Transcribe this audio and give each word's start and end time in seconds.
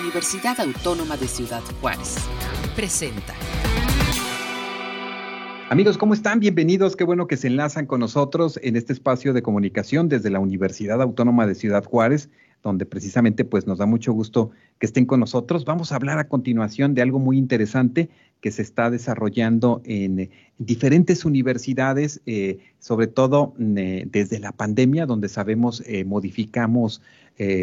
Universidad 0.00 0.58
Autónoma 0.60 1.16
de 1.16 1.28
Ciudad 1.28 1.62
Juárez. 1.80 2.16
Presenta. 2.74 3.32
Amigos, 5.70 5.98
¿cómo 5.98 6.14
están? 6.14 6.40
Bienvenidos. 6.40 6.96
Qué 6.96 7.04
bueno 7.04 7.26
que 7.26 7.36
se 7.36 7.46
enlazan 7.46 7.86
con 7.86 8.00
nosotros 8.00 8.58
en 8.62 8.76
este 8.76 8.92
espacio 8.92 9.32
de 9.32 9.42
comunicación 9.42 10.08
desde 10.08 10.30
la 10.30 10.40
Universidad 10.40 11.00
Autónoma 11.00 11.46
de 11.46 11.54
Ciudad 11.54 11.84
Juárez, 11.84 12.28
donde 12.64 12.86
precisamente 12.86 13.44
pues 13.44 13.66
nos 13.66 13.78
da 13.78 13.86
mucho 13.86 14.12
gusto 14.12 14.50
que 14.80 14.86
estén 14.86 15.04
con 15.04 15.20
nosotros. 15.20 15.66
Vamos 15.66 15.92
a 15.92 15.96
hablar 15.96 16.18
a 16.18 16.28
continuación 16.28 16.94
de 16.94 17.02
algo 17.02 17.18
muy 17.18 17.36
interesante 17.36 18.08
que 18.40 18.50
se 18.50 18.62
está 18.62 18.90
desarrollando 18.90 19.82
en, 19.84 20.30
diferentes 20.58 21.24
universidades, 21.24 22.20
eh, 22.26 22.58
sobre 22.78 23.06
todo 23.06 23.54
eh, 23.58 24.06
desde 24.10 24.38
la 24.38 24.52
pandemia, 24.52 25.04
donde 25.06 25.28
sabemos 25.28 25.82
eh, 25.86 26.04
modificamos 26.04 27.00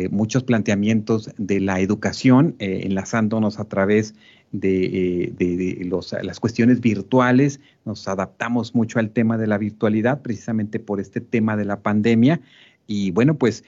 muchos 0.10 0.43
planteamientos 0.43 1.29
de 1.38 1.61
la 1.61 1.79
educación, 1.79 2.56
enlazándonos 2.60 3.57
a 3.57 3.64
través 3.64 4.15
de, 4.52 5.88
las 6.24 6.39
cuestiones 6.42 6.82
virtuales, 6.82 7.61
nos 7.86 8.06
adaptamos 8.10 8.75
mucho 8.75 9.00
al 9.00 9.11
tema 9.11 9.38
de 9.38 9.47
la 9.47 9.57
virtualidad, 9.57 10.21
precisamente 10.21 10.79
por 10.79 11.00
este 11.00 11.21
tema 11.21 11.56
de 11.56 11.64
la 11.64 11.79
pandemia. 11.79 12.42
Y 12.93 13.11
bueno, 13.11 13.37
pues 13.37 13.63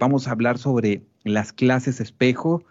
vamos 0.00 0.26
a 0.26 0.32
hablar 0.32 0.58
sobre 0.58 1.02
las 1.22 1.52
clases 1.52 2.00
espejo, 2.00 2.64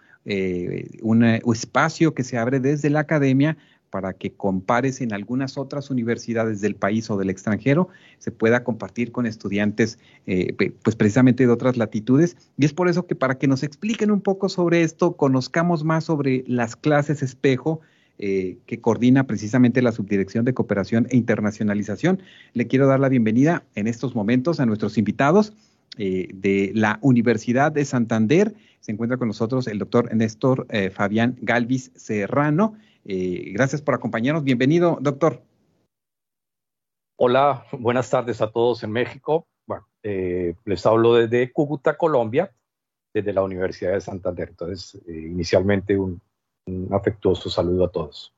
un 1.02 1.24
espacio 1.24 2.14
que 2.14 2.26
se 2.26 2.38
abre 2.38 2.60
desde 2.60 2.90
la 2.90 3.00
academia 3.00 3.56
para 3.96 4.12
que 4.12 4.34
compares 4.34 5.00
en 5.00 5.14
algunas 5.14 5.58
otras 5.58 5.90
universidades 5.90 6.60
del 6.60 6.76
país 6.76 7.10
o 7.10 7.16
del 7.16 7.30
extranjero, 7.30 7.88
se 8.18 8.30
pueda 8.30 8.66
compartir 8.66 9.14
con 9.14 9.26
estudiantes, 9.26 10.00
eh, 10.28 10.54
pues 10.84 10.98
precisamente 10.98 11.46
de 11.46 11.54
otras 11.54 11.78
latitudes. 11.78 12.36
Y 12.58 12.66
es 12.66 12.74
por 12.74 12.90
eso 12.90 13.08
que 13.08 13.16
para 13.16 13.38
que 13.38 13.48
nos 13.48 13.64
expliquen 13.64 14.12
un 14.12 14.20
poco 14.20 14.50
sobre 14.50 14.82
esto, 14.82 15.16
conozcamos 15.16 15.86
más 15.86 16.04
sobre 16.04 16.44
las 16.46 16.76
clases 16.76 17.24
espejo, 17.24 17.80
eh, 18.18 18.58
que 18.66 18.82
coordina 18.82 19.28
precisamente 19.28 19.82
la 19.82 19.94
Subdirección 19.94 20.44
de 20.44 20.54
Cooperación 20.54 21.08
e 21.10 21.16
Internacionalización. 21.16 22.22
Le 22.54 22.68
quiero 22.68 22.88
dar 22.88 23.00
la 23.00 23.08
bienvenida 23.08 23.64
en 23.76 23.88
estos 23.88 24.14
momentos 24.14 24.60
a 24.60 24.66
nuestros 24.66 24.98
invitados 24.98 25.54
eh, 25.98 26.30
de 26.34 26.72
la 26.74 27.00
Universidad 27.02 27.72
de 27.72 27.86
Santander. 27.86 28.56
Se 28.80 28.92
encuentra 28.92 29.18
con 29.18 29.28
nosotros 29.28 29.68
el 29.68 29.80
doctor 29.80 30.14
Néstor 30.14 30.68
Fabián 30.92 31.38
Galvis 31.42 31.92
Serrano. 31.96 32.76
Eh, 33.06 33.52
gracias 33.54 33.82
por 33.84 33.94
acompañarnos. 33.94 34.44
Bienvenido, 34.44 34.98
doctor. 35.00 35.44
Hola, 37.18 37.66
buenas 37.72 38.10
tardes 38.10 38.42
a 38.42 38.52
todos 38.52 38.84
en 38.84 38.92
México. 38.92 39.48
Bueno, 39.68 39.88
eh, 40.02 40.56
les 40.66 40.86
hablo 40.86 41.14
desde 41.14 41.54
Cúcuta, 41.54 41.98
Colombia, 41.98 42.52
desde 43.14 43.32
la 43.32 43.44
Universidad 43.44 43.94
de 43.94 44.02
Santander. 44.02 44.50
Entonces, 44.50 45.02
eh, 45.08 45.14
inicialmente 45.14 45.98
un, 45.98 46.20
afectuoso 46.92 47.48
saludo 47.48 47.86
a 47.86 47.92
todos. 47.92 48.35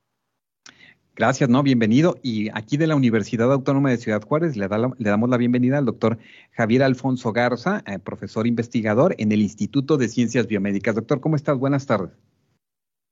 Gracias, 1.18 1.50
¿no? 1.50 1.64
Bienvenido. 1.64 2.16
Y 2.22 2.48
aquí 2.56 2.76
de 2.76 2.86
la 2.86 2.94
Universidad 2.94 3.52
Autónoma 3.52 3.90
de 3.90 3.96
Ciudad 3.96 4.22
Juárez 4.22 4.56
le, 4.56 4.68
damos 4.68 5.28
la 5.28 5.36
bienvenida 5.36 5.78
al 5.78 5.84
doctor 5.84 6.16
Javier 6.52 6.84
Alfonso 6.84 7.32
Garza, 7.32 7.82
profesor 8.04 8.46
investigador 8.46 9.16
en 9.18 9.32
el 9.32 9.42
Instituto 9.42 9.96
de 9.96 10.08
Ciencias 10.08 10.46
Biomédicas. 10.46 10.94
Doctor, 10.94 11.20
¿cómo 11.20 11.34
estás? 11.34 11.58
Buenas 11.58 11.86
tardes. 11.86 12.12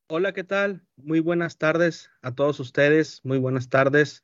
Hola, 0.08 0.32
¿qué 0.32 0.44
tal? 0.44 0.84
Muy 0.96 1.18
buenas 1.18 1.58
tardes 1.58 2.08
a 2.22 2.32
todos 2.32 2.60
ustedes, 2.60 3.22
muy 3.24 3.38
buenas 3.38 3.70
tardes 3.70 4.22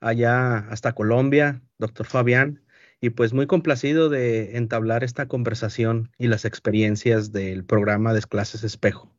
allá 0.00 0.58
hasta 0.68 0.92
Colombia, 0.92 1.60
doctor 1.78 2.06
Fabián, 2.06 2.62
y 3.00 3.10
pues 3.10 3.32
muy 3.32 3.48
complacido 3.48 4.10
de 4.10 4.56
entablar 4.56 5.02
esta 5.02 5.26
conversación 5.26 6.12
y 6.18 6.28
las 6.28 6.44
experiencias 6.44 7.32
del 7.32 7.64
programa 7.64 8.14
de 8.14 8.22
clases 8.22 8.62
espejo. 8.62 9.13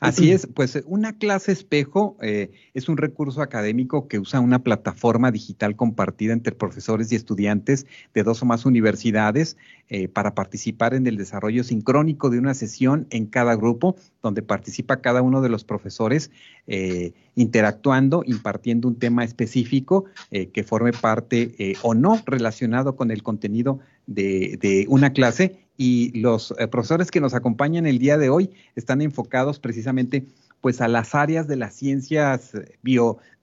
Así 0.00 0.32
es, 0.32 0.46
pues 0.46 0.82
una 0.86 1.16
clase 1.16 1.52
espejo 1.52 2.16
eh, 2.20 2.50
es 2.74 2.88
un 2.88 2.96
recurso 2.96 3.42
académico 3.42 4.08
que 4.08 4.18
usa 4.18 4.40
una 4.40 4.62
plataforma 4.62 5.30
digital 5.30 5.76
compartida 5.76 6.32
entre 6.32 6.54
profesores 6.54 7.12
y 7.12 7.16
estudiantes 7.16 7.86
de 8.12 8.22
dos 8.22 8.42
o 8.42 8.46
más 8.46 8.66
universidades 8.66 9.56
eh, 9.88 10.08
para 10.08 10.34
participar 10.34 10.94
en 10.94 11.06
el 11.06 11.16
desarrollo 11.16 11.64
sincrónico 11.64 12.30
de 12.30 12.38
una 12.38 12.54
sesión 12.54 13.06
en 13.10 13.26
cada 13.26 13.54
grupo, 13.54 13.96
donde 14.24 14.42
participa 14.42 14.96
cada 14.96 15.22
uno 15.22 15.40
de 15.40 15.48
los 15.48 15.62
profesores 15.62 16.32
eh, 16.66 17.12
interactuando, 17.36 18.24
impartiendo 18.26 18.88
un 18.88 18.98
tema 18.98 19.22
específico 19.22 20.06
que 20.30 20.64
forme 20.64 20.92
parte 20.92 21.76
o 21.82 21.94
no 21.94 22.20
relacionado 22.26 22.96
con 22.96 23.12
el 23.12 23.22
contenido 23.22 23.78
de, 24.06 24.86
una 24.88 25.12
clase. 25.12 25.60
Y 25.76 26.18
los 26.20 26.54
eh, 26.58 26.68
profesores 26.68 27.10
que 27.10 27.20
nos 27.20 27.34
acompañan 27.34 27.86
el 27.86 27.98
día 27.98 28.16
de 28.16 28.30
hoy 28.30 28.50
están 28.76 29.02
enfocados 29.02 29.58
precisamente 29.58 30.24
pues 30.60 30.80
a 30.80 30.86
las 30.86 31.14
áreas 31.16 31.48
de 31.48 31.56
las 31.56 31.74
ciencias 31.74 32.54
eh, 32.54 32.78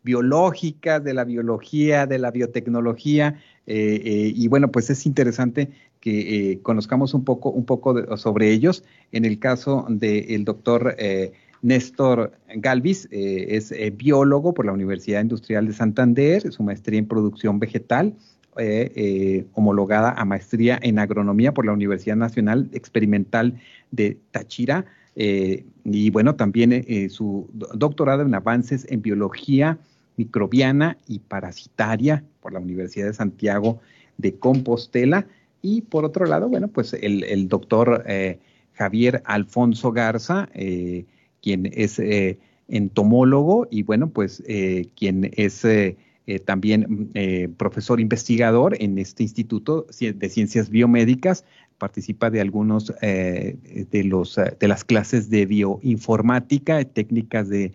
biológicas, 0.02 1.04
de 1.04 1.14
la 1.14 1.26
biología, 1.26 2.08
de 2.08 2.20
la 2.20 2.32
biotecnología, 2.32 3.40
eh, 3.68 4.32
y 4.36 4.48
bueno, 4.48 4.72
pues 4.72 4.90
es 4.90 5.06
interesante 5.06 5.70
que 6.02 6.60
conozcamos 6.62 7.14
un 7.14 7.24
poco, 7.24 7.50
un 7.52 7.66
poco 7.66 8.18
sobre 8.18 8.52
ellos. 8.52 8.84
En 9.14 9.24
el 9.24 9.40
caso 9.40 9.86
del 9.88 10.44
doctor 10.44 10.98
Néstor 11.62 12.34
Galvis, 12.56 13.08
es 13.12 13.74
biólogo 13.96 14.54
por 14.54 14.66
la 14.66 14.74
Universidad 14.74 15.22
Industrial 15.22 15.66
de 15.66 15.74
Santander, 15.74 16.52
su 16.52 16.64
maestría 16.64 17.00
en 17.00 17.08
producción 17.08 17.60
vegetal, 17.60 18.16
eh, 18.58 18.92
eh, 18.96 19.46
homologada 19.54 20.12
a 20.12 20.26
maestría 20.26 20.78
en 20.82 21.00
agronomía 21.00 21.54
por 21.54 21.66
la 21.66 21.72
Universidad 21.72 22.18
Nacional 22.18 22.70
Experimental 22.74 23.62
de 23.92 24.18
Táchira. 24.32 24.86
Eh, 25.16 25.64
y 25.86 26.10
bueno, 26.10 26.36
también 26.36 26.84
su 27.10 27.50
doctorado 27.54 28.24
en 28.24 28.36
avances 28.36 28.86
en 28.90 29.02
biología 29.02 29.78
microbiana 30.18 30.98
y 31.08 31.20
parasitaria 31.20 32.26
por 32.42 32.52
la 32.52 32.60
Universidad 32.60 33.06
de 33.06 33.14
Santiago 33.14 33.80
de 34.18 34.36
Compostela. 34.36 35.28
Y 35.62 35.82
por 35.82 36.06
otro 36.06 36.26
lado, 36.26 36.50
bueno, 36.50 36.68
pues 36.68 36.94
el, 36.94 37.48
doctor 37.48 38.04
Javier 38.74 39.22
Alfonso 39.26 39.92
Garza, 39.92 40.50
quien 41.42 41.72
es 41.74 42.02
entomólogo 42.68 43.68
y 43.70 43.84
bueno, 43.84 44.10
pues 44.10 44.44
quien 44.96 45.32
es 45.36 45.64
eh, 46.28 46.40
también 46.40 47.10
eh, 47.16 47.50
profesor 47.58 48.00
investigador 48.00 48.78
en 48.80 49.00
este 49.00 49.24
Instituto 49.24 49.88
de 50.00 50.30
Ciencias 50.30 50.70
Biomédicas, 50.70 51.44
participa 51.80 52.30
de 52.30 52.40
algunos 52.40 52.94
eh, 53.02 53.58
de, 53.92 54.04
los, 54.04 54.36
de 54.60 54.68
las 54.68 54.84
clases 54.84 55.32
de 55.32 55.46
bioinformática, 55.46 56.84
técnicas 56.86 57.50
de 57.50 57.74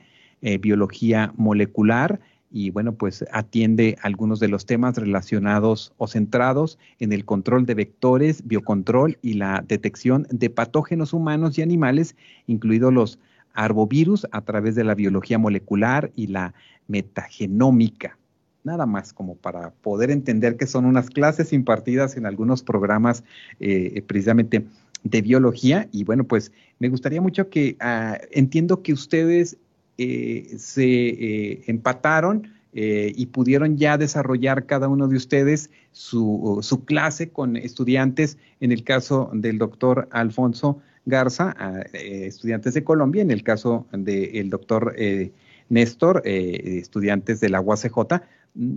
biología 0.61 1.33
molecular 1.37 2.21
y 2.51 2.71
bueno, 2.71 2.95
pues 2.95 3.25
atiende 3.33 3.97
algunos 4.03 4.41
de 4.41 4.49
los 4.49 4.67
temas 4.67 4.97
relacionados 4.97 5.93
o 5.99 6.07
centrados 6.07 6.79
en 6.99 7.13
el 7.13 7.25
control 7.25 7.67
de 7.67 7.75
vectores, 7.75 8.47
biocontrol 8.47 9.19
y 9.23 9.35
la 9.35 9.65
detección 9.67 10.27
de 10.31 10.51
patógenos 10.51 11.13
humanos 11.13 11.59
y 11.59 11.63
animales, 11.63 12.17
incluidos 12.47 12.93
los 12.93 13.19
arbovirus 13.53 14.27
a 14.33 14.43
través 14.43 14.75
de 14.75 14.85
la 14.85 14.95
biología 14.95 15.39
molecular 15.39 16.13
y 16.15 16.29
la 16.29 16.55
metagenómica 16.89 18.19
nada 18.67 18.85
más 18.85 19.13
como 19.13 19.37
para 19.37 19.71
poder 19.71 20.11
entender 20.11 20.57
que 20.57 20.67
son 20.67 20.87
unas 20.87 21.09
clases 21.09 21.53
impartidas 21.53 22.17
en 22.17 22.27
algunos 22.27 22.65
programas 22.65 23.23
eh, 23.61 24.03
precisamente 24.09 24.67
de 25.05 25.23
biología. 25.23 25.89
Y 25.93 26.03
bueno, 26.03 26.25
pues 26.25 26.53
me 26.81 26.89
gustaría 26.89 27.23
mucho 27.23 27.49
que 27.49 27.77
ah, 27.81 28.19
entiendo 28.33 28.83
que 28.83 28.93
ustedes 28.93 29.57
eh, 29.99 30.55
se 30.59 30.85
eh, 30.85 31.63
empataron 31.67 32.53
y 32.79 33.25
pudieron 33.27 33.79
ya 33.79 33.97
desarrollar 33.97 34.67
cada 34.67 34.87
uno 34.89 35.09
de 35.09 35.17
ustedes 35.17 35.71
su, 35.93 36.59
su, 36.61 36.85
clase 36.85 37.31
con 37.31 37.57
estudiantes, 37.57 38.37
en 38.61 38.71
el 38.71 38.85
caso 38.85 39.31
del 39.33 39.57
doctor 39.57 40.07
Alfonso 40.11 40.83
Garza, 41.07 41.55
ah, 41.59 41.81
estudiantes 41.95 42.75
de 42.75 42.85
Colombia, 42.85 43.23
en 43.23 43.31
el 43.31 43.43
caso 43.43 43.87
del 43.93 44.51
doctor 44.51 44.95
Néstor, 45.71 46.21
estudiantes 46.27 47.41
de 47.41 47.49
la 47.49 47.63
UACJ, 47.63 48.21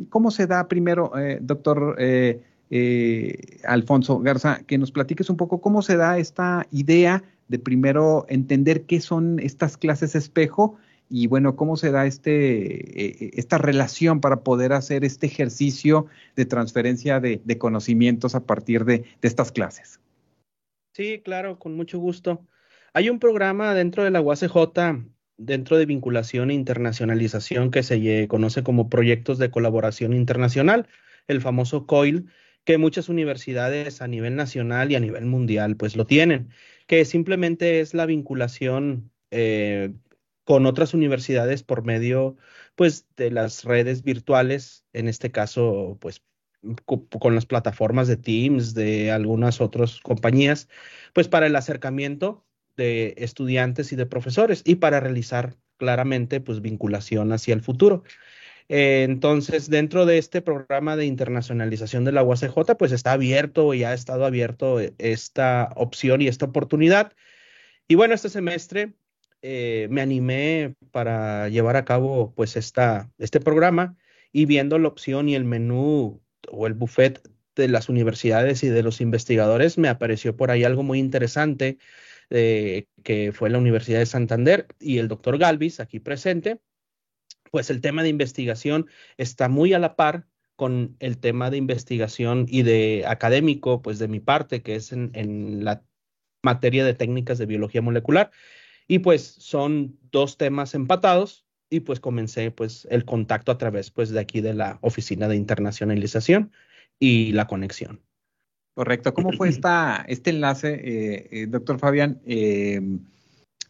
¿Cómo 0.09 0.31
se 0.31 0.45
da 0.45 0.67
primero, 0.67 1.17
eh, 1.17 1.39
doctor 1.41 1.95
eh, 1.99 2.41
eh, 2.69 3.59
Alfonso 3.65 4.19
Garza, 4.19 4.59
que 4.67 4.77
nos 4.77 4.91
platiques 4.91 5.29
un 5.29 5.37
poco 5.37 5.61
cómo 5.61 5.81
se 5.81 5.95
da 5.95 6.17
esta 6.17 6.67
idea 6.71 7.23
de 7.47 7.59
primero 7.59 8.25
entender 8.27 8.83
qué 8.83 8.99
son 8.99 9.39
estas 9.39 9.77
clases 9.77 10.15
espejo 10.15 10.75
y 11.09 11.27
bueno, 11.27 11.55
cómo 11.55 11.75
se 11.75 11.91
da 11.91 12.05
este, 12.05 13.39
esta 13.39 13.57
relación 13.57 14.21
para 14.21 14.41
poder 14.41 14.73
hacer 14.73 15.03
este 15.03 15.27
ejercicio 15.27 16.05
de 16.35 16.45
transferencia 16.45 17.19
de, 17.19 17.57
conocimientos 17.57 18.35
a 18.35 18.45
partir 18.45 18.85
de, 18.85 18.99
de, 18.99 19.27
estas 19.27 19.51
clases? 19.51 19.99
Sí, 20.93 21.21
claro, 21.23 21.57
con 21.57 21.75
mucho 21.75 21.99
gusto. 21.99 22.45
Hay 22.93 23.09
un 23.09 23.19
programa 23.19 23.73
dentro 23.73 24.03
de 24.03 24.11
la 24.11 24.21
UACJ 24.21 24.47
dentro 25.39 25.77
de 25.77 25.85
vinculación 25.85 26.51
e 26.51 26.53
internacionalización 26.53 27.71
que 27.71 27.81
se 27.81 28.27
conoce 28.27 28.61
como 28.61 28.89
proyectos 28.89 29.39
de 29.39 29.49
colaboración 29.49 30.13
internacional, 30.13 30.87
el 31.27 31.41
famoso 31.41 31.87
COIL, 31.87 32.27
que 32.65 32.77
muchas 32.77 33.09
universidades 33.09 34.01
a 34.01 34.07
nivel 34.07 34.35
nacional 34.35 34.91
y 34.91 34.95
a 34.95 34.99
nivel 34.99 35.25
mundial 35.25 35.77
pues 35.77 35.95
lo 35.95 36.05
tienen, 36.05 36.49
que 36.87 37.05
simplemente 37.05 37.79
es 37.79 37.93
la 37.93 38.05
vinculación 38.05 39.09
eh, 39.31 39.93
con 40.49 40.65
otras 40.65 40.95
universidades 40.95 41.61
por 41.61 41.83
medio 41.83 42.35
pues 42.73 43.05
de 43.15 43.29
las 43.29 43.65
redes 43.65 44.01
virtuales, 44.01 44.83
en 44.93 45.07
este 45.07 45.29
caso 45.29 45.99
pues 46.01 46.23
con 47.19 47.35
las 47.35 47.45
plataformas 47.45 48.07
de 48.07 48.17
Teams, 48.17 48.73
de 48.73 49.11
algunas 49.11 49.61
otras 49.61 49.99
compañías, 49.99 50.67
pues 51.13 51.27
para 51.27 51.45
el 51.45 51.55
acercamiento 51.55 52.47
de 52.77 53.13
estudiantes 53.17 53.91
y 53.93 53.95
de 53.95 54.07
profesores 54.07 54.63
y 54.65 54.77
para 54.77 54.99
realizar 54.99 55.55
claramente 55.77 56.41
pues 56.41 56.61
vinculación 56.61 57.31
hacia 57.31 57.53
el 57.53 57.61
futuro. 57.61 58.03
Eh, 58.69 59.03
entonces, 59.07 59.69
dentro 59.69 60.07
de 60.07 60.17
este 60.17 60.41
programa 60.41 60.95
de 60.95 61.05
internacionalización 61.05 62.05
de 62.05 62.11
la 62.11 62.23
UACJ, 62.23 62.75
pues 62.75 62.91
está 62.91 63.11
abierto 63.11 63.75
y 63.75 63.83
ha 63.83 63.93
estado 63.93 64.25
abierto 64.25 64.79
esta 64.97 65.69
opción 65.75 66.23
y 66.23 66.27
esta 66.27 66.45
oportunidad. 66.45 67.13
Y 67.87 67.93
bueno, 67.93 68.15
este 68.15 68.29
semestre 68.29 68.93
eh, 69.41 69.87
me 69.89 70.01
animé 70.01 70.75
para 70.91 71.49
llevar 71.49 71.75
a 71.75 71.85
cabo 71.85 72.33
pues 72.35 72.55
esta, 72.55 73.09
este 73.17 73.39
programa 73.39 73.95
y 74.31 74.45
viendo 74.45 74.77
la 74.79 74.87
opción 74.87 75.29
y 75.29 75.35
el 75.35 75.45
menú 75.45 76.21
o 76.51 76.67
el 76.67 76.73
buffet 76.73 77.21
de 77.55 77.67
las 77.67 77.89
universidades 77.89 78.63
y 78.63 78.69
de 78.69 78.83
los 78.83 79.01
investigadores, 79.01 79.77
me 79.77 79.89
apareció 79.89 80.35
por 80.35 80.51
ahí 80.51 80.63
algo 80.63 80.83
muy 80.83 80.99
interesante, 80.99 81.77
eh, 82.29 82.85
que 83.03 83.31
fue 83.33 83.49
la 83.49 83.57
Universidad 83.57 83.99
de 83.99 84.05
Santander 84.05 84.67
y 84.79 84.99
el 84.99 85.07
doctor 85.07 85.37
Galvis, 85.37 85.79
aquí 85.79 85.99
presente, 85.99 86.59
pues 87.51 87.69
el 87.69 87.81
tema 87.81 88.03
de 88.03 88.09
investigación 88.09 88.87
está 89.17 89.49
muy 89.49 89.73
a 89.73 89.79
la 89.79 89.95
par 89.95 90.27
con 90.55 90.95
el 90.99 91.17
tema 91.17 91.49
de 91.49 91.57
investigación 91.57 92.45
y 92.49 92.63
de 92.63 93.05
académico, 93.07 93.81
pues 93.81 93.97
de 93.99 94.07
mi 94.07 94.19
parte, 94.19 94.61
que 94.61 94.75
es 94.75 94.91
en, 94.91 95.11
en 95.13 95.63
la 95.63 95.83
materia 96.43 96.85
de 96.85 96.93
técnicas 96.93 97.37
de 97.37 97.45
biología 97.45 97.81
molecular. 97.81 98.31
Y 98.89 98.99
pues 98.99 99.23
son 99.23 99.97
dos 100.11 100.37
temas 100.37 100.73
empatados, 100.73 101.45
y 101.69 101.81
pues 101.81 101.99
comencé 101.99 102.51
pues 102.51 102.87
el 102.89 103.05
contacto 103.05 103.51
a 103.51 103.57
través 103.57 103.91
pues 103.91 104.09
de 104.09 104.19
aquí 104.19 104.41
de 104.41 104.53
la 104.53 104.79
oficina 104.81 105.27
de 105.27 105.35
internacionalización 105.35 106.51
y 106.99 107.31
la 107.31 107.47
conexión. 107.47 108.01
Correcto. 108.75 109.13
¿Cómo 109.13 109.31
fue 109.33 109.49
esta, 109.49 110.05
este 110.07 110.29
enlace, 110.29 110.73
eh, 110.73 111.29
eh, 111.31 111.47
doctor 111.47 111.79
Fabián? 111.79 112.21
Em, 112.25 112.99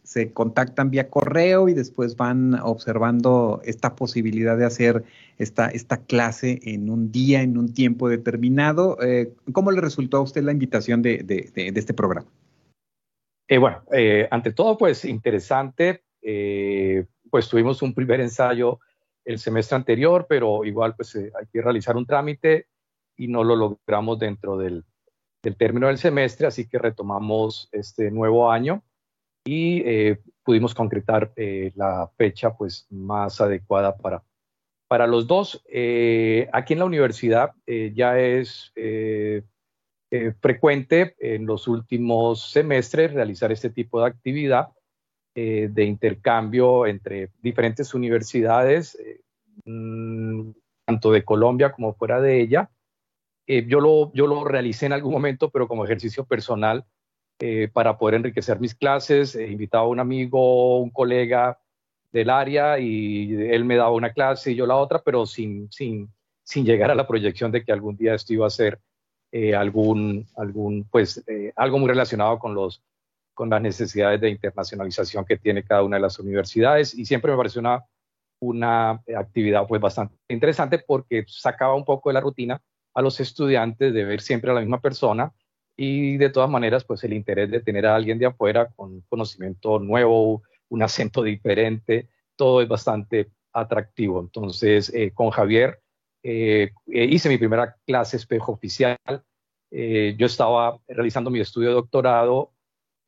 se 0.02 0.32
contactan 0.32 0.90
vía 0.90 1.08
correo 1.08 1.68
y 1.68 1.74
después 1.74 2.16
van 2.16 2.54
observando 2.54 3.60
esta 3.64 3.94
posibilidad 3.94 4.56
de 4.56 4.64
hacer 4.64 5.04
esta, 5.38 5.68
esta 5.68 5.98
clase 5.98 6.60
en 6.64 6.90
un 6.90 7.12
día, 7.12 7.42
en 7.42 7.58
un 7.58 7.72
tiempo 7.72 8.08
determinado. 8.08 8.98
Eh, 9.02 9.32
¿Cómo 9.52 9.70
le 9.70 9.80
resultó 9.80 10.16
a 10.16 10.22
usted 10.22 10.42
la 10.42 10.52
invitación 10.52 11.02
de, 11.02 11.18
de, 11.22 11.72
este 11.76 11.94
programa? 11.94 12.28
Bueno, 13.58 13.82
ante 14.30 14.52
todo, 14.52 14.78
pues 14.78 15.04
interesante 15.04 16.02
pues 17.30 17.48
tuvimos 17.48 17.80
un 17.82 17.94
primer 17.94 18.20
ensayo 18.20 18.80
el 19.24 19.38
semestre 19.38 19.76
anterior, 19.76 20.26
pero 20.28 20.64
igual 20.64 20.94
pues 20.96 21.14
eh, 21.14 21.30
hay 21.38 21.46
que 21.46 21.62
realizar 21.62 21.96
un 21.96 22.06
trámite 22.06 22.66
y 23.16 23.28
no 23.28 23.44
lo 23.44 23.54
logramos 23.56 24.18
dentro 24.18 24.58
del, 24.58 24.84
término 25.56 25.86
del 25.86 25.98
semestre, 25.98 26.46
así 26.46 26.68
que 26.68 26.78
retomamos 26.78 27.68
este 27.72 28.10
nuevo 28.10 28.50
año 28.50 28.82
y 29.44 29.82
eh, 29.86 30.20
pudimos 30.42 30.74
concretar 30.74 31.32
eh, 31.36 31.72
la 31.76 32.10
fecha 32.16 32.54
pues 32.56 32.86
más 32.90 33.40
adecuada 33.40 33.96
para, 33.96 34.22
para 34.88 35.06
los 35.06 35.26
dos. 35.26 35.62
aquí 36.52 36.72
en 36.72 36.78
la 36.78 36.84
universidad 36.84 37.52
ya 37.66 38.18
es 38.18 38.72
frecuente 40.40 41.14
en 41.20 41.46
los 41.46 41.68
últimos 41.68 42.50
semestres 42.50 43.12
realizar 43.12 43.52
este 43.52 43.70
tipo 43.70 44.00
de 44.00 44.08
actividad 44.08 44.70
eh, 45.36 45.68
de 45.70 45.84
intercambio 45.84 46.86
entre 46.86 47.30
diferentes 47.40 47.94
universidades, 47.94 48.96
eh, 48.96 49.20
mm, 49.64 50.50
tanto 50.84 51.12
de 51.12 51.24
Colombia 51.24 51.70
como 51.70 51.94
fuera 51.94 52.20
de 52.20 52.40
ella. 52.40 52.68
Eh, 53.46 53.64
yo, 53.68 53.78
lo, 53.78 54.12
yo 54.12 54.26
lo 54.26 54.42
realicé 54.44 54.86
en 54.86 54.92
algún 54.92 55.12
momento, 55.12 55.48
pero 55.50 55.68
como 55.68 55.84
ejercicio 55.84 56.24
personal 56.24 56.84
para 57.72 57.96
poder 57.96 58.16
enriquecer 58.16 58.60
mis 58.60 58.74
clases. 58.74 59.34
He 59.34 59.46
invitado 59.50 59.84
a 59.84 59.88
un 59.88 59.98
amigo, 59.98 60.78
un 60.78 60.90
colega 60.90 61.58
del 62.12 62.28
área 62.28 62.78
y 62.78 63.32
él 63.32 63.64
me 63.64 63.76
daba 63.76 63.92
una 63.92 64.12
clase 64.12 64.52
y 64.52 64.56
yo 64.56 64.66
la 64.66 64.76
otra, 64.76 65.00
pero 65.02 65.24
sin, 65.24 65.72
sin, 65.72 66.12
sin 66.44 66.66
llegar 66.66 66.90
a 66.90 66.94
la 66.94 67.06
proyección 67.06 67.50
de 67.50 67.64
que 67.64 67.72
algún 67.72 67.96
día 67.96 68.14
esto 68.14 68.34
iba 68.34 68.46
a 68.46 68.50
ser 68.50 68.78
algún, 69.56 70.26
algún, 70.36 70.84
pues, 70.90 71.24
algo 71.56 71.78
muy 71.78 71.88
relacionado 71.88 72.38
con 72.38 72.54
los 72.54 72.82
con 73.40 73.48
las 73.48 73.62
necesidades 73.62 74.20
de 74.20 74.28
internacionalización 74.28 75.24
que 75.24 75.38
tiene 75.38 75.64
cada 75.64 75.82
una 75.82 75.96
de 75.96 76.02
las 76.02 76.18
universidades 76.18 76.94
y 76.94 77.06
siempre 77.06 77.30
me 77.30 77.38
pareció 77.38 77.62
una, 77.62 77.82
una 78.38 79.02
actividad 79.16 79.66
pues 79.66 79.80
bastante 79.80 80.14
interesante 80.28 80.78
porque 80.78 81.24
sacaba 81.26 81.74
un 81.74 81.86
poco 81.86 82.10
de 82.10 82.14
la 82.14 82.20
rutina 82.20 82.60
a 82.92 83.00
los 83.00 83.18
estudiantes 83.18 83.94
de 83.94 84.04
ver 84.04 84.20
siempre 84.20 84.50
a 84.50 84.54
la 84.54 84.60
misma 84.60 84.82
persona 84.82 85.32
y 85.74 86.18
de 86.18 86.28
todas 86.28 86.50
maneras 86.50 86.84
pues 86.84 87.02
el 87.04 87.14
interés 87.14 87.50
de 87.50 87.60
tener 87.60 87.86
a 87.86 87.94
alguien 87.94 88.18
de 88.18 88.26
afuera 88.26 88.68
con 88.76 89.00
conocimiento 89.08 89.78
nuevo, 89.78 90.42
un 90.68 90.82
acento 90.82 91.22
diferente, 91.22 92.10
todo 92.36 92.60
es 92.60 92.68
bastante 92.68 93.30
atractivo. 93.54 94.20
Entonces 94.20 94.92
eh, 94.92 95.12
con 95.14 95.30
Javier 95.30 95.80
eh, 96.22 96.70
hice 96.86 97.28
mi 97.28 97.38
primera 97.38 97.76
clase 97.86 98.16
espejo 98.16 98.52
oficial. 98.52 98.98
Eh, 99.70 100.14
yo 100.18 100.26
estaba 100.26 100.78
realizando 100.88 101.30
mi 101.30 101.40
estudio 101.40 101.68
de 101.68 101.74
doctorado 101.74 102.52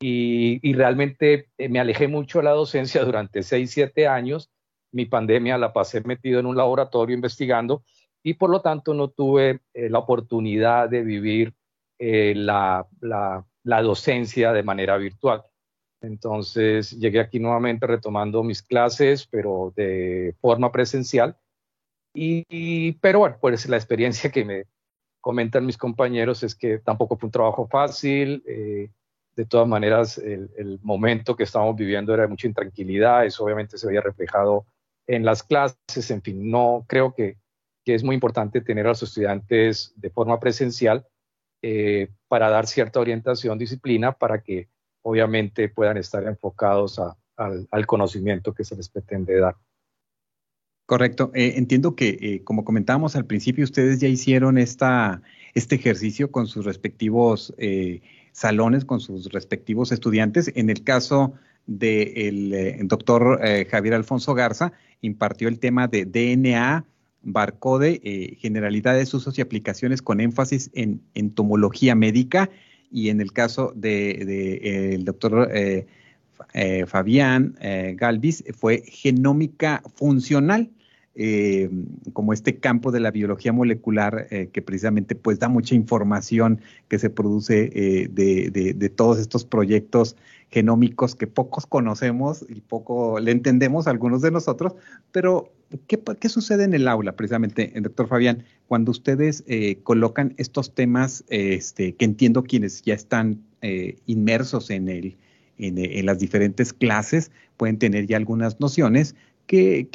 y, 0.05 0.73
realmente 0.73 1.47
eh, 1.57 1.69
me 1.69 1.79
alejé 1.79 2.09
mucho 2.09 2.39
de 2.39 2.45
la 2.45 2.51
docencia 2.51 3.03
durante 3.05 3.41
seis, 3.43 3.71
siete 3.71 4.07
años. 4.07 4.49
Mi 4.91 5.05
pandemia 5.05 5.57
la 5.57 5.73
pasé 5.73 6.01
metido 6.01 6.39
en 6.39 6.45
un 6.45 6.57
laboratorio 6.57 7.15
investigando 7.15 7.83
y 8.21 8.35
por 8.35 8.49
lo 8.49 8.61
tanto 8.61 8.93
no 8.93 9.09
tuve 9.09 9.61
eh, 9.73 9.89
la 9.89 9.99
oportunidad 9.99 10.89
de 10.89 11.03
vivir 11.03 11.53
eh, 11.99 12.33
la, 12.35 12.85
la, 13.01 13.81
docencia 13.81 14.51
de 14.51 14.63
manera 14.63 14.97
virtual. 14.97 15.43
Entonces 16.01 16.91
llegué 16.91 17.21
aquí 17.21 17.39
nuevamente 17.39 17.87
retomando 17.87 18.43
mis 18.43 18.61
clases, 18.61 19.25
pero 19.27 19.71
de 19.75 20.35
forma 20.41 20.71
presencial. 20.71 21.37
Y, 22.13 22.91
pero 22.93 23.19
bueno, 23.19 23.37
pues 23.41 23.67
la 23.67 23.77
experiencia 23.77 24.31
que 24.31 24.45
me 24.45 24.63
comentan 25.19 25.65
mis 25.65 25.77
compañeros 25.77 26.43
es 26.43 26.55
que 26.55 26.79
tampoco 26.79 27.17
fue 27.17 27.27
un 27.27 27.31
trabajo 27.31 27.67
fácil 27.67 28.43
de 29.35 29.45
todas 29.45 29.67
maneras, 29.67 30.17
el, 30.17 30.79
momento 30.83 31.35
que 31.35 31.43
estábamos 31.43 31.75
viviendo 31.75 32.13
era 32.13 32.23
de 32.23 32.29
mucha 32.29 32.47
intranquilidad, 32.47 33.25
eso 33.25 33.43
obviamente 33.43 33.77
se 33.77 33.87
había 33.87 34.01
reflejado 34.01 34.65
en 35.07 35.25
las 35.25 35.43
clases, 35.43 36.11
en 36.11 36.21
fin, 36.21 36.49
no 36.49 36.85
creo 36.87 37.13
que, 37.13 37.37
es 37.85 38.03
muy 38.03 38.15
importante 38.15 38.61
tener 38.61 38.85
a 38.85 38.89
los 38.89 39.03
estudiantes 39.03 39.91
de 39.97 40.09
forma 40.09 40.39
presencial 40.39 41.05
eh, 41.61 42.07
para 42.29 42.49
dar 42.49 42.65
cierta 42.65 43.01
orientación, 43.01 43.57
disciplina, 43.57 44.13
para 44.13 44.41
que 44.41 44.69
obviamente 45.01 45.67
puedan 45.67 45.97
estar 45.97 46.23
enfocados 46.23 47.01
al, 47.35 47.85
conocimiento 47.85 48.53
que 48.53 48.63
se 48.63 48.77
les 48.77 48.87
pretende 48.87 49.37
dar. 49.37 49.55
Correcto. 50.85 51.31
Eh, 51.33 51.53
entiendo 51.57 51.95
que, 51.95 52.17
eh, 52.21 52.41
como 52.43 52.65
comentábamos 52.65 53.15
al 53.15 53.25
principio, 53.25 53.63
ustedes 53.63 53.99
ya 53.99 54.07
hicieron 54.07 54.57
esta, 54.57 55.21
este 55.53 55.75
ejercicio 55.75 56.31
con 56.31 56.47
sus 56.47 56.65
respectivos 56.65 57.53
salones 58.33 58.83
con 58.83 58.99
sus 58.99 59.31
respectivos 59.31 59.93
estudiantes. 59.93 60.51
En 60.55 60.69
el 60.69 60.83
caso 60.83 61.33
del 61.65 62.53
eh, 62.53 62.77
doctor 62.83 63.39
eh, 63.41 63.65
Javier 63.69 63.93
Alfonso 63.93 64.33
Garza, 64.33 64.73
impartió 64.99 65.47
el 65.47 65.59
tema 65.59 65.87
de 65.87 66.05
DNA, 66.05 66.85
barcode, 67.21 68.01
eh, 68.03 68.35
generalidades, 68.39 69.13
usos 69.13 69.37
y 69.37 69.41
aplicaciones 69.41 70.01
con 70.01 70.19
énfasis 70.19 70.69
en 70.73 71.01
entomología 71.13 71.95
médica. 71.95 72.49
Y 72.91 73.09
en 73.09 73.21
el 73.21 73.31
caso 73.31 73.71
del 73.75 74.25
de, 74.27 74.93
el 74.93 75.05
doctor 75.05 75.49
Fabián 76.87 77.55
Galvis, 77.95 78.43
fue 78.53 78.83
genómica 78.85 79.81
funcional. 79.95 80.69
Eh, 81.15 81.69
como 82.11 82.33
este 82.33 82.57
campo 82.57 82.91
de 82.91 82.99
la 82.99 83.11
biología 83.11 83.53
molecular 83.53 84.25
eh, 84.31 84.49
que 84.51 84.63
precisamente 84.63 85.13
pues 85.13 85.37
da 85.37 85.47
mucha 85.47 85.75
información 85.75 86.59
que 86.87 86.97
se 86.97 87.11
produce 87.11 87.69
eh, 87.75 88.07
de, 88.11 88.89
todos 88.89 89.19
estos 89.19 89.45
proyectos 89.45 90.15
genómicos 90.49 91.13
que 91.13 91.27
pocos 91.27 91.67
conocemos 91.67 92.43
y 92.49 92.61
poco 92.61 93.19
le 93.19 93.29
entendemos 93.29 93.85
algunos 93.85 94.23
de 94.23 94.31
nosotros, 94.31 94.73
pero 95.11 95.53
¿qué, 95.85 96.01
qué 96.19 96.29
sucede 96.29 96.63
en 96.63 96.73
el 96.73 96.87
aula 96.87 97.11
precisamente, 97.11 97.71
doctor 97.79 98.07
Fabián, 98.07 98.43
cuando 98.67 98.89
ustedes 98.89 99.43
colocan 99.83 100.33
estos 100.37 100.73
temas 100.73 101.23
este, 101.27 101.93
que 101.93 102.05
entiendo 102.05 102.41
quienes 102.41 102.81
ya 102.81 102.95
están 102.95 103.39
inmersos 104.07 104.71
en 104.71 104.89
el, 104.89 105.17
en, 105.67 106.05
las 106.05 106.19
diferentes 106.19 106.73
clases 106.73 107.31
pueden 107.57 107.77
tener 107.77 108.07
ya 108.07 108.17
algunas 108.17 108.59
nociones, 108.59 109.15
¿Qué, 109.45 109.87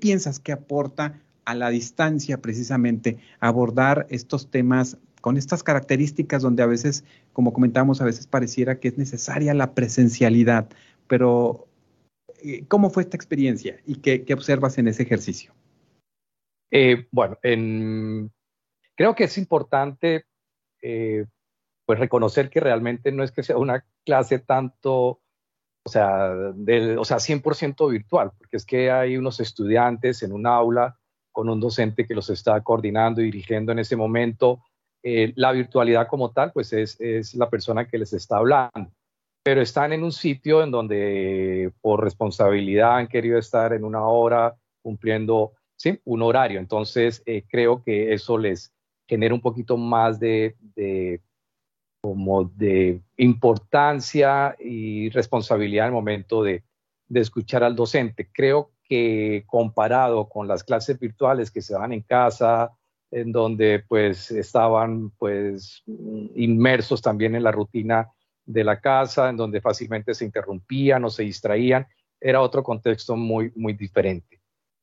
piensas 0.00 0.40
que 0.40 0.52
aporta 0.52 1.20
a 1.44 1.54
la 1.54 1.70
distancia 1.70 2.42
precisamente 2.42 3.18
abordar 3.38 4.06
estos 4.10 4.50
temas 4.50 4.96
con 5.20 5.36
estas 5.36 5.62
características 5.62 6.42
donde 6.42 6.62
a 6.62 6.66
veces, 6.66 7.04
como 7.32 7.52
comentamos, 7.52 8.00
a 8.00 8.04
veces 8.04 8.26
pareciera 8.26 8.80
que 8.80 8.88
es 8.88 8.98
necesaria 8.98 9.54
la 9.54 9.74
presencialidad, 9.74 10.68
pero 11.06 11.68
Eh, 12.42 12.64
¿Cómo 12.68 12.90
fue 12.90 13.02
esta 13.02 13.16
experiencia 13.16 13.80
y 13.86 13.96
qué, 13.96 14.24
observas 14.32 14.78
en 14.78 14.88
ese 14.88 15.02
ejercicio? 15.02 15.52
Eh, 16.70 17.06
bueno, 17.10 17.38
creo 17.42 19.14
que 19.14 19.24
es 19.24 19.38
importante 19.38 20.24
eh, 20.82 21.26
pues 21.90 21.98
reconocer 21.98 22.50
que 22.50 22.60
realmente 22.60 23.10
no 23.10 23.24
es 23.24 23.32
que 23.32 23.42
sea 23.42 23.56
una 23.56 23.84
clase 24.04 24.38
tanto, 24.38 25.20
o 25.84 25.88
sea, 25.88 26.28
del, 26.54 26.96
o 27.00 27.04
sea, 27.04 27.16
100% 27.16 27.90
virtual, 27.90 28.30
porque 28.38 28.58
es 28.58 28.64
que 28.64 28.92
hay 28.92 29.16
unos 29.16 29.40
estudiantes 29.40 30.22
en 30.22 30.32
un 30.32 30.46
aula 30.46 30.96
con 31.32 31.48
un 31.48 31.58
docente 31.58 32.06
que 32.06 32.14
los 32.14 32.30
está 32.30 32.60
coordinando 32.60 33.20
y 33.20 33.24
dirigiendo 33.24 33.72
en 33.72 33.80
ese 33.80 33.96
momento. 33.96 34.62
la 35.02 35.50
virtualidad 35.50 36.06
como 36.06 36.30
tal, 36.30 36.52
pues 36.52 36.72
es, 36.72 36.96
es 37.00 37.34
la 37.34 37.50
persona 37.50 37.88
que 37.88 37.98
les 37.98 38.12
está 38.12 38.36
hablando 38.36 38.92
pero 39.42 39.60
están 39.60 39.92
en 39.92 40.04
un 40.04 40.12
sitio 40.12 40.62
en 40.62 40.70
donde 40.70 41.72
por 41.80 42.04
responsabilidad 42.04 42.98
han 42.98 43.08
querido 43.08 43.36
estar 43.36 43.72
en 43.72 43.82
una 43.82 44.06
hora 44.06 44.54
cumpliendo 44.80 45.54
¿sí? 45.74 45.98
un 46.04 46.22
horario. 46.22 46.60
Entonces, 46.60 47.20
eh, 47.26 47.42
creo 47.48 47.82
que 47.82 48.12
eso 48.12 48.38
les 48.38 48.72
genera 49.08 49.34
un 49.34 49.40
poquito 49.40 49.76
más 49.76 50.20
de, 50.20 50.54
como 52.00 52.44
de 52.44 53.02
importancia 53.16 54.56
y 54.58 55.10
responsabilidad 55.10 55.86
el 55.86 55.92
momento 55.92 56.42
de, 56.42 56.64
de 57.08 57.20
escuchar 57.20 57.62
al 57.62 57.76
docente. 57.76 58.28
Creo 58.32 58.70
que 58.82 59.44
comparado 59.46 60.28
con 60.28 60.48
las 60.48 60.64
clases 60.64 60.98
virtuales 60.98 61.50
que 61.50 61.62
se 61.62 61.74
dan 61.74 61.92
en 61.92 62.02
casa, 62.02 62.72
en 63.10 63.32
donde 63.32 63.84
pues 63.86 64.30
estaban 64.30 65.10
pues 65.10 65.82
inmersos 66.34 67.02
también 67.02 67.34
en 67.34 67.42
la 67.42 67.52
rutina 67.52 68.08
de 68.44 68.64
la 68.64 68.80
casa, 68.80 69.28
en 69.28 69.36
donde 69.36 69.60
fácilmente 69.60 70.14
se 70.14 70.24
interrumpían 70.24 71.04
o 71.04 71.10
se 71.10 71.24
distraían, 71.24 71.86
era 72.20 72.40
otro 72.40 72.62
contexto 72.62 73.16
muy, 73.16 73.52
muy 73.54 73.74
diferente. 73.74 74.40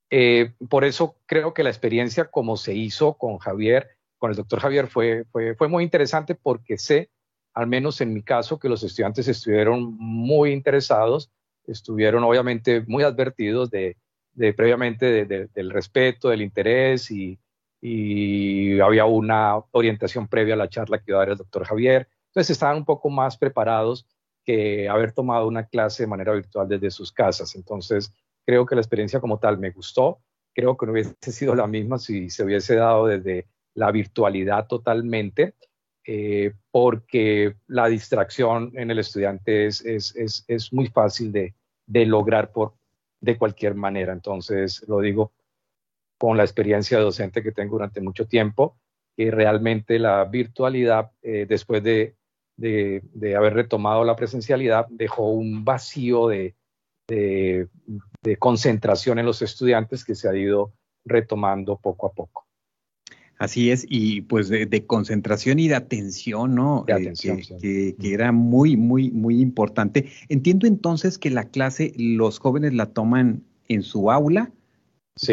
Eh, 0.09 0.53
por 0.69 0.85
eso 0.85 1.17
creo 1.25 1.53
que 1.53 1.63
la 1.63 1.69
experiencia 1.69 2.25
como 2.25 2.55
se 2.55 2.73
hizo 2.73 3.13
con 3.17 3.39
Javier, 3.39 3.96
con 4.17 4.31
el 4.31 4.37
doctor 4.37 4.59
Javier, 4.59 4.87
fue, 4.87 5.25
fue, 5.31 5.55
fue 5.55 5.67
muy 5.67 5.83
interesante 5.83 6.35
porque 6.35 6.77
sé, 6.77 7.09
al 7.53 7.67
menos 7.67 8.01
en 8.01 8.13
mi 8.13 8.23
caso, 8.23 8.59
que 8.59 8.69
los 8.69 8.83
estudiantes 8.83 9.27
estuvieron 9.27 9.95
muy 9.97 10.51
interesados, 10.51 11.31
estuvieron 11.65 12.23
obviamente 12.23 12.83
muy 12.87 13.03
advertidos 13.03 13.69
de, 13.69 13.97
de 14.33 14.53
previamente 14.53 15.25
del 15.25 15.69
respeto, 15.71 16.29
del 16.29 16.41
interés 16.41 17.09
y, 17.11 17.39
y 17.81 18.79
había 18.79 19.05
una 19.05 19.55
orientación 19.71 20.27
previa 20.27 20.53
a 20.53 20.57
la 20.57 20.69
charla 20.69 20.99
que 20.99 21.11
iba 21.11 21.17
a 21.17 21.21
dar 21.21 21.29
el 21.29 21.37
doctor 21.37 21.65
Javier. 21.65 22.07
Entonces 22.27 22.51
estaban 22.51 22.77
un 22.77 22.85
poco 22.85 23.09
más 23.09 23.37
preparados 23.37 24.05
que 24.45 24.87
haber 24.87 25.11
tomado 25.11 25.47
una 25.47 25.65
clase 25.65 26.03
de 26.03 26.07
manera 26.07 26.33
virtual 26.33 26.67
desde 26.67 26.91
sus 26.91 27.11
casas. 27.11 27.55
Entonces 27.55 28.13
creo 28.45 28.65
que 28.65 28.75
la 28.75 28.81
experiencia 28.81 29.19
como 29.19 29.39
tal 29.39 29.57
me 29.57 29.71
gustó. 29.71 30.19
Creo 30.53 30.77
que 30.77 30.85
no 30.85 30.93
hubiese 30.93 31.15
sido 31.31 31.53
la 31.53 31.67
misma 31.67 31.97
si 31.99 32.29
se 32.29 32.43
hubiese 32.43 32.75
dado 32.75 33.07
desde 33.07 33.47
la 33.77 33.91
virtualidad 33.91 34.67
totalmente, 34.67 35.55
eh, 36.05 36.53
porque 36.71 37.55
la 37.67 37.87
distracción 37.87 38.71
en 38.75 38.91
el 38.91 38.99
estudiante 38.99 39.67
es, 39.67 39.85
es, 39.85 40.15
es, 40.15 40.45
es 40.47 40.73
muy 40.73 40.87
fácil 40.87 41.31
de, 41.31 41.55
de 41.85 42.05
lograr 42.05 42.51
por, 42.51 42.73
de 43.21 43.37
cualquier 43.37 43.75
manera. 43.75 44.13
Entonces, 44.13 44.83
lo 44.87 44.99
digo 44.99 45.31
con 46.17 46.37
la 46.37 46.43
experiencia 46.43 46.99
docente 46.99 47.43
que 47.43 47.51
tengo 47.51 47.73
durante 47.73 48.01
mucho 48.01 48.27
tiempo, 48.27 48.77
que 49.15 49.31
realmente 49.31 49.99
la 49.99 50.25
virtualidad, 50.25 51.11
eh, 51.21 51.45
después 51.47 51.83
de 51.83 52.17
de, 52.57 53.35
haber 53.35 53.53
retomado 53.53 54.03
la 54.03 54.15
presencialidad 54.15 54.87
dejó 54.89 55.29
un 55.29 55.63
vacío 55.63 56.27
de, 56.27 56.55
concentración 58.39 59.19
en 59.19 59.25
los 59.25 59.41
estudiantes 59.41 60.03
que 60.03 60.15
se 60.15 60.27
ha 60.27 60.35
ido 60.35 60.73
retomando 61.05 61.77
poco 61.77 62.07
a 62.07 62.11
poco. 62.11 62.46
Así 63.37 63.69
es, 63.69 63.85
y 63.87 64.21
pues 64.21 64.49
de, 64.49 64.85
concentración 64.85 65.59
y 65.59 65.67
de 65.67 65.75
atención, 65.75 66.55
¿no? 66.55 66.83
De 66.87 66.93
eh, 66.93 66.95
atención, 66.95 67.39
que, 67.61 67.95
era 68.01 68.31
muy, 68.31 68.75
muy, 68.77 69.11
muy 69.11 69.41
importante. 69.41 70.09
Entiendo 70.27 70.65
entonces 70.65 71.19
que 71.19 71.29
la 71.29 71.45
clase 71.45 71.93
los 71.97 72.39
jóvenes 72.39 72.73
la 72.73 72.87
toman 72.87 73.43
en 73.67 73.83
su 73.83 74.11
aula, 74.11 74.51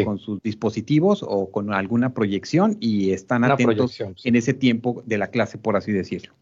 con 0.03 0.17
sus 0.17 0.41
dispositivos 0.41 1.23
o 1.27 1.51
con 1.51 1.71
alguna 1.71 2.13
proyección 2.13 2.77
y 2.79 3.11
están 3.11 3.43
atentos 3.43 3.99
en 4.23 4.35
ese 4.35 4.53
tiempo 4.53 5.03
de 5.05 5.17
la 5.17 5.27
clase, 5.27 5.57
por 5.57 5.75
así 5.75 5.91
decirlo. 5.91 6.33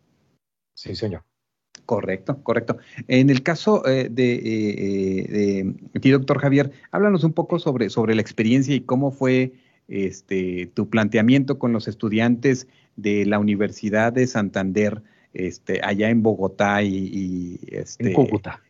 Sí, 0.76 0.96
señor. 0.96 1.24
Correcto, 1.86 2.42
correcto. 2.44 2.78
En 3.08 3.30
el 3.30 3.44
caso 3.44 3.86
eh, 3.86 4.08
de, 4.10 4.34
eh, 4.36 5.64
de, 5.94 6.00
ti, 6.00 6.12
doctor 6.12 6.40
Javier, 6.40 6.72
háblanos 6.92 7.24
un 7.24 7.34
poco 7.34 7.60
sobre, 7.60 7.90
sobre 7.90 8.16
la 8.16 8.22
experiencia 8.22 8.74
y 8.74 8.82
cómo 8.82 9.12
fue 9.12 9.54
este, 9.88 10.72
tu 10.74 10.90
planteamiento 10.90 11.60
con 11.60 11.74
los 11.74 11.88
estudiantes 11.88 12.68
de 12.96 13.26
la 13.26 13.40
Universidad 13.40 14.14
de 14.14 14.28
Santander, 14.28 15.02
este, 15.34 15.82
allá 15.84 16.10
en 16.10 16.24
Bogotá 16.24 16.84
y, 16.84 17.60
este, 17.68 18.10
en 18.10 18.14
Cúcuta. 18.14 18.62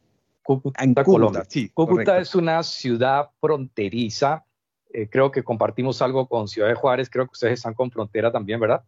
Cúcuta, 0.41 0.83
en 0.83 0.93
Cúcuta, 0.93 1.45
Sí, 1.47 1.69
Cúcuta 1.69 2.19
es 2.19 2.35
una 2.35 2.63
ciudad 2.63 3.29
fronteriza. 3.39 4.45
Eh, 4.91 5.07
creo 5.09 5.31
que 5.31 5.43
compartimos 5.43 6.01
algo 6.01 6.27
con 6.27 6.47
Ciudad 6.47 6.67
de 6.67 6.75
Juárez. 6.75 7.09
Creo 7.09 7.25
que 7.25 7.31
ustedes 7.31 7.53
están 7.59 7.73
con 7.73 7.91
frontera 7.91 8.31
también, 8.31 8.59
¿verdad? 8.59 8.83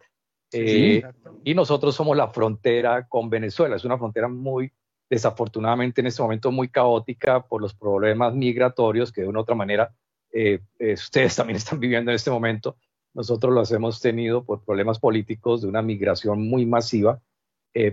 Eh, 0.52 1.02
y 1.44 1.54
nosotros 1.54 1.96
somos 1.96 2.16
la 2.16 2.30
frontera 2.30 3.08
con 3.08 3.30
Venezuela. 3.30 3.76
Es 3.76 3.86
una 3.86 3.98
frontera 3.98 4.28
muy, 4.28 4.72
desafortunadamente 5.10 6.02
en 6.02 6.08
este 6.08 6.22
momento 6.22 6.52
muy 6.52 6.70
caótica 6.70 7.42
por 7.42 7.62
los 7.62 7.74
problemas 7.74 8.34
migratorios 8.34 9.12
que 9.12 9.22
de 9.22 9.28
una 9.28 9.40
u 9.40 9.42
otra 9.42 9.56
manera 9.56 9.94
eh, 10.36 10.60
eh, 10.80 10.94
ustedes 10.94 11.36
también 11.36 11.58
están 11.58 11.80
viviendo 11.80 12.12
en 12.12 12.16
este 12.16 12.30
momento. 12.30 12.78
Nosotros 13.14 13.54
los 13.54 13.72
hemos 13.72 14.02
tenido 14.02 14.44
por 14.44 14.64
problemas 14.64 15.00
políticos 15.00 15.62
de 15.62 15.70
una 15.70 15.82
migración 15.82 16.48
muy 16.48 16.66
masiva 16.66 17.22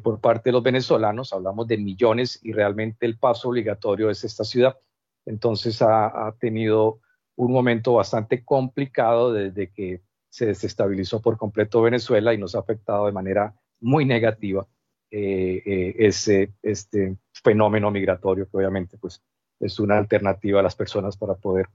por 0.05 0.21
parte 0.21 0.51
de 0.51 0.53
los 0.53 0.63
venezolanos. 0.63 1.33
Hablamos 1.33 1.67
de 1.67 1.77
millones 1.77 2.39
y 2.43 2.53
realmente 2.53 3.05
el 3.05 3.19
paso 3.19 3.49
obligatorio 3.49 4.11
es 4.11 4.23
esta 4.23 4.45
ciudad. 4.45 4.79
Entonces 5.27 5.83
ha, 5.83 6.29
ha 6.29 6.33
tenido 6.39 7.01
un 7.35 7.53
momento 7.53 7.95
bastante 7.95 8.45
complicado 8.45 9.33
desde 9.33 9.73
que 9.73 10.03
se 10.29 10.47
desestabilizó 10.47 11.21
por 11.21 11.37
completo 11.37 11.83
Venezuela 11.83 12.33
y 12.33 12.39
nos 12.39 12.55
ha 12.55 12.61
afectado 12.61 13.07
de 13.07 13.13
manera 13.13 13.55
muy 13.81 14.05
negativa 14.05 14.67
eh, 15.11 15.63
eh, 15.67 15.95
ese 15.99 16.55
este 16.63 17.19
fenómeno 17.33 17.91
migratorio 17.91 18.49
que 18.49 18.57
obviamente 18.57 18.97
pues 18.97 19.23
es 19.61 19.79
una 19.79 19.99
alternativa 19.99 20.61
a 20.61 20.63
las 20.63 20.75
personas 20.75 21.19
para 21.19 21.35
poder 21.35 21.67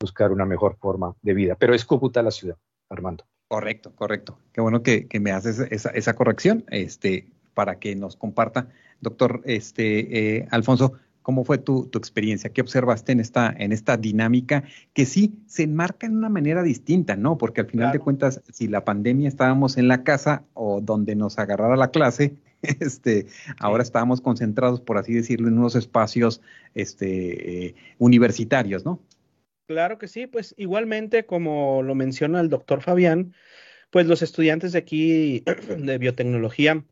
buscar 0.00 0.32
una 0.32 0.44
mejor 0.44 0.76
forma 0.76 1.14
de 1.22 1.34
vida. 1.34 1.56
Pero 1.58 1.74
es 1.74 1.84
Cúcuta 1.84 2.22
la 2.22 2.30
ciudad, 2.30 2.56
Armando. 2.88 3.24
Correcto, 3.48 3.92
correcto. 3.94 4.38
Qué 4.52 4.60
bueno 4.60 4.82
que, 4.82 5.08
me 5.20 5.30
haces 5.30 5.60
esa, 5.70 5.90
esa, 5.90 6.14
corrección 6.14 6.64
este, 6.68 7.28
para 7.54 7.78
que 7.78 7.94
nos 7.94 8.16
comparta. 8.16 8.68
Doctor 9.00 9.42
este, 9.44 10.36
eh, 10.38 10.48
Alfonso, 10.50 10.94
¿Cómo 11.26 11.42
fue 11.42 11.58
tu, 11.58 11.90
experiencia? 11.94 12.50
¿Qué 12.50 12.60
observaste 12.60 13.10
en 13.10 13.18
esta, 13.18 13.52
en 13.58 13.72
esta 13.72 13.96
dinámica 13.96 14.62
que 14.92 15.04
sí 15.06 15.42
se 15.48 15.64
enmarca 15.64 16.06
en 16.06 16.16
una 16.16 16.28
manera 16.28 16.62
distinta, 16.62 17.16
¿no? 17.16 17.36
Porque 17.36 17.62
al 17.62 17.66
final 17.66 17.90
de 17.90 17.98
cuentas, 17.98 18.42
si 18.52 18.68
la 18.68 18.84
pandemia 18.84 19.26
estábamos 19.26 19.76
en 19.76 19.88
la 19.88 20.04
casa 20.04 20.44
o 20.54 20.80
donde 20.80 21.16
nos 21.16 21.40
agarrara 21.40 21.74
la 21.74 21.90
clase, 21.90 22.36
este, 22.62 23.26
ahora 23.58 23.82
estábamos 23.82 24.20
concentrados, 24.20 24.80
por 24.80 24.98
así 24.98 25.14
decirlo, 25.14 25.48
en 25.48 25.58
unos 25.58 25.74
espacios 25.74 26.42
este, 26.76 27.66
eh, 27.66 27.74
universitarios, 27.98 28.84
¿no? 28.84 29.00
Claro 29.66 29.98
que 29.98 30.08
sí, 30.08 30.26
pues 30.26 30.54
igualmente 30.56 31.26
como 31.26 31.82
lo 31.82 31.94
menciona 31.94 32.40
el 32.40 32.48
doctor 32.48 32.82
Fabián, 32.82 33.34
pues 33.90 34.06
los 34.06 34.22
estudiantes 34.22 34.72
de 34.72 34.78
aquí 34.78 35.44
de 35.78 35.98
biotecnología 35.98 36.84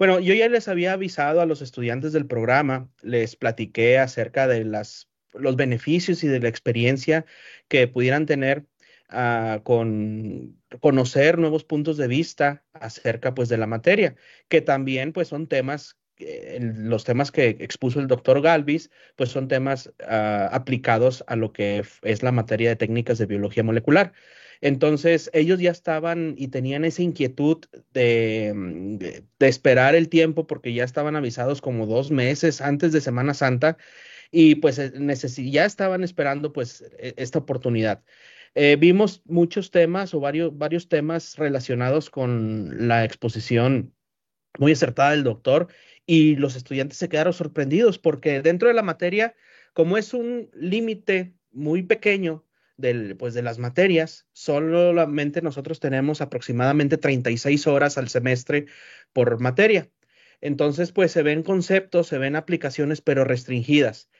bueno, 0.00 0.18
yo 0.18 0.32
ya 0.32 0.48
les 0.48 0.66
había 0.66 0.94
avisado 0.94 1.42
a 1.42 1.46
los 1.46 1.60
estudiantes 1.60 2.14
del 2.14 2.26
programa, 2.26 2.88
les 3.02 3.36
platiqué 3.36 3.98
acerca 3.98 4.48
de 4.48 4.64
las, 4.64 5.10
los 5.34 5.56
beneficios 5.56 6.24
y 6.24 6.28
de 6.28 6.40
la 6.40 6.48
experiencia 6.48 7.26
que 7.68 7.86
pudieran 7.86 8.24
tener 8.24 8.64
uh, 9.12 9.62
con 9.62 10.58
conocer 10.80 11.36
nuevos 11.36 11.64
puntos 11.64 11.98
de 11.98 12.08
vista 12.08 12.64
acerca 12.72 13.34
pues 13.34 13.50
de 13.50 13.58
la 13.58 13.66
materia, 13.66 14.16
que 14.48 14.62
también 14.62 15.12
pues 15.12 15.28
son 15.28 15.48
temas 15.48 15.98
los 16.60 17.04
temas 17.04 17.30
que 17.30 17.48
expuso 17.60 18.00
el 18.00 18.06
doctor 18.06 18.40
Galvis, 18.42 18.90
pues 19.16 19.30
son 19.30 19.48
temas 19.48 19.88
uh, 20.00 20.48
aplicados 20.50 21.24
a 21.26 21.36
lo 21.36 21.52
que 21.52 21.82
es 22.02 22.22
la 22.22 22.32
materia 22.32 22.70
de 22.70 22.76
técnicas 22.76 23.18
de 23.18 23.26
biología 23.26 23.62
molecular. 23.62 24.12
Entonces, 24.60 25.30
ellos 25.32 25.58
ya 25.58 25.70
estaban 25.70 26.34
y 26.36 26.48
tenían 26.48 26.84
esa 26.84 27.02
inquietud 27.02 27.64
de, 27.92 28.52
mm, 28.54 28.98
esperar 29.40 29.94
el 29.94 30.08
tiempo 30.08 30.46
porque 30.46 30.74
ya 30.74 30.84
estaban 30.84 31.16
avisados 31.16 31.60
como 31.62 31.86
dos 31.86 32.10
meses 32.10 32.60
antes 32.60 32.92
de 32.92 33.00
Semana 33.00 33.34
Santa 33.34 33.78
y 34.30 34.56
pues 34.56 34.78
eh, 34.78 34.92
ya 35.50 35.64
estaban 35.64 36.04
esperando 36.04 36.52
pues 36.52 36.82
e, 36.98 37.14
esta 37.16 37.38
oportunidad. 37.38 38.02
Eh, 38.54 38.76
vimos 38.78 39.22
muchos 39.26 39.70
temas 39.70 40.12
o 40.14 40.20
varios, 40.20 40.56
varios 40.56 40.88
temas 40.88 41.36
relacionados 41.36 42.10
con 42.10 42.88
la 42.88 43.04
exposición 43.04 43.94
muy 44.58 44.72
acertada 44.72 45.12
del 45.12 45.24
doctor 45.24 45.68
y 46.10 46.34
los 46.34 46.56
estudiantes 46.56 46.98
se 46.98 47.08
quedaron 47.08 47.32
sorprendidos 47.32 48.00
porque 48.00 48.42
dentro 48.42 48.66
de 48.66 48.74
la 48.74 48.82
materia 48.82 49.36
como 49.74 49.96
es 49.96 50.12
un 50.12 50.50
límite 50.54 51.36
muy 51.52 51.84
pequeño 51.84 52.44
del, 52.76 53.16
pues 53.16 53.32
de 53.32 53.42
las 53.42 53.58
materias, 53.60 54.26
solamente 54.32 55.40
nosotros 55.40 55.78
tenemos 55.78 56.20
aproximadamente 56.20 56.98
36 56.98 57.64
horas 57.68 57.96
al 57.96 58.08
semestre 58.08 58.66
por 59.12 59.38
materia. 59.38 59.88
Entonces, 60.40 60.90
pues 60.90 61.12
se 61.12 61.22
ven 61.22 61.44
conceptos, 61.44 62.08
se 62.08 62.18
ven 62.18 62.34
aplicaciones, 62.34 63.00
pero 63.00 63.22
restringidas. 63.22 64.10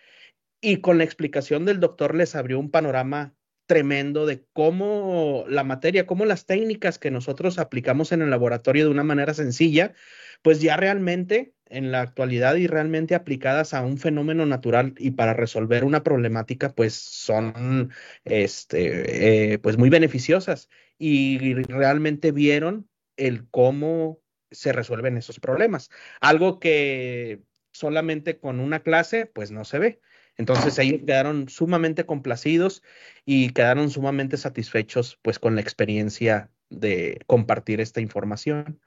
Y 0.60 0.76
con 0.76 0.96
la 0.96 1.04
explicación 1.04 1.64
del 1.64 1.80
doctor 1.80 2.14
les 2.14 2.36
abrió 2.36 2.60
un 2.60 2.70
panorama 2.70 3.34
tremendo 3.66 4.26
de 4.26 4.44
cómo 4.52 5.44
la 5.48 5.64
materia, 5.64 6.06
cómo 6.06 6.24
las 6.24 6.46
técnicas 6.46 7.00
que 7.00 7.10
nosotros 7.10 7.58
aplicamos 7.58 8.12
en 8.12 8.22
el 8.22 8.30
laboratorio 8.30 8.84
de 8.84 8.90
una 8.90 9.02
manera 9.02 9.34
sencilla, 9.34 9.94
pues 10.42 10.60
ya 10.60 10.76
realmente 10.76 11.54
en 11.70 11.92
la 11.92 12.02
actualidad 12.02 12.56
y 12.56 12.66
realmente 12.66 13.14
aplicadas 13.14 13.74
a 13.74 13.82
un 13.82 13.98
fenómeno 13.98 14.44
natural 14.46 14.94
y 14.98 15.12
para 15.12 15.34
resolver 15.34 15.84
una 15.84 16.02
problemática, 16.02 16.74
pues 16.74 16.94
son 16.94 17.92
este, 18.24 19.54
eh, 19.54 19.58
pues 19.58 19.78
muy 19.78 19.88
beneficiosas 19.88 20.68
y 20.98 21.54
realmente 21.54 22.32
vieron 22.32 22.88
el 23.16 23.48
cómo 23.48 24.20
se 24.50 24.72
resuelven 24.72 25.16
esos 25.16 25.40
problemas. 25.40 25.90
Algo 26.20 26.58
que 26.58 27.40
solamente 27.72 28.38
con 28.38 28.60
una 28.60 28.80
clase, 28.80 29.26
pues 29.26 29.50
no 29.50 29.64
se 29.64 29.78
ve. 29.78 30.00
Entonces 30.36 30.78
ellos 30.78 31.02
quedaron 31.06 31.48
sumamente 31.48 32.06
complacidos 32.06 32.82
y 33.24 33.50
quedaron 33.50 33.90
sumamente 33.90 34.36
satisfechos 34.36 35.18
pues 35.22 35.38
con 35.38 35.54
la 35.54 35.60
experiencia 35.60 36.50
de 36.70 37.20
compartir 37.26 37.80
esta 37.80 38.00
información. 38.00 38.80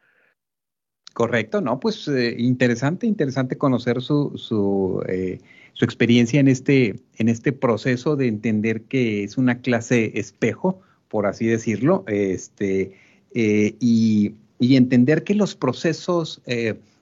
Correcto, 1.13 1.61
no, 1.61 1.79
pues 1.79 2.07
eh, 2.07 2.35
interesante, 2.39 3.05
interesante 3.05 3.55
conocer 3.55 4.01
su, 4.01 4.35
su, 4.35 5.03
eh, 5.07 5.39
su, 5.73 5.85
experiencia 5.85 6.39
en 6.39 6.47
este, 6.47 7.01
en 7.17 7.29
este 7.29 7.51
proceso 7.53 8.15
de 8.15 8.27
entender 8.27 8.81
que 8.81 9.23
es 9.23 9.37
una 9.37 9.59
clase 9.59 10.11
espejo, 10.19 10.81
por 11.09 11.27
así 11.27 11.45
decirlo, 11.45 12.03
este, 12.07 12.97
eh, 13.35 13.75
y, 13.79 14.33
y, 14.57 14.75
entender 14.75 15.23
que 15.23 15.35
los 15.35 15.55
procesos 15.55 16.41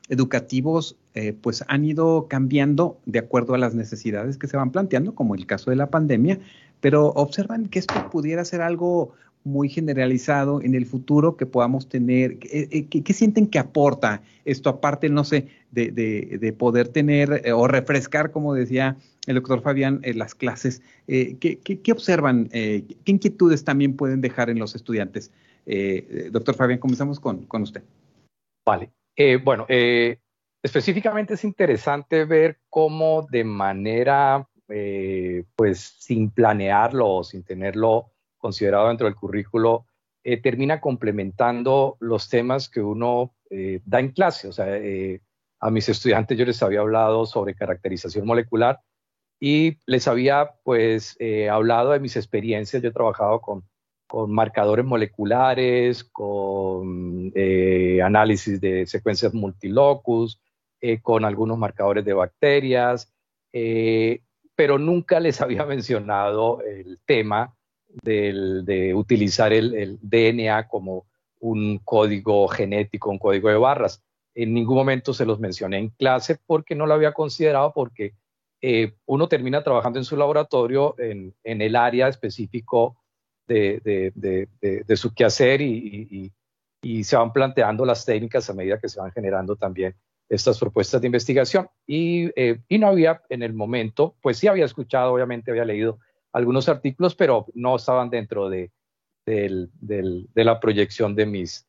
educativos 0.09 0.97
pues 1.41 1.63
han 1.67 1.85
ido 1.85 2.27
cambiando 2.29 2.97
de 3.05 3.19
acuerdo 3.19 3.53
a 3.53 3.57
las 3.57 3.75
necesidades 3.75 4.37
que 4.37 4.47
se 4.47 4.57
van 4.57 4.71
planteando, 4.71 5.15
como 5.15 5.35
el 5.35 5.45
caso 5.45 5.69
de 5.69 5.77
la 5.77 5.89
pandemia, 5.89 6.39
pero 6.81 7.07
observan 7.07 7.67
que 7.67 7.79
esto 7.79 8.09
pudiera 8.09 8.43
ser 8.43 8.61
algo 8.61 9.13
muy 9.43 9.69
generalizado 9.69 10.61
en 10.61 10.75
el 10.75 10.85
futuro 10.85 11.35
que 11.35 11.45
podamos 11.45 11.89
tener? 11.89 12.37
¿Qué, 12.39 12.87
qué, 12.87 13.13
sienten 13.13 13.47
que 13.47 13.59
aporta 13.59 14.21
esto 14.45 14.69
aparte, 14.69 15.09
no 15.09 15.23
sé, 15.23 15.47
de, 15.71 15.91
de, 15.91 16.53
poder 16.53 16.89
tener 16.89 17.41
eh, 17.45 17.51
o 17.51 17.67
refrescar, 17.67 18.31
como 18.31 18.53
decía 18.53 18.97
el 19.27 19.35
doctor 19.35 19.61
Fabián, 19.61 19.99
eh, 20.03 20.13
las 20.13 20.35
clases? 20.35 20.81
Eh, 21.07 21.37
¿qué, 21.39 21.59
¿qué, 21.59 21.91
observan? 21.91 22.49
¿Qué 22.49 22.85
inquietudes 23.05 23.63
también 23.63 23.95
pueden 23.95 24.21
dejar 24.21 24.49
en 24.49 24.59
los 24.59 24.75
estudiantes? 24.75 25.31
doctor 26.31 26.55
Fabián, 26.55 26.79
comenzamos 26.79 27.19
con, 27.19 27.45
con 27.45 27.61
usted. 27.61 27.83
Vale. 28.65 28.91
bueno, 29.43 29.65
específicamente 30.63 31.35
es 31.35 31.43
interesante 31.43 32.25
ver 32.25 32.59
cómo 32.69 33.27
de 33.31 33.43
manera, 33.43 34.47
pues 35.55 35.79
sin 35.99 36.29
planearlo 36.31 37.07
o 37.07 37.23
sin 37.23 37.43
tenerlo 37.43 38.10
considerado 38.41 38.89
dentro 38.89 39.05
del 39.05 39.15
currículo, 39.15 39.85
eh, 40.23 40.37
termina 40.37 40.79
complementando 40.79 41.97
los 41.99 42.29
temas 42.29 42.69
que 42.69 42.81
uno 42.81 43.33
eh, 43.49 43.81
da 43.85 43.99
en 43.99 44.09
clase. 44.09 44.49
O 44.49 44.51
sea, 44.51 44.77
eh, 44.77 45.21
a 45.59 45.71
mis 45.71 45.89
estudiantes 45.89 46.37
yo 46.37 46.45
les 46.45 46.61
había 46.61 46.81
hablado 46.81 47.25
sobre 47.25 47.55
caracterización 47.55 48.27
molecular 48.27 48.79
y 49.39 49.77
les 49.87 50.07
había 50.07 50.51
pues 50.63 51.17
hablado 51.49 51.91
de 51.91 51.99
mis 51.99 52.15
experiencias. 52.15 52.83
Yo 52.83 52.89
he 52.89 52.93
trabajado 52.93 53.41
con, 53.41 53.63
con 54.07 54.31
marcadores 54.31 54.85
moleculares, 54.85 56.03
con 56.03 57.33
análisis 58.03 58.61
de 58.61 58.85
secuencias 58.85 59.33
multilocus, 59.33 60.39
con 61.01 61.25
algunos 61.25 61.57
marcadores 61.57 62.05
de 62.05 62.13
bacterias, 62.13 63.11
pero 63.51 64.77
nunca 64.77 65.19
les 65.19 65.41
había 65.41 65.65
mencionado 65.65 66.61
el 66.61 66.99
tema 67.05 67.55
de 68.03 68.93
utilizar 68.95 69.53
el, 69.53 69.99
DNA 70.01 70.67
como 70.67 71.05
un 71.39 71.79
código 71.79 72.47
genético, 72.47 73.09
un 73.09 73.17
código 73.17 73.49
de 73.49 73.57
barras. 73.57 74.03
En 74.33 74.53
ningún 74.53 74.77
momento 74.77 75.13
se 75.13 75.25
los 75.25 75.39
mencioné 75.39 75.79
en 75.79 75.89
clase 75.89 76.37
porque 76.45 76.75
no 76.75 76.85
lo 76.85 76.93
había 76.93 77.13
considerado 77.13 77.73
porque 77.73 78.13
eh, 78.61 78.93
uno 79.05 79.27
termina 79.27 79.63
trabajando 79.63 79.99
en 79.99 80.05
su 80.05 80.15
laboratorio 80.15 80.95
en, 80.99 81.33
el 81.43 81.75
área 81.75 82.07
específico 82.07 82.97
de, 83.47 84.85
su 84.95 85.13
quehacer 85.13 85.61
y, 85.61 86.31
se 87.03 87.15
van 87.15 87.33
planteando 87.33 87.85
las 87.85 88.05
técnicas 88.05 88.49
a 88.49 88.53
medida 88.53 88.79
que 88.79 88.89
se 88.89 88.99
van 88.99 89.11
generando 89.11 89.55
también 89.55 89.95
estas 90.29 90.57
propuestas 90.57 91.01
de 91.01 91.07
investigación. 91.07 91.67
Y, 91.85 92.31
eh, 92.39 92.61
y 92.69 92.79
no 92.79 92.87
había 92.87 93.21
en 93.29 93.43
el 93.43 93.53
momento, 93.53 94.15
pues 94.21 94.37
sí 94.37 94.47
había 94.47 94.65
escuchado, 94.65 95.13
obviamente 95.13 95.51
había 95.51 95.65
leído 95.65 95.99
algunos 96.33 96.69
artículos, 96.69 97.15
pero 97.15 97.45
no 97.53 97.75
estaban 97.75 98.09
dentro 98.09 98.49
de, 98.49 98.71
la 100.33 100.59
proyección 100.59 101.15
de 101.15 101.25
mis, 101.25 101.67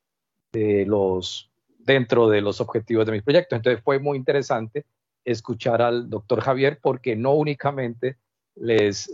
de 0.53 0.87
los, 0.87 1.51
dentro 1.79 2.29
de 2.29 2.41
los 2.41 2.61
objetivos 2.61 3.07
de 3.07 3.13
mis 3.13 3.23
proyectos. 3.23 3.57
Entonces 3.57 3.83
fue 3.83 3.99
muy 3.99 4.19
interesante 4.19 4.85
escuchar 5.25 5.83
al 5.83 6.11
doctor 6.11 6.41
Javier 6.41 6.79
porque 6.83 7.17
no 7.17 7.33
únicamente 7.35 8.17
les, 8.57 9.11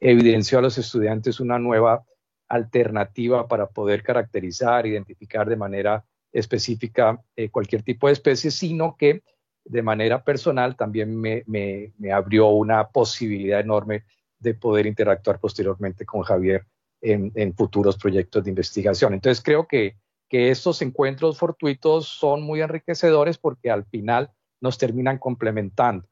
evidenció 0.00 0.58
a 0.58 0.62
los 0.62 0.78
estudiantes 0.78 1.40
una 1.40 1.58
nueva 1.58 2.04
alternativa 2.48 3.48
para 3.48 3.66
poder 3.66 4.02
caracterizar, 4.02 4.86
identificar 4.86 5.48
de 5.48 5.56
manera 5.56 6.04
específica 6.32 7.22
eh, 7.36 7.48
cualquier 7.48 7.82
tipo 7.82 8.08
de 8.08 8.12
especie, 8.12 8.50
sino 8.50 8.96
que 8.96 9.22
de 9.64 9.82
manera 9.82 10.22
personal 10.22 10.76
también 10.76 11.18
me, 11.20 11.92
abrió 12.12 12.48
una 12.48 12.88
posibilidad 12.88 13.60
enorme 13.60 14.04
de 14.38 14.54
poder 14.54 14.86
interactuar 14.86 15.40
posteriormente 15.40 16.04
con 16.04 16.22
Javier 16.22 16.66
en, 17.00 17.54
futuros 17.54 17.96
proyectos 17.96 18.44
de 18.44 18.50
investigación. 18.50 19.14
Entonces 19.14 19.42
creo 19.42 19.66
que, 19.66 19.96
estos 20.30 20.82
encuentros 20.82 21.38
fortuitos 21.38 22.08
son 22.08 22.42
muy 22.42 22.60
enriquecedores 22.60 23.38
porque 23.38 23.70
al 23.70 23.84
final 23.84 24.32
nos 24.60 24.78
terminan 24.78 25.18
complementando, 25.18 26.08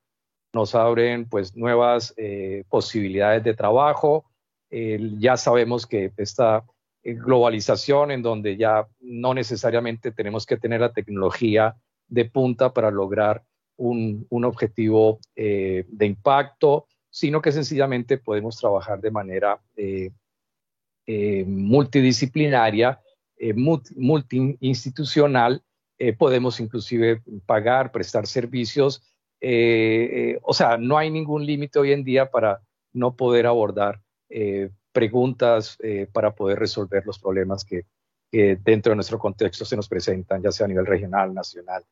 nos 0.53 0.77
abren 0.77 1.29
pues 1.29 1.57
nuevas 1.57 2.15
eh, 2.17 2.63
posibilidades 2.69 3.43
de 3.43 3.55
trabajo. 3.55 4.25
ya 4.71 5.37
sabemos 5.37 5.89
que 5.89 6.13
esta 6.17 6.65
eh, 7.03 7.15
globalización 7.15 8.13
en 8.13 8.23
donde 8.23 8.57
ya 8.57 8.87
no 9.01 9.35
necesariamente 9.35 10.13
tenemos 10.13 10.47
que 10.47 10.57
tener 10.57 10.81
la 10.81 10.93
tecnología 10.93 11.75
de 12.13 12.27
punta 12.27 12.75
para 12.75 12.91
lograr 12.91 13.43
un, 13.79 14.45
objetivo 14.45 15.19
eh, 15.35 15.87
de 15.89 16.07
impacto, 16.07 16.87
sino 17.09 17.41
que 17.41 17.53
sencillamente 17.53 18.19
podemos 18.19 18.59
trabajar 18.59 19.01
de 19.01 19.11
manera 19.11 19.59
eh, 19.77 20.11
eh, 21.07 21.45
multidisciplinaria, 21.47 23.01
multiinstitucional, 23.97 25.63
podemos 26.17 26.61
inclusive 26.61 27.23
pagar, 27.45 27.91
prestar 27.91 28.27
servicios. 28.27 29.03
o 29.41 30.53
sea, 30.53 30.77
no 30.79 30.97
hay 30.97 31.11
ningún 31.11 31.45
límite 31.45 31.81
hoy 31.81 31.93
en 31.93 32.05
día 32.05 32.31
para 32.31 32.61
no 32.93 33.17
poder 33.17 33.47
abordar 33.47 34.01
preguntas 34.93 35.77
para 36.13 36.37
poder 36.37 36.61
resolver 36.61 37.05
los 37.05 37.19
problemas 37.19 37.65
que, 37.65 37.87
dentro 38.31 38.91
de 38.91 38.97
nuestro 38.97 39.19
contexto 39.19 39.65
se 39.65 39.75
nos 39.75 39.89
presentan, 39.89 40.41
ya 40.41 40.53
sea 40.53 40.67
a 40.67 40.69
nivel 40.69 40.87
regional, 40.87 41.35
nacional 41.35 41.85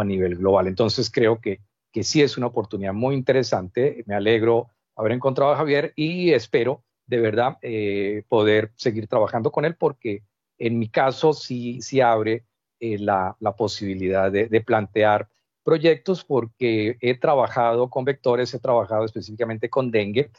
a 0.00 0.04
nivel 0.04 0.36
global. 0.36 0.66
Entonces 0.66 1.10
creo 1.10 1.40
que, 1.40 1.60
que 1.92 2.04
sí 2.04 2.22
es 2.22 2.36
una 2.36 2.46
oportunidad 2.46 2.94
muy 2.94 3.14
interesante. 3.14 4.02
Me 4.06 4.14
alegro 4.14 4.68
haber 4.96 5.12
encontrado 5.12 5.52
a 5.52 5.56
Javier 5.56 5.92
y 5.96 6.32
espero 6.32 6.84
de 7.06 7.20
verdad 7.20 7.58
eh, 7.62 8.22
poder 8.28 8.72
seguir 8.76 9.06
trabajando 9.06 9.50
con 9.50 9.64
él 9.64 9.76
porque 9.76 10.22
en 10.58 10.78
mi 10.78 10.88
caso 10.88 11.32
sí, 11.32 11.82
sí 11.82 12.00
abre 12.00 12.44
eh, 12.80 12.98
la, 12.98 13.36
la, 13.40 13.54
posibilidad 13.54 14.30
de, 14.32 14.60
plantear 14.60 15.28
proyectos 15.62 16.24
porque 16.24 16.96
he 17.00 17.18
trabajado 17.18 17.90
con 17.90 18.04
vectores, 18.04 18.54
he 18.54 18.60
trabajado 18.60 19.04
específicamente 19.04 19.68
con 19.68 19.90
dengue 19.90 20.30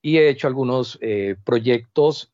y 0.00 0.18
he 0.18 0.28
hecho 0.28 0.46
algunos 0.46 0.98
eh, 1.00 1.36
proyectos 1.44 2.32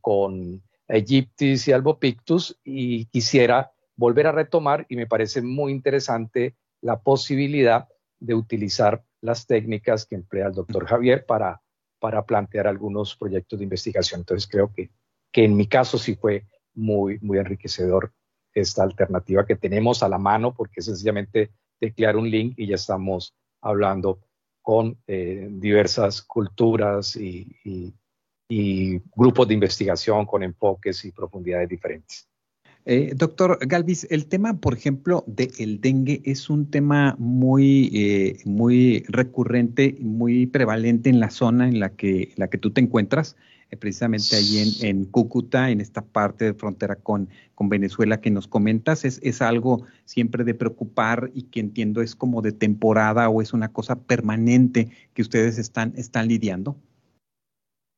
con 0.00 0.62
Egyptis 0.88 1.68
y 1.68 1.72
Albopictus 1.72 2.58
y 2.64 3.04
quisiera 3.06 3.73
volver 3.96 4.26
a 4.26 4.32
retomar 4.32 4.86
y 4.88 4.96
me 4.96 5.06
parece 5.06 5.42
muy 5.42 5.72
interesante 5.72 6.56
la 6.80 7.00
posibilidad 7.00 7.88
de 8.18 8.34
utilizar 8.34 9.04
las 9.20 9.46
técnicas 9.46 10.06
que 10.06 10.16
emplea 10.16 10.48
el 10.48 10.54
doctor 10.54 10.86
Javier 10.86 11.24
para, 11.26 11.62
para 11.98 12.24
plantear 12.24 12.66
algunos 12.66 13.16
proyectos 13.16 13.58
de 13.58 13.64
investigación. 13.64 14.20
Entonces 14.20 14.48
creo 14.48 14.72
que, 14.72 14.90
que 15.32 15.44
en 15.44 15.56
mi 15.56 15.66
caso 15.66 15.98
sí 15.98 16.14
fue 16.14 16.46
muy, 16.74 17.18
muy 17.20 17.38
enriquecedor 17.38 18.12
esta 18.52 18.82
alternativa 18.82 19.46
que 19.46 19.56
tenemos 19.56 20.02
a 20.02 20.08
la 20.08 20.18
mano 20.18 20.54
porque 20.54 20.82
sencillamente 20.82 21.50
teclear 21.78 22.16
un 22.16 22.30
link 22.30 22.54
y 22.56 22.68
ya 22.68 22.76
estamos 22.76 23.34
hablando 23.60 24.20
con 24.62 24.98
diversas 25.06 26.22
culturas 26.22 27.16
y, 27.16 27.94
grupos 29.14 29.48
de 29.48 29.54
investigación 29.54 30.24
con 30.24 30.42
enfoques 30.42 31.04
y 31.04 31.12
profundidades 31.12 31.68
diferentes. 31.68 32.28
Doctor 33.14 33.58
Galvis, 33.66 34.06
el 34.10 34.26
tema, 34.26 34.60
por 34.60 34.74
ejemplo, 34.74 35.24
del 35.26 35.80
dengue 35.80 36.20
es 36.24 36.50
un 36.50 36.70
tema 36.70 37.16
muy, 37.18 38.42
muy 38.44 39.04
recurrente, 39.08 39.96
muy 40.00 40.46
prevalente 40.46 41.08
en 41.08 41.20
la 41.20 41.30
zona 41.30 41.68
en 41.68 41.80
la 41.80 41.90
que, 41.90 42.32
la 42.36 42.48
que 42.48 42.58
tú 42.58 42.70
te 42.70 42.80
encuentras. 42.80 43.36
Eh, 43.74 43.76
precisamente 43.76 44.36
ahí 44.36 44.72
en, 44.82 45.04
Cúcuta, 45.04 45.70
en 45.70 45.80
esta 45.80 46.02
parte 46.02 46.46
de 46.46 46.54
frontera 46.54 46.96
con, 46.96 47.28
con 47.54 47.68
Venezuela 47.68 48.20
que 48.20 48.30
nos 48.30 48.46
comentas, 48.46 49.04
es, 49.04 49.20
es, 49.22 49.42
algo 49.42 49.86
siempre 50.04 50.44
de 50.44 50.54
preocupar 50.54 51.30
y 51.34 51.44
que 51.44 51.60
entiendo 51.60 52.00
es 52.00 52.14
como 52.14 52.42
de 52.42 52.52
temporada 52.52 53.28
o 53.28 53.42
es 53.42 53.52
una 53.52 53.72
cosa 53.72 53.96
permanente 53.96 54.90
que 55.12 55.22
ustedes 55.22 55.58
están, 55.58 55.92
están 55.96 56.28
lidiando. 56.28 56.76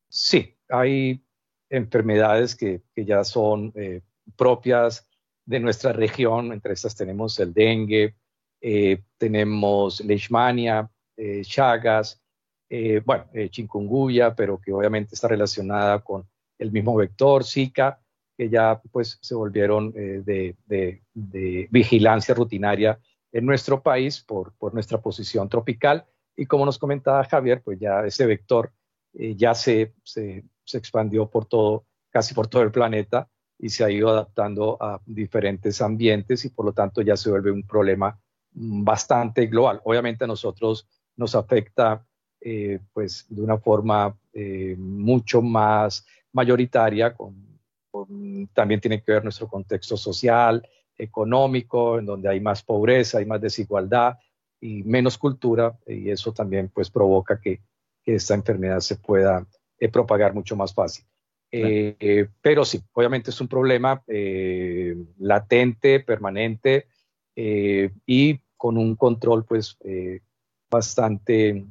Sí, 0.09 0.55
hay 0.69 1.23
enfermedades 1.69 2.55
que, 2.55 2.81
que 2.95 3.05
ya 3.05 3.23
son 3.23 3.71
eh, 3.75 4.01
propias 4.35 5.07
de 5.45 5.59
nuestra 5.59 5.93
región, 5.93 6.51
entre 6.51 6.73
estas 6.73 6.95
tenemos 6.95 7.39
el 7.39 7.53
dengue, 7.53 8.15
eh, 8.61 9.03
tenemos 9.17 10.01
leishmania, 10.01 10.89
chagas, 11.43 12.21
eh, 12.69 13.01
bueno, 13.05 13.25
eh, 13.33 13.49
chikungunya, 13.49 14.35
pero 14.35 14.59
que 14.59 14.73
obviamente 14.73 15.15
está 15.15 15.29
relacionada 15.29 15.99
con 15.99 16.27
el 16.59 16.71
mismo 16.71 16.95
vector, 16.95 17.45
Zika, 17.45 17.99
que 18.37 18.49
ya 18.49 18.81
pues 18.91 19.17
se 19.21 19.35
volvieron 19.35 19.93
eh, 19.95 20.21
de, 20.65 21.67
vigilancia 21.69 22.35
rutinaria 22.35 22.99
en 23.31 23.45
nuestro 23.45 23.81
país 23.81 24.21
por, 24.21 24.53
nuestra 24.73 24.99
posición 24.99 25.47
tropical. 25.47 26.05
Y 26.35 26.45
como 26.45 26.65
nos 26.65 26.77
comentaba 26.77 27.23
Javier, 27.23 27.61
pues 27.63 27.79
ya 27.79 28.05
ese 28.05 28.25
vector 28.25 28.71
ya 29.13 29.55
se, 29.55 29.93
se, 30.03 30.43
expandió 30.73 31.27
por 31.27 31.45
todo, 31.45 31.85
casi 32.11 32.35
por 32.35 32.47
todo 32.47 32.61
el 32.61 32.71
planeta 32.71 33.27
y 33.59 33.69
se 33.69 33.83
ha 33.83 33.89
ido 33.89 34.09
adaptando 34.09 34.77
a 34.81 35.01
diferentes 35.05 35.81
ambientes 35.81 36.45
y 36.45 36.49
por 36.49 36.65
lo 36.65 36.73
tanto 36.73 37.01
ya 37.01 37.17
se 37.17 37.29
vuelve 37.29 37.51
un 37.51 37.63
problema 37.63 38.19
mm, 38.53 38.83
bastante 38.83 39.47
global. 39.47 39.81
Obviamente 39.83 40.23
a 40.23 40.27
nosotros 40.27 40.87
nos 41.15 41.35
afecta 41.35 42.05
eh, 42.39 42.79
pues 42.93 43.25
de 43.29 43.41
una 43.41 43.57
forma 43.57 44.15
eh, 44.31 44.75
mucho 44.77 45.41
más 45.41 46.05
mayoritaria, 46.31 47.15
también 48.53 48.79
tiene 48.79 49.01
que 49.01 49.11
ver 49.11 49.23
nuestro 49.23 49.47
contexto 49.47 49.97
social, 49.97 50.67
económico, 50.97 51.97
en 51.97 52.05
donde 52.05 52.29
hay 52.29 52.39
más 52.39 52.61
pobreza, 52.61 53.17
hay 53.17 53.25
más 53.25 53.41
desigualdad 53.41 54.17
y 54.59 54.83
menos 54.83 55.17
cultura, 55.17 55.77
y 55.85 56.09
eso 56.09 56.31
también 56.31 56.69
pues 56.69 56.89
provoca 56.89 57.39
que, 57.39 57.61
esta 58.05 58.35
enfermedad 58.35 58.79
se 58.79 58.95
pueda 58.95 59.45
eh, 59.77 59.89
propagar 59.89 60.33
mucho 60.33 60.55
más 60.55 60.73
fácil. 60.73 61.03
Pero 61.49 62.65
sí, 62.65 62.81
obviamente 62.93 63.31
es 63.31 63.41
un 63.41 63.47
problema 63.47 64.03
latente, 65.17 65.99
permanente 66.01 66.87
y 67.35 68.39
con 68.57 68.77
un 68.77 68.95
control 68.95 69.45
pues 69.45 69.77
bastante 70.69 71.65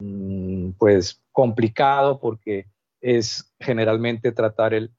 Mm, 0.00 0.70
pues 0.78 1.20
complicado 1.32 2.20
porque 2.20 2.66
es 3.00 3.52
generalmente 3.58 4.32
tratar 4.32 4.74
el, 4.74 4.92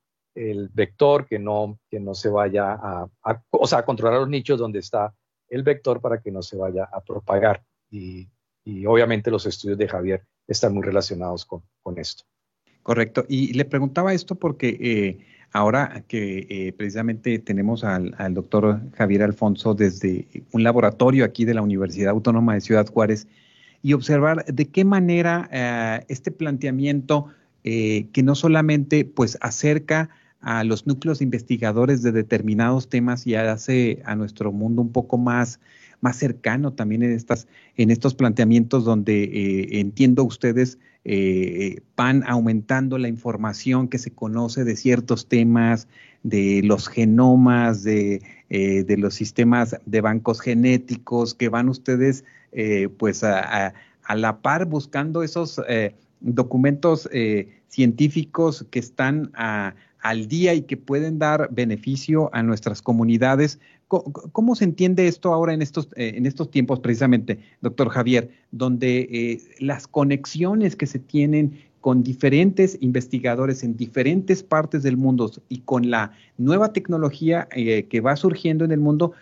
vector 0.72 1.26
que 1.26 1.38
no, 1.38 1.80
que 1.90 2.00
no 2.00 2.14
se 2.14 2.30
vaya 2.30 2.72
a, 2.72 3.10
o 3.50 3.68
sea, 3.68 3.84
controlar 3.84 4.22
los 4.22 4.30
nichos 4.30 4.58
donde 4.58 4.80
está 4.80 5.14
el 5.50 5.64
vector 5.64 6.00
para 6.00 6.22
que 6.22 6.32
no 6.32 6.42
se 6.42 6.56
vaya 6.56 6.86
a 6.86 7.02
propagar. 7.02 7.62
Y, 7.92 8.30
obviamente 8.86 9.32
los 9.32 9.46
estudios 9.48 9.78
de 9.78 9.88
Javier 9.90 10.24
están 10.48 10.74
muy 10.74 10.84
relacionados 10.84 11.46
con, 11.46 11.64
esto. 11.98 12.24
Correcto. 12.90 13.24
Y 13.30 13.54
le 13.54 13.66
preguntaba 13.66 14.16
esto 14.16 14.34
porque 14.34 14.76
eh, 14.82 15.20
ahora 15.52 16.04
que 16.08 16.48
eh, 16.50 16.74
precisamente 16.76 17.38
tenemos 17.38 17.84
al, 17.84 18.16
doctor 18.34 18.82
Javier 18.98 19.22
Alfonso 19.22 19.76
desde 19.76 20.26
un 20.54 20.64
laboratorio 20.64 21.24
aquí 21.24 21.46
de 21.46 21.54
la 21.54 21.62
Universidad 21.62 22.10
Autónoma 22.10 22.56
de 22.56 22.62
Ciudad 22.62 22.88
Juárez, 22.88 23.28
y 23.84 23.94
observar 23.94 24.44
de 24.44 24.66
qué 24.70 24.86
manera 24.86 25.48
eh, 25.52 26.04
este 26.08 26.32
planteamiento 26.32 27.28
eh, 27.64 28.08
que 28.12 28.24
no 28.24 28.34
solamente 28.34 29.06
pues 29.06 29.38
acerca 29.40 30.10
a 30.42 30.64
los 30.64 30.88
núcleos 30.88 31.22
investigadores 31.22 32.02
de 32.02 32.12
determinados 32.12 32.90
temas 32.90 33.28
y 33.28 33.36
hace 33.36 34.02
a 34.04 34.16
nuestro 34.16 34.52
mundo 34.52 34.82
un 34.82 34.92
poco 34.92 35.20
más, 35.20 35.60
más 36.02 36.18
cercano 36.18 36.74
también 36.74 37.04
en, 37.04 37.12
estas, 37.12 37.48
en 37.76 37.92
estos 37.92 38.14
planteamientos 38.16 38.86
donde 38.86 39.24
eh, 39.24 39.80
entiendo 39.80 40.24
ustedes 40.24 40.80
van 41.96 42.24
aumentando 42.28 43.00
la 43.00 43.08
información 43.08 43.88
que 43.88 43.98
se 43.98 44.12
conoce 44.12 44.64
de 44.64 44.76
ciertos 44.76 45.28
temas, 45.28 45.88
de 46.22 46.62
los 46.64 46.88
genomas, 46.88 47.84
de, 47.84 48.22
de 48.50 48.98
los 48.98 49.16
sistemas 49.16 49.78
de 49.86 50.02
bancos 50.02 50.40
genéticos, 50.40 51.34
que 51.34 51.50
van 51.50 51.68
ustedes 51.70 52.26
eh, 52.52 52.90
pues 52.98 53.24
a, 53.24 53.74
la 54.16 54.42
par 54.42 54.66
buscando 54.66 55.22
esos 55.22 55.62
eh, 55.68 55.94
documentos 56.20 57.08
eh, 57.14 57.62
científicos 57.68 58.66
que 58.72 58.80
están 58.80 59.32
al 60.02 60.28
día 60.28 60.54
y 60.54 60.62
que 60.62 60.78
pueden 60.78 61.20
dar 61.20 61.50
beneficio 61.52 62.30
a 62.34 62.44
nuestras 62.44 62.82
comunidades. 62.82 63.60
¿Cómo, 63.88 64.56
se 64.56 64.66
entiende 64.66 65.08
esto 65.08 65.34
ahora 65.34 65.54
en 65.54 65.64
estos, 65.64 65.90
en 65.96 66.28
estos 66.28 66.52
tiempos 66.52 66.80
precisamente, 66.80 67.40
doctor 67.62 67.90
Javier, 67.90 68.30
donde 68.52 69.42
las 69.60 69.88
conexiones 69.88 70.76
que 70.76 70.86
se 70.86 71.00
tienen 71.00 71.58
con 71.82 72.04
diferentes 72.04 72.78
investigadores 72.82 73.64
en 73.64 73.78
diferentes 73.78 74.44
partes 74.44 74.84
del 74.84 74.98
mundo 74.98 75.32
y 75.48 75.60
con 75.60 75.90
la 75.90 76.12
nueva 76.38 76.74
tecnología 76.74 77.48
eh, 77.52 77.84
que 77.84 78.02
va 78.02 78.16
surgiendo 78.16 78.66
en 78.66 78.72
el 78.72 78.80
mundo, 78.80 79.14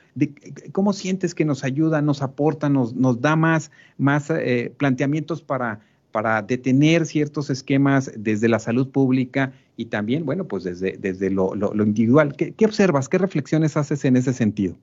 ¿cómo 0.72 0.94
sientes 0.94 1.36
que 1.36 1.46
nos 1.46 1.64
ayuda, 1.64 2.02
nos 2.02 2.22
aporta, 2.22 2.70
nos, 2.70 2.96
nos 2.96 3.22
da 3.22 3.36
más, 3.36 3.72
más 3.98 4.30
eh, 4.32 4.74
planteamientos 4.78 5.42
para, 5.42 5.82
para 6.12 6.42
detener 6.42 7.06
ciertos 7.06 7.50
esquemas 7.50 8.12
desde 8.18 8.50
la 8.50 8.60
salud 8.60 8.90
pública 8.90 9.54
y 9.78 9.86
también, 9.86 10.26
bueno, 10.26 10.48
pues 10.48 10.64
desde, 10.64 10.98
desde 10.98 11.30
lo, 11.30 11.54
individual? 11.76 12.36
¿Qué, 12.36 12.54
¿Qué 12.54 12.66
observas? 12.66 13.08
¿Qué 13.08 13.20
reflexiones 13.20 13.78
haces 13.78 14.04
en 14.04 14.18
ese 14.18 14.34
sentido? 14.34 14.76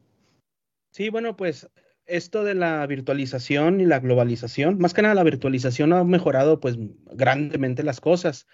Sí, 0.93 1.11
bueno, 1.11 1.37
pues 1.37 1.69
esto 2.07 2.45
de 2.45 2.55
la 2.55 2.87
virtualización 2.87 3.81
y 3.81 3.87
la 3.87 3.99
globalización, 3.99 4.79
más 4.79 4.95
que 4.95 5.03
nada 5.03 5.15
la 5.15 5.25
virtualización 5.25 5.93
ha 5.93 6.05
mejorado 6.05 6.61
pues 6.61 6.77
grandemente 7.13 7.83
las 7.83 8.01
cosas. 8.01 8.47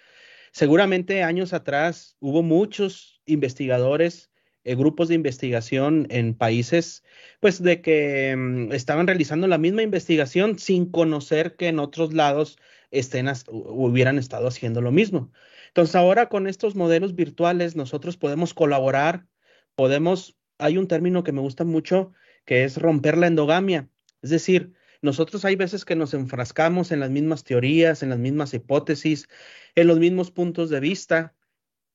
Seguramente 0.52 1.22
años 1.22 1.52
atrás 1.52 2.16
hubo 2.20 2.42
muchos 2.42 3.20
investigadores, 3.26 4.30
eh, 4.64 4.74
grupos 4.74 5.08
de 5.08 5.14
investigación 5.14 6.06
en 6.10 6.34
países, 6.34 7.04
pues 7.40 7.62
de 7.62 7.80
que 7.80 8.34
mm, 8.36 8.72
estaban 8.72 9.06
realizando 9.06 9.46
la 9.46 9.58
misma 9.58 9.82
investigación 9.82 10.58
sin 10.58 10.90
conocer 10.90 11.56
que 11.56 11.68
en 11.68 11.78
otros 11.78 12.14
lados 12.14 12.58
estén, 12.90 13.28
hubieran 13.48 14.18
estado 14.18 14.48
haciendo 14.48 14.80
lo 14.80 14.92
mismo. 14.92 15.32
Entonces 15.70 15.94
ahora 15.94 16.28
con 16.28 16.46
estos 16.48 16.74
modelos 16.74 17.14
virtuales 17.14 17.76
nosotros 17.76 18.16
podemos 18.16 18.54
colaborar, 18.54 19.26
podemos, 19.76 20.36
hay 20.58 20.76
un 20.78 20.88
término 20.88 21.22
que 21.22 21.32
me 21.32 21.40
gusta 21.40 21.64
mucho, 21.64 22.12
que 22.44 22.64
es 22.64 22.76
romper 22.76 23.16
la 23.16 23.28
endogamia. 23.28 23.88
Es 24.20 24.30
decir, 24.30 24.72
nosotros 25.00 25.44
hay 25.44 25.54
veces 25.54 25.84
que 25.84 25.94
nos 25.94 26.12
enfrascamos 26.12 26.90
en 26.90 27.00
las 27.00 27.10
mismas 27.10 27.44
teorías, 27.44 28.02
en 28.02 28.10
las 28.10 28.18
mismas 28.18 28.52
hipótesis, 28.52 29.28
en 29.76 29.86
los 29.86 29.98
mismos 29.98 30.32
puntos 30.32 30.70
de 30.70 30.80
vista 30.80 31.34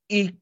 y 0.07 0.39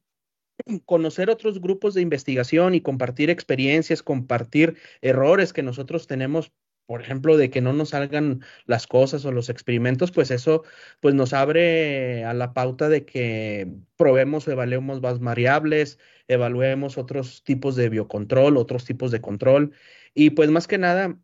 conocer 0.86 1.28
otros 1.28 1.60
grupos 1.60 1.94
de 1.94 2.02
investigación 2.02 2.74
y 2.74 2.80
compartir 2.80 3.30
experiencias, 3.30 4.02
compartir 4.02 4.76
errores 5.02 5.52
que 5.52 5.62
nosotros 5.62 6.06
tenemos, 6.06 6.52
por 6.86 7.00
ejemplo, 7.00 7.36
de 7.36 7.50
que 7.50 7.60
no 7.60 7.72
nos 7.72 7.90
salgan 7.90 8.42
las 8.66 8.86
cosas 8.86 9.24
o 9.24 9.32
los 9.32 9.48
experimentos, 9.48 10.12
pues 10.12 10.30
eso 10.30 10.64
pues 11.00 11.14
nos 11.14 11.32
abre 11.32 12.24
a 12.24 12.34
la 12.34 12.52
pauta 12.52 12.88
de 12.88 13.04
que 13.06 13.72
probemos 13.96 14.46
o 14.46 14.52
evaluemos 14.52 15.00
más 15.00 15.20
variables, 15.20 15.98
evaluemos 16.28 16.98
otros 16.98 17.42
tipos 17.44 17.76
de 17.76 17.88
biocontrol, 17.88 18.56
otros 18.56 18.84
tipos 18.84 19.10
de 19.10 19.20
control 19.20 19.72
y 20.14 20.30
pues 20.30 20.50
más 20.50 20.66
que 20.66 20.78
nada 20.78 21.18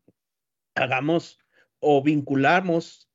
hagamos 0.74 1.38
o 1.80 2.02
vinculamos 2.02 3.09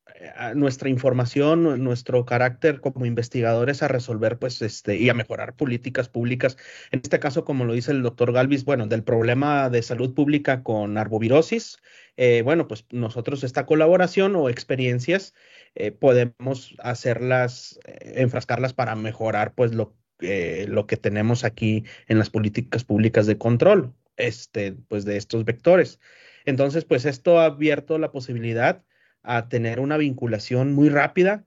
nuestra 0.55 0.89
información, 0.89 1.83
nuestro 1.83 2.25
carácter 2.25 2.81
como 2.81 3.05
investigadores 3.05 3.83
a 3.83 3.87
resolver, 3.87 4.37
pues, 4.39 4.61
este, 4.61 4.97
y 4.97 5.09
a 5.09 5.13
mejorar 5.13 5.55
políticas 5.55 6.09
públicas. 6.09 6.57
En 6.91 7.01
este 7.03 7.19
caso, 7.19 7.45
como 7.45 7.65
lo 7.65 7.73
dice 7.73 7.91
el 7.91 8.01
doctor 8.01 8.31
Galvis, 8.31 8.65
bueno, 8.65 8.87
del 8.87 9.03
problema 9.03 9.69
de 9.69 9.81
salud 9.81 10.13
pública 10.13 10.63
con 10.63 10.97
arbovirosis, 10.97 11.77
eh, 12.17 12.41
bueno, 12.43 12.67
pues 12.67 12.85
nosotros 12.91 13.43
esta 13.43 13.65
colaboración 13.65 14.35
o 14.35 14.49
experiencias 14.49 15.33
eh, 15.75 15.91
podemos 15.91 16.75
hacerlas, 16.79 17.79
enfrascarlas 17.85 18.73
para 18.73 18.95
mejorar, 18.95 19.53
pues, 19.53 19.73
lo 19.73 19.93
eh, 20.21 20.65
lo 20.69 20.87
que 20.87 20.95
tenemos 20.95 21.43
aquí 21.43 21.83
en 22.07 22.19
las 22.19 22.29
políticas 22.29 22.85
públicas 22.85 23.27
de 23.27 23.37
control, 23.37 23.93
este, 24.15 24.71
pues 24.87 25.03
de 25.03 25.17
estos 25.17 25.43
vectores. 25.43 25.99
Entonces, 26.45 26.85
pues 26.85 27.03
esto 27.05 27.39
ha 27.39 27.45
abierto 27.45 27.97
la 27.97 28.11
posibilidad 28.11 28.83
a 29.25 29.49
tener 29.49 29.79
una 29.79 29.97
vinculación 29.97 30.73
muy 30.73 30.89
rápida 30.89 31.45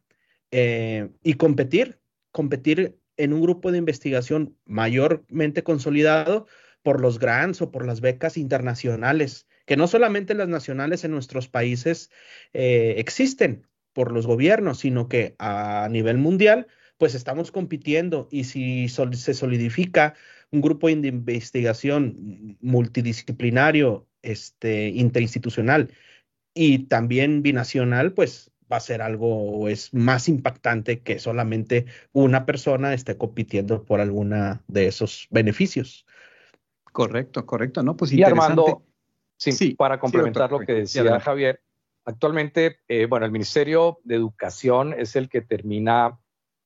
eh, 0.50 1.10
y 1.22 1.34
competir, 1.34 2.00
competir 2.32 2.98
en 3.16 3.32
un 3.32 3.42
grupo 3.42 3.72
de 3.72 3.78
investigación 3.78 4.56
mayormente 4.64 5.62
consolidado 5.62 6.46
por 6.82 7.00
los 7.00 7.18
grants 7.18 7.60
o 7.60 7.70
por 7.70 7.84
las 7.84 8.00
becas 8.00 8.36
internacionales, 8.36 9.46
que 9.66 9.76
no 9.76 9.88
solamente 9.88 10.34
las 10.34 10.48
nacionales 10.48 11.04
en 11.04 11.10
nuestros 11.10 11.48
países 11.48 12.10
eh, 12.52 12.94
existen 12.98 13.66
por 13.92 14.12
los 14.12 14.26
gobiernos, 14.26 14.78
sino 14.78 15.08
que 15.08 15.34
a 15.38 15.88
nivel 15.90 16.18
mundial, 16.18 16.68
pues 16.96 17.14
estamos 17.14 17.50
compitiendo 17.50 18.28
y 18.30 18.44
si 18.44 18.88
se 18.88 19.34
solidifica 19.34 20.14
un 20.50 20.60
grupo 20.60 20.86
de 20.88 21.08
investigación 21.08 22.56
multidisciplinario, 22.60 24.06
este, 24.22 24.88
interinstitucional 24.88 25.90
y 26.54 26.86
también 26.86 27.42
binacional, 27.42 28.12
pues 28.12 28.50
va 28.70 28.76
a 28.76 28.80
ser 28.80 29.02
algo 29.02 29.68
es 29.68 29.92
más 29.94 30.28
impactante 30.28 31.00
que 31.00 31.18
solamente 31.18 31.86
una 32.12 32.44
persona 32.44 32.94
esté 32.94 33.16
compitiendo 33.16 33.84
por 33.84 34.00
alguna 34.00 34.62
de 34.68 34.86
esos 34.86 35.26
beneficios. 35.30 36.06
Correcto, 36.92 37.46
correcto, 37.46 37.82
¿no? 37.82 37.96
Pues 37.96 38.12
y 38.12 38.22
Armando, 38.22 38.82
sí, 39.36 39.74
para 39.74 39.98
complementar 39.98 40.50
lo 40.50 40.60
que 40.60 40.74
decía 40.74 41.20
Javier, 41.20 41.60
actualmente, 42.04 42.80
eh, 42.88 43.06
bueno, 43.06 43.26
el 43.26 43.32
Ministerio 43.32 44.00
de 44.04 44.16
Educación 44.16 44.94
es 44.98 45.16
el 45.16 45.28
que 45.28 45.42
termina, 45.42 46.18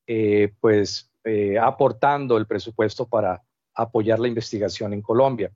eh, 0.06 0.52
pues, 0.60 1.12
eh, 1.24 1.58
aportando 1.58 2.36
el 2.36 2.46
presupuesto 2.46 3.06
para 3.06 3.42
apoyar 3.74 4.18
la 4.18 4.28
investigación 4.28 4.92
en 4.92 5.02
Colombia. 5.02 5.52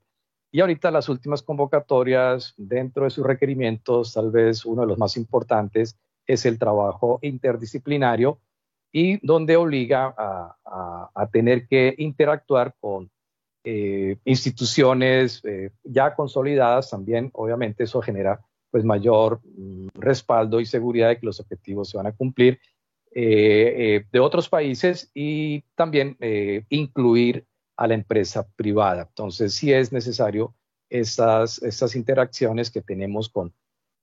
Y 0.57 0.59
ahorita 0.59 0.89
las 0.89 1.07
últimas 1.07 1.43
convocatorias, 1.43 2.55
dentro 2.57 3.03
de 3.03 3.11
sus 3.11 3.23
requerimientos, 3.23 4.13
tal 4.15 4.31
vez 4.31 4.65
uno 4.65 4.81
de 4.81 4.87
los 4.87 4.97
más 4.97 5.15
importantes 5.15 5.95
es 6.25 6.47
el 6.47 6.57
trabajo 6.57 7.19
interdisciplinario 7.21 8.39
y 8.91 9.23
donde 9.23 9.55
obliga 9.55 10.15
a, 10.17 11.29
tener 11.31 11.67
que 11.67 11.93
interactuar 11.99 12.73
con 12.79 13.07
eh, 13.63 14.17
instituciones 14.25 15.41
eh, 15.45 15.69
ya 15.83 16.15
consolidadas 16.15 16.89
también. 16.89 17.29
Obviamente 17.33 17.83
eso 17.83 18.01
genera 18.01 18.41
pues 18.71 18.83
mayor 18.83 19.41
mm, 19.43 19.89
respaldo 19.93 20.59
y 20.59 20.65
seguridad 20.65 21.09
de 21.09 21.19
que 21.19 21.27
los 21.27 21.39
objetivos 21.39 21.91
se 21.91 21.97
van 21.97 22.07
a 22.07 22.13
cumplir 22.13 22.59
eh, 23.11 24.05
de 24.11 24.19
otros 24.19 24.49
países 24.49 25.11
y 25.13 25.61
también 25.75 26.17
incluir 26.69 27.45
a 27.77 27.87
la 27.87 27.93
empresa 27.93 28.47
privada. 28.55 29.03
Entonces, 29.03 29.53
sí 29.53 29.71
es 29.71 29.91
necesario 29.91 30.55
estas, 30.89 31.61
estas 31.61 31.95
interacciones 31.95 32.71
que 32.71 32.81
tenemos 32.81 33.29
con, 33.29 33.53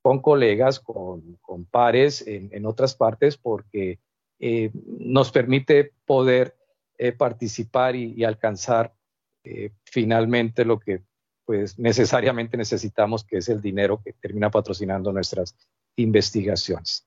con 0.01 0.21
colegas, 0.21 0.81
con, 0.81 1.39
con 1.41 1.65
pares 1.65 2.25
en, 2.27 2.67
otras 2.67 2.95
partes, 2.95 3.37
porque 3.37 3.99
eh, 4.39 4.71
nos 4.75 5.33
permite 5.33 5.93
poder 6.05 6.57
eh, 6.99 7.13
participar 7.13 7.97
y, 7.97 8.23
alcanzar 8.25 8.95
eh, 9.43 9.73
finalmente 9.85 10.65
lo 10.65 10.79
que 10.79 11.03
pues 11.45 11.79
necesariamente 11.79 12.57
necesitamos, 12.57 13.25
que 13.25 13.39
es 13.39 13.49
el 13.51 13.61
dinero 13.61 14.01
que 14.03 14.15
termina 14.15 14.51
patrocinando 14.51 15.13
nuestras 15.13 15.55
investigaciones. 15.97 17.07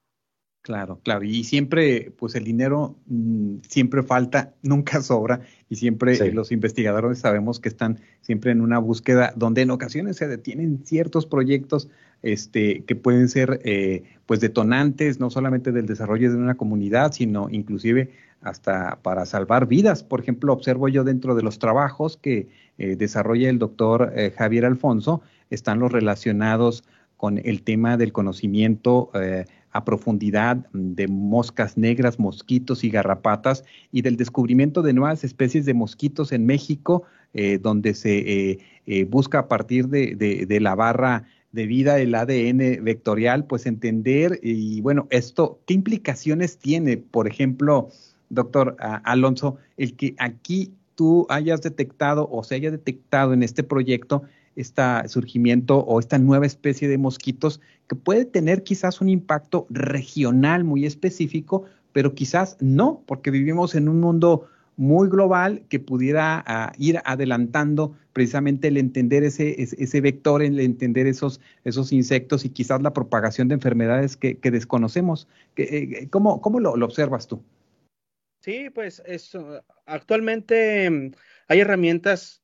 Claro, 0.67 0.99
claro. 1.01 1.23
Y 1.23 1.45
siempre, 1.45 2.12
pues 2.19 2.36
el 2.36 2.43
dinero 2.43 2.97
mm, 3.06 3.60
siempre 3.69 4.03
falta, 4.03 4.53
nunca 4.63 5.01
sobra. 5.01 5.39
Y 5.69 5.77
siempre 5.77 6.34
los 6.34 6.51
investigadores 6.51 7.19
sabemos 7.19 7.62
que 7.62 7.69
están 7.69 8.01
siempre 8.19 8.51
en 8.51 8.60
una 8.60 8.77
búsqueda 8.77 9.32
donde 9.38 9.62
en 9.62 9.71
ocasiones 9.71 10.17
se 10.17 10.27
detienen 10.27 10.84
ciertos 10.84 11.25
proyectos 11.25 11.88
este, 12.21 12.84
que 12.84 12.97
pueden 12.97 13.30
ser 13.30 13.62
eh, 13.63 14.03
pues 14.25 14.41
detonantes, 14.41 15.21
no 15.21 15.30
solamente 15.30 15.71
del 15.71 15.86
desarrollo 15.86 16.30
de 16.30 16.36
una 16.36 16.58
comunidad, 16.58 17.13
sino 17.13 17.47
inclusive 17.49 18.12
hasta 18.41 18.99
para 19.01 19.25
salvar 19.25 19.67
vidas. 19.67 20.03
Por 20.03 20.19
ejemplo, 20.19 20.51
observo 20.51 20.89
yo 20.89 21.06
dentro 21.06 21.34
de 21.34 21.43
los 21.43 21.60
trabajos 21.60 22.17
que 22.17 22.49
eh, 22.77 22.97
desarrolla 22.97 23.49
el 23.49 23.58
doctor 23.58 24.12
eh, 24.17 24.34
Javier 24.38 24.65
Alfonso, 24.65 25.21
están 25.49 25.80
los 25.80 25.93
relacionados 25.93 26.84
con 27.15 27.38
el 27.38 27.63
tema 27.63 27.95
del 27.95 28.12
conocimiento 28.12 29.10
a 29.71 29.86
profundidad 29.86 30.65
de 30.73 31.08
moscas 31.08 31.77
negras, 31.77 32.19
mosquitos 32.19 32.84
y 32.84 32.89
garrapatas 32.89 33.63
y 33.91 34.01
del 34.01 34.17
descubrimiento 34.17 34.82
de 34.82 34.93
nuevas 34.93 35.23
especies 35.23 35.65
de 35.65 35.73
mosquitos 35.73 36.32
en 36.32 36.45
México, 36.45 37.03
eh, 37.34 37.60
donde 37.60 37.93
se 37.93 38.17
eh, 38.17 38.60
eh, 38.86 39.03
busca 39.06 39.39
a 39.39 39.47
partir 39.47 39.88
de, 39.89 40.47
la 40.62 40.75
barra 40.75 41.25
de 41.51 41.65
vida 41.65 41.95
del 41.95 42.15
ADN 42.15 42.84
vectorial, 42.84 43.45
pues 43.45 43.65
entender 43.65 44.39
y 44.41 44.82
bueno, 44.82 45.08
esto, 45.10 45.60
¿qué 45.65 45.73
implicaciones 45.73 46.58
tiene, 46.58 46.97
por 46.97 47.27
ejemplo, 47.27 47.89
doctor 48.30 48.75
Alonso, 48.80 49.58
el 49.77 49.95
que 49.95 50.15
aquí 50.17 50.73
tú 50.95 51.27
hayas 51.30 51.62
detectado 51.62 52.27
o 52.32 52.43
se 52.43 52.56
haya 52.56 52.71
detectado 52.71 53.34
en 53.34 53.43
este 53.43 53.63
proyecto 53.63 54.23
este 54.58 54.82
surgimiento 55.08 55.78
o 55.80 56.00
esta 56.00 56.17
nueva 56.17 56.46
especie 56.46 56.88
de 56.88 56.98
mosquitos 56.98 57.62
que 57.88 57.96
puede 57.96 58.26
tener 58.26 58.63
quizás 58.63 59.00
un 59.00 59.08
impacto 59.08 59.67
regional 59.70 60.63
muy 60.63 60.86
específico, 60.86 61.65
pero 61.93 62.13
quizás 62.13 62.58
no, 62.60 63.04
porque 63.06 63.32
vivimos 63.32 63.76
en 63.76 63.88
un 63.88 64.02
mundo 64.02 64.50
muy 64.78 65.10
global 65.10 65.63
que 65.70 65.80
pudiera 65.80 66.43
ah, 66.46 66.72
ir 66.78 67.00
adelantando 67.04 67.96
precisamente 68.13 68.67
el 68.67 68.78
entender 68.78 69.24
ese, 69.24 69.56
ese, 69.60 70.02
vector, 70.02 70.43
el 70.43 70.60
entender 70.60 71.08
esos, 71.08 71.41
esos 71.63 71.91
insectos 71.91 72.46
y 72.46 72.50
quizás 72.50 72.82
la 72.82 72.93
propagación 72.93 73.48
de 73.48 73.56
enfermedades 73.56 74.15
que, 74.17 74.38
desconocemos. 74.43 75.28
Eh, 75.56 76.08
¿Cómo, 76.12 76.41
cómo 76.41 76.60
lo, 76.60 76.74
observas 76.74 77.28
tú? 77.28 77.41
Sí, 78.41 78.70
pues 78.70 79.02
eso, 79.06 79.63
actualmente 79.86 80.89
mm, 80.89 81.12
hay 81.48 81.60
herramientas 81.60 82.43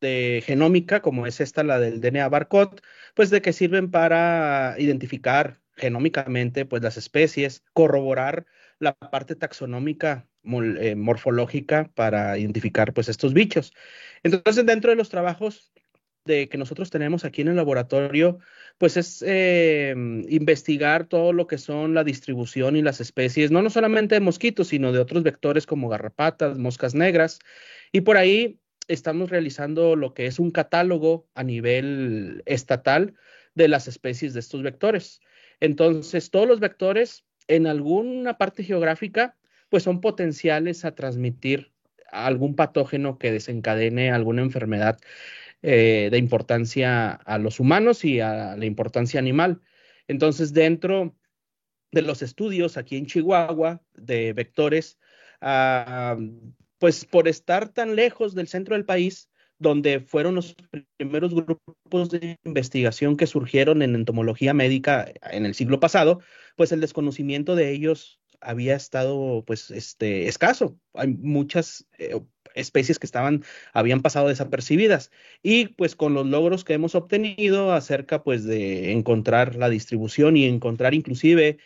de 0.00 0.42
genómica, 0.44 1.00
como 1.02 1.26
es 1.26 1.40
esta, 1.40 1.62
la 1.64 1.78
del 1.78 2.00
DNA 2.00 2.28
barcode, 2.28 2.80
pues 3.14 3.30
de 3.30 3.42
que 3.42 3.52
sirven 3.52 3.90
para 3.90 4.76
identificar 4.78 5.60
genómicamente 5.76 6.64
pues 6.64 6.82
las 6.82 6.96
especies, 6.96 7.62
corroborar 7.72 8.46
la 8.78 8.94
parte 8.94 9.34
taxonómica 9.36 10.26
eh, 10.44 10.94
morfológica 10.96 11.90
para 11.94 12.38
identificar 12.38 12.92
pues 12.92 13.08
estos 13.08 13.34
bichos. 13.34 13.72
Entonces, 14.22 14.64
dentro 14.66 14.90
de 14.90 14.96
los 14.96 15.08
trabajos 15.08 15.72
de 16.24 16.48
que 16.48 16.58
nosotros 16.58 16.90
tenemos 16.90 17.24
aquí 17.24 17.42
en 17.42 17.48
el 17.48 17.56
laboratorio, 17.56 18.38
pues 18.78 18.96
es 18.96 19.22
eh, 19.26 19.94
investigar 20.28 21.06
todo 21.06 21.32
lo 21.32 21.46
que 21.46 21.58
son 21.58 21.94
la 21.94 22.04
distribución 22.04 22.76
y 22.76 22.82
las 22.82 23.00
especies, 23.00 23.50
no, 23.50 23.62
no 23.62 23.70
solamente 23.70 24.16
de 24.16 24.20
mosquitos, 24.20 24.68
sino 24.68 24.92
de 24.92 24.98
otros 24.98 25.22
vectores 25.22 25.66
como 25.66 25.88
garrapatas, 25.88 26.58
moscas 26.58 26.94
negras. 26.94 27.38
Y 27.92 28.02
por 28.02 28.16
ahí 28.16 28.60
estamos 28.88 29.30
realizando 29.30 29.96
lo 29.96 30.14
que 30.14 30.26
es 30.26 30.38
un 30.38 30.50
catálogo 30.50 31.28
a 31.34 31.42
nivel 31.42 32.42
estatal 32.46 33.14
de 33.54 33.68
las 33.68 33.88
especies 33.88 34.34
de 34.34 34.40
estos 34.40 34.62
vectores. 34.62 35.20
Entonces, 35.60 36.30
todos 36.30 36.46
los 36.46 36.60
vectores 36.60 37.24
en 37.48 37.66
alguna 37.66 38.38
parte 38.38 38.64
geográfica, 38.64 39.36
pues 39.68 39.82
son 39.82 40.00
potenciales 40.00 40.84
a 40.84 40.94
transmitir 40.94 41.72
algún 42.10 42.54
patógeno 42.54 43.18
que 43.18 43.32
desencadene 43.32 44.10
alguna 44.10 44.42
enfermedad 44.42 44.98
eh, 45.62 46.08
de 46.10 46.18
importancia 46.18 47.12
a 47.12 47.38
los 47.38 47.60
humanos 47.60 48.04
y 48.04 48.20
a 48.20 48.56
la 48.56 48.66
importancia 48.66 49.18
animal. 49.18 49.60
Entonces, 50.06 50.52
dentro 50.52 51.16
de 51.92 52.02
los 52.02 52.22
estudios 52.22 52.76
aquí 52.76 52.96
en 52.96 53.06
Chihuahua 53.06 53.82
de 53.94 54.32
vectores, 54.32 54.98
ah, 55.40 56.16
pues 56.78 57.04
por 57.04 57.28
estar 57.28 57.68
tan 57.68 57.96
lejos 57.96 58.34
del 58.34 58.48
centro 58.48 58.74
del 58.74 58.84
país, 58.84 59.30
donde 59.58 60.00
fueron 60.00 60.34
los 60.34 60.54
primeros 60.96 61.34
grupos 61.34 62.10
de 62.10 62.36
investigación 62.44 63.16
que 63.16 63.26
surgieron 63.26 63.82
en 63.82 63.94
entomología 63.94 64.52
médica 64.52 65.10
en 65.30 65.46
el 65.46 65.54
siglo 65.54 65.80
pasado, 65.80 66.20
pues 66.56 66.72
el 66.72 66.80
desconocimiento 66.80 67.54
de 67.54 67.70
ellos 67.72 68.20
había 68.40 68.76
estado 68.76 69.44
pues 69.46 69.70
este 69.70 70.28
escaso. 70.28 70.78
Hay 70.94 71.08
muchas 71.08 71.86
eh, 71.98 72.20
especies 72.54 72.98
que 72.98 73.06
estaban 73.06 73.44
habían 73.72 74.02
pasado 74.02 74.28
desapercibidas 74.28 75.10
y 75.42 75.68
pues 75.68 75.96
con 75.96 76.14
los 76.14 76.26
logros 76.26 76.64
que 76.64 76.74
hemos 76.74 76.94
obtenido 76.94 77.72
acerca 77.72 78.22
pues 78.22 78.44
de 78.44 78.92
encontrar 78.92 79.56
la 79.56 79.68
distribución 79.68 80.36
y 80.36 80.44
encontrar 80.46 80.94
inclusive 80.94 81.58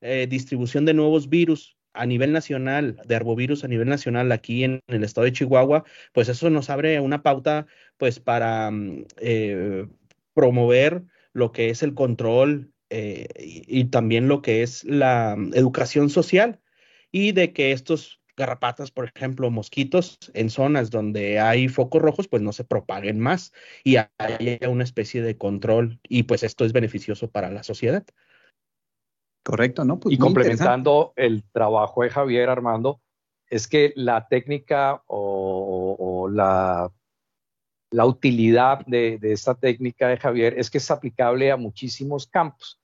eh, 0.00 0.26
distribución 0.28 0.84
de 0.84 0.94
nuevos 0.94 1.28
virus 1.28 1.75
a 1.96 2.06
nivel 2.06 2.32
nacional, 2.32 3.00
de 3.06 3.16
arbovirus 3.16 3.64
a 3.64 3.68
nivel 3.68 3.88
nacional 3.88 4.32
aquí 4.32 4.64
en, 4.64 4.80
el 4.86 5.04
estado 5.04 5.24
de 5.24 5.32
Chihuahua, 5.32 5.84
pues 6.12 6.28
eso 6.28 6.50
nos 6.50 6.70
abre 6.70 7.00
una 7.00 7.22
pauta 7.22 7.66
pues 7.96 8.20
para 8.20 8.70
mm, 8.70 9.04
eh, 9.18 9.86
promover 10.34 11.02
lo 11.32 11.52
que 11.52 11.70
es 11.70 11.82
el 11.82 11.94
control 11.94 12.72
eh, 12.90 13.26
y, 13.38 13.84
también 13.86 14.28
lo 14.28 14.42
que 14.42 14.62
es 14.62 14.84
la 14.84 15.34
mm, 15.36 15.54
educación 15.54 16.10
social 16.10 16.60
y 17.10 17.32
de 17.32 17.52
que 17.52 17.72
estos 17.72 18.20
garrapatas, 18.36 18.90
por 18.90 19.10
ejemplo, 19.14 19.50
mosquitos 19.50 20.18
en 20.34 20.50
zonas 20.50 20.90
donde 20.90 21.40
hay 21.40 21.68
focos 21.68 22.02
rojos, 22.02 22.28
pues 22.28 22.42
no 22.42 22.52
se 22.52 22.64
propaguen 22.64 23.18
más 23.18 23.52
y 23.82 23.96
haya 23.96 24.68
una 24.68 24.84
especie 24.84 25.22
de 25.22 25.38
control 25.38 25.98
y 26.08 26.24
pues 26.24 26.42
esto 26.42 26.64
es 26.64 26.72
beneficioso 26.72 27.30
para 27.30 27.50
la 27.50 27.62
sociedad. 27.62 28.04
Correcto, 29.46 29.84
¿no? 29.84 30.00
Pues 30.00 30.12
y 30.12 30.18
complementando 30.18 31.12
el 31.14 31.44
trabajo 31.52 32.02
de 32.02 32.10
Javier 32.10 32.48
Armando, 32.48 33.00
es 33.48 33.68
que 33.68 33.92
la 33.94 34.26
técnica 34.26 35.04
o, 35.06 36.28
la, 36.32 36.90
la, 37.92 38.06
utilidad 38.06 38.84
de, 38.86 39.20
esta 39.22 39.54
técnica 39.54 40.08
de 40.08 40.16
Javier 40.16 40.58
es 40.58 40.68
que 40.68 40.78
es 40.78 40.90
aplicable 40.90 41.52
a 41.52 41.56
muchísimos 41.56 42.26
campos, 42.26 42.80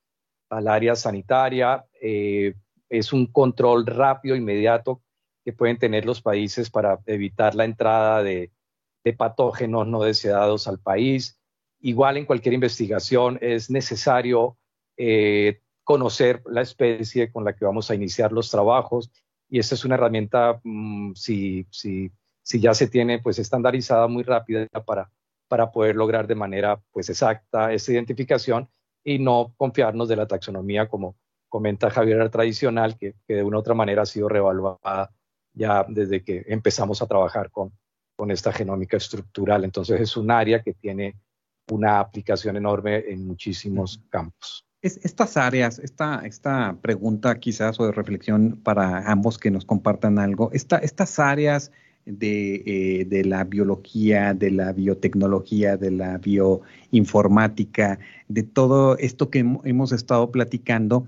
al 0.49 0.69
área 0.69 0.95
sanitaria, 0.95 1.83
eh, 2.01 2.53
es 2.87 3.11
un 3.11 3.25
control 3.25 3.85
rápido, 3.85 4.37
inmediato 4.37 5.01
que 5.43 5.51
pueden 5.51 5.77
tener 5.77 6.05
los 6.05 6.21
países 6.21 6.69
para 6.69 6.97
evitar 7.07 7.55
la 7.55 7.65
entrada 7.65 8.23
de, 8.23 8.51
patógenos 9.17 9.85
no 9.85 10.03
deseados 10.03 10.69
al 10.69 10.79
país. 10.79 11.37
Igual 11.81 12.15
en 12.15 12.25
cualquier 12.25 12.53
investigación 12.53 13.37
es 13.41 13.69
necesario 13.69 14.57
eh, 14.95 15.59
conocer 15.83 16.41
la 16.45 16.61
especie 16.61 17.31
con 17.31 17.43
la 17.43 17.53
que 17.53 17.65
vamos 17.65 17.89
a 17.91 17.95
iniciar 17.95 18.31
los 18.31 18.49
trabajos 18.49 19.11
y 19.49 19.59
esta 19.59 19.75
es 19.75 19.85
una 19.85 19.95
herramienta, 19.95 20.59
mm, 20.63 21.13
si, 21.13 21.67
si, 21.69 22.11
si, 22.41 22.59
ya 22.59 22.73
se 22.73 22.87
tiene 22.87 23.19
pues 23.19 23.37
estandarizada 23.39 24.07
muy 24.07 24.23
rápida 24.23 24.67
para, 24.85 25.11
para 25.47 25.71
poder 25.71 25.95
lograr 25.95 26.25
de 26.25 26.35
manera 26.35 26.81
pues 26.91 27.09
exacta 27.09 27.71
esa 27.71 27.91
identificación 27.91 28.69
y 29.03 29.19
no 29.19 29.53
confiarnos 29.57 30.07
de 30.07 30.15
la 30.15 30.27
taxonomía 30.27 30.87
como 30.87 31.17
comenta 31.49 31.91
Javier 31.91 32.29
tradicional 32.29 32.97
que, 32.97 33.13
que 33.27 33.35
de 33.35 33.43
una 33.43 33.57
u 33.57 33.59
otra 33.59 33.75
manera 33.75 34.01
ha 34.01 34.05
sido 34.07 34.27
revaluada 34.27 35.11
ya 35.53 35.85
desde 35.87 36.23
que 36.23 36.43
empezamos 36.47 37.01
a 37.01 37.05
trabajar 37.05 37.51
con, 37.51 37.71
con 38.15 38.31
esta 38.31 38.51
genómica 38.51 38.97
estructural. 38.97 39.63
Entonces 39.63 40.01
es 40.01 40.17
un 40.17 40.31
área 40.31 40.63
que 40.63 40.73
tiene 40.73 41.19
una 41.69 41.99
aplicación 41.99 42.57
enorme 42.57 43.03
en 43.07 43.27
muchísimos 43.27 44.01
campos. 44.09 44.65
Estas 44.83 45.37
áreas, 45.37 45.79
esta, 45.79 46.21
esta 46.25 46.77
pregunta 46.81 47.39
quizás 47.39 47.79
o 47.79 47.85
de 47.85 47.93
reflexión 47.93 48.59
para 48.63 49.09
ambos 49.09 49.37
que 49.37 49.49
nos 49.49 49.65
compartan 49.65 50.19
algo, 50.19 50.51
estas 50.51 51.19
áreas 51.19 51.71
de, 52.05 52.55
eh, 52.65 53.05
de, 53.05 53.23
la 53.23 53.45
biología, 53.45 54.33
de 54.33 54.51
la 54.51 54.73
biotecnología, 54.73 55.77
de 55.77 55.91
la 55.91 56.17
bioinformática, 56.17 57.97
de 58.27 58.43
todo 58.43 58.97
esto 58.97 59.29
que 59.29 59.39
hemos 59.39 59.93
estado 59.93 60.29
platicando, 60.31 61.07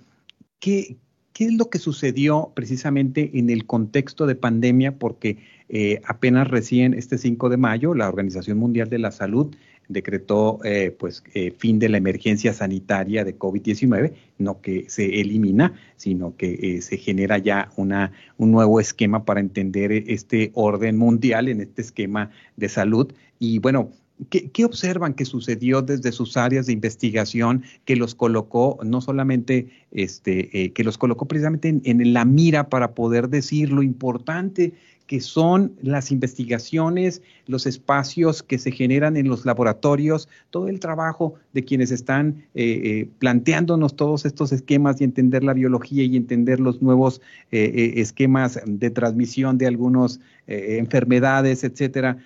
¿qué, 0.59 0.97
¿Qué 1.35 1.47
es 1.47 1.53
lo 1.53 1.69
que 1.69 1.79
sucedió 1.79 2.53
precisamente 2.55 3.31
en 3.33 3.49
el 3.49 3.65
contexto 3.65 4.25
de 4.25 4.35
pandemia? 4.35 4.97
Porque 4.97 5.37
eh, 5.67 5.99
apenas 6.05 6.47
recién 6.47 6.93
este 6.93 7.17
5 7.17 7.49
de 7.49 7.57
mayo 7.57 7.93
la 7.93 8.07
Organización 8.07 8.57
Mundial 8.57 8.89
de 8.89 8.99
la 8.99 9.11
Salud 9.11 9.53
decretó 9.87 10.59
eh, 10.63 10.95
pues 10.97 11.23
eh, 11.33 11.53
fin 11.57 11.79
de 11.79 11.89
la 11.89 11.97
emergencia 11.97 12.53
sanitaria 12.53 13.23
de 13.23 13.37
COVID-19, 13.37 14.13
no 14.37 14.61
que 14.61 14.85
se 14.89 15.21
elimina, 15.21 15.73
sino 15.95 16.35
que 16.35 16.81
se 16.81 16.97
genera 16.97 17.37
ya 17.37 17.71
una, 17.75 18.11
un 18.37 18.51
nuevo 18.51 18.79
esquema 18.79 19.25
para 19.25 19.39
entender 19.39 19.91
este 19.91 20.51
orden 20.53 20.97
mundial 20.97 21.47
en 21.47 21.61
este 21.61 21.81
esquema 21.81 22.31
de 22.55 22.69
salud. 22.69 23.13
Y 23.39 23.59
bueno, 23.59 23.91
¿Qué, 24.29 24.63
observan 24.63 25.13
que 25.13 25.25
sucedió 25.25 25.81
desde 25.81 26.13
sus 26.13 26.37
áreas 26.37 26.67
de 26.67 26.73
investigación 26.73 27.63
que 27.83 27.97
los 27.97 28.15
colocó, 28.15 28.79
no 28.81 29.01
solamente 29.01 29.67
este, 29.91 30.57
eh, 30.57 30.71
que 30.71 30.85
los 30.85 30.97
colocó 30.97 31.27
precisamente 31.27 31.67
en, 31.67 31.81
en, 31.83 32.13
la 32.13 32.23
mira 32.23 32.69
para 32.69 32.93
poder 32.93 33.27
decir 33.27 33.73
lo 33.73 33.83
importante 33.83 34.71
que 35.07 35.21
son 35.21 35.73
las 35.81 36.11
investigaciones, 36.11 37.21
los 37.47 37.65
espacios 37.65 38.41
que 38.41 38.57
se 38.57 38.71
generan 38.71 39.17
en 39.17 39.27
los 39.27 39.45
laboratorios, 39.45 40.27
todo 40.49 40.67
el 40.67 40.79
trabajo 40.79 41.35
de 41.53 41.63
quienes 41.63 41.91
están 41.91 42.43
eh, 42.55 42.81
eh, 42.83 43.09
planteándonos 43.19 43.95
todos 43.95 44.25
estos 44.25 44.51
esquemas 44.51 44.99
y 44.99 45.03
entender 45.03 45.43
la 45.43 45.53
biología 45.53 46.03
y 46.03 46.17
entender 46.17 46.59
los 46.59 46.81
nuevos 46.81 47.21
esquemas 47.51 48.59
de 48.65 48.89
transmisión 48.89 49.57
de 49.57 49.67
algunas 49.67 50.19
enfermedades, 50.47 51.63
etcétera. 51.63 52.17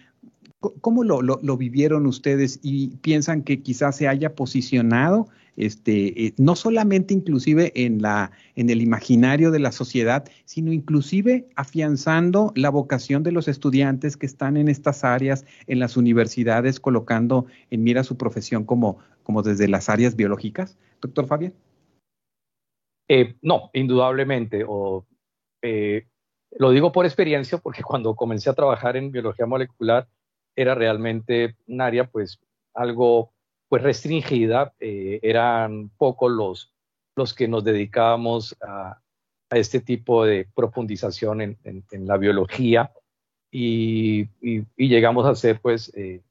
¿Cómo 0.59 1.05
lo, 1.05 1.21
lo, 1.21 1.57
vivieron 1.57 2.05
ustedes 2.05 2.59
y 2.61 2.89
piensan 2.97 3.43
que 3.43 3.61
quizás 3.61 3.95
se 3.95 4.09
haya 4.09 4.35
posicionado, 4.35 5.29
este, 5.57 6.25
eh, 6.25 6.33
no 6.37 6.55
solamente 6.55 7.13
inclusive 7.13 7.71
en, 7.75 8.01
la, 8.01 8.31
en 8.55 8.69
el 8.69 8.81
imaginario 8.81 9.51
de 9.51 9.59
la 9.59 9.71
sociedad, 9.71 10.29
sino 10.45 10.71
inclusive 10.71 11.47
afianzando 11.55 12.51
la 12.55 12.69
vocación 12.69 13.23
de 13.23 13.31
los 13.31 13.47
estudiantes 13.47 14.17
que 14.17 14.25
están 14.25 14.57
en 14.57 14.67
estas 14.67 15.03
áreas, 15.03 15.45
en 15.67 15.79
las 15.79 15.97
universidades, 15.97 16.79
colocando 16.79 17.45
en 17.69 17.83
mira 17.83 18.03
su 18.03 18.17
profesión 18.17 18.63
como, 18.63 18.99
como 19.23 19.41
desde 19.41 19.67
las 19.67 19.89
áreas 19.89 20.15
biológicas? 20.15 20.77
Doctor 21.01 21.27
Fabián. 21.27 21.53
Eh, 23.07 23.35
no, 23.41 23.71
indudablemente. 23.73 24.63
O, 24.67 25.05
eh, 25.61 26.07
lo 26.51 26.71
digo 26.71 26.91
por 26.91 27.05
experiencia 27.05 27.57
porque 27.57 27.83
cuando 27.83 28.15
comencé 28.15 28.49
a 28.49 28.53
trabajar 28.53 28.97
en 28.97 29.11
biología 29.11 29.45
molecular, 29.45 30.07
era 30.55 30.75
realmente 30.75 31.55
un 31.67 31.81
área 31.81 32.05
pues 32.09 32.39
algo 32.73 33.31
pues 33.69 33.83
restringida, 33.83 34.73
eh, 34.79 35.19
eran 35.21 35.89
pocos 35.89 36.31
los, 36.31 36.73
los 37.15 37.33
que 37.35 37.47
nos 37.47 37.63
dedicábamos 37.63 38.57
a, 38.61 38.99
este 39.51 39.79
tipo 39.79 40.25
de 40.25 40.47
profundización 40.53 41.41
en, 41.41 41.57
la 42.05 42.17
biología. 42.17 42.91
Y, 43.51 44.27
llegamos 44.77 45.25
a 45.25 45.33
ser 45.33 45.59
pues 45.59 45.91
eh, 45.95 46.21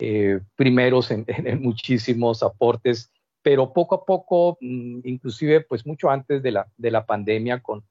eh, 0.00 0.40
primeros 0.56 1.12
en, 1.12 1.24
muchísimos 1.60 2.42
aportes, 2.42 3.12
pero 3.42 3.72
poco 3.72 3.94
a 3.94 4.04
poco, 4.04 4.58
mm, 4.60 5.00
inclusive 5.04 5.60
pues 5.60 5.86
mucho 5.86 6.10
antes 6.10 6.42
de 6.42 6.50
la, 6.50 6.66
de 6.76 6.90
la 6.90 7.06
pandemia 7.06 7.60
con, 7.60 7.84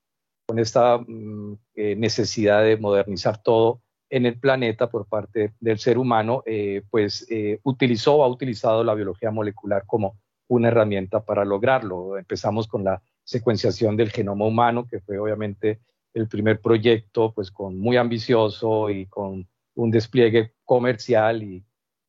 con 0.45 0.59
esta 0.59 0.97
mm, 0.97 1.57
necesidad 1.75 2.63
de 2.63 2.75
modernizar 2.75 3.41
todo, 3.41 3.81
en 4.09 4.25
el 4.25 4.39
planeta 4.39 4.89
por 4.89 5.07
parte 5.07 5.53
del 5.59 5.79
ser 5.79 5.97
humano, 5.97 6.43
eh, 6.45 6.83
pues 6.89 7.25
eh, 7.29 7.59
utilizó 7.63 8.15
o 8.15 8.23
ha 8.23 8.27
utilizado 8.27 8.83
la 8.83 8.93
biología 8.93 9.31
molecular 9.31 9.83
como 9.85 10.17
una 10.47 10.69
herramienta 10.69 11.23
para 11.23 11.43
lograrlo. 11.43 12.17
Empezamos 12.17 12.67
con 12.67 12.83
la 12.83 13.01
secuenciación 13.23 13.97
del 13.97 14.11
genoma 14.11 14.45
humano, 14.45 14.87
que 14.89 15.01
fue 15.01 15.19
obviamente 15.19 15.81
el 16.13 16.27
primer 16.27 16.61
proyecto, 16.61 17.33
pues 17.33 17.51
con 17.51 17.77
muy 17.77 17.97
ambicioso 17.97 18.89
y 18.89 19.05
con 19.07 19.47
un 19.75 19.91
despliegue 19.91 20.53
comercial 20.63 21.43
y, 21.43 21.63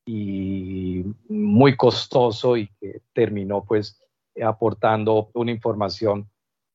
y 0.05 1.03
muy 1.27 1.75
costoso 1.75 2.57
y 2.57 2.67
que 2.79 3.01
terminó 3.13 3.63
pues 3.65 4.01
aportando 4.41 5.29
una 5.33 5.51
información 5.51 6.29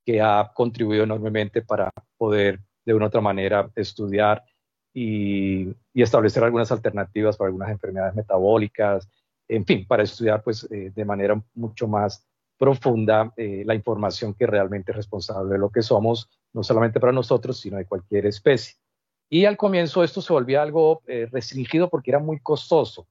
que 0.05 0.21
ha 0.21 0.53
contribuido 0.55 1.05
enormemente 1.05 1.63
para 1.63 1.91
poder 2.19 2.61
de 2.85 2.93
una 2.93 3.07
u 3.07 3.09
otra 3.09 3.23
manera 3.23 3.71
estudiar 3.75 4.45
y, 4.95 5.75
establecer 5.93 6.45
algunas 6.45 6.71
alternativas 6.73 7.37
para 7.37 7.49
algunas 7.49 7.71
enfermedades 7.71 8.15
metabólicas, 8.15 9.09
en 9.49 9.67
fin, 9.67 9.87
para 9.87 10.05
estudiar 10.05 10.43
pues 10.43 10.67
eh, 10.71 10.93
de 10.95 11.05
manera 11.05 11.43
mucho 11.55 11.87
más 11.89 12.27
profunda 12.57 13.33
eh, 13.37 13.65
la 13.67 13.75
información 13.75 14.33
que 14.35 14.47
realmente 14.47 14.93
es 14.93 14.97
responsable 14.97 15.53
de 15.53 15.59
lo 15.59 15.71
que 15.71 15.83
somos, 15.83 16.31
no 16.53 16.63
solamente 16.63 17.01
para 17.01 17.13
nosotros, 17.13 17.59
sino 17.59 17.77
de 17.77 17.87
cualquier 17.87 18.27
especie. 18.27 18.77
Y 19.29 19.45
al 19.45 19.57
comienzo 19.57 20.05
esto 20.05 20.23
se 20.23 20.33
volvía 20.33 20.63
algo 20.63 21.03
eh, 21.07 21.29
restringido 21.31 21.91
porque 21.91 22.13
era 22.13 22.21
muy 22.21 22.41
costoso. 22.41 23.07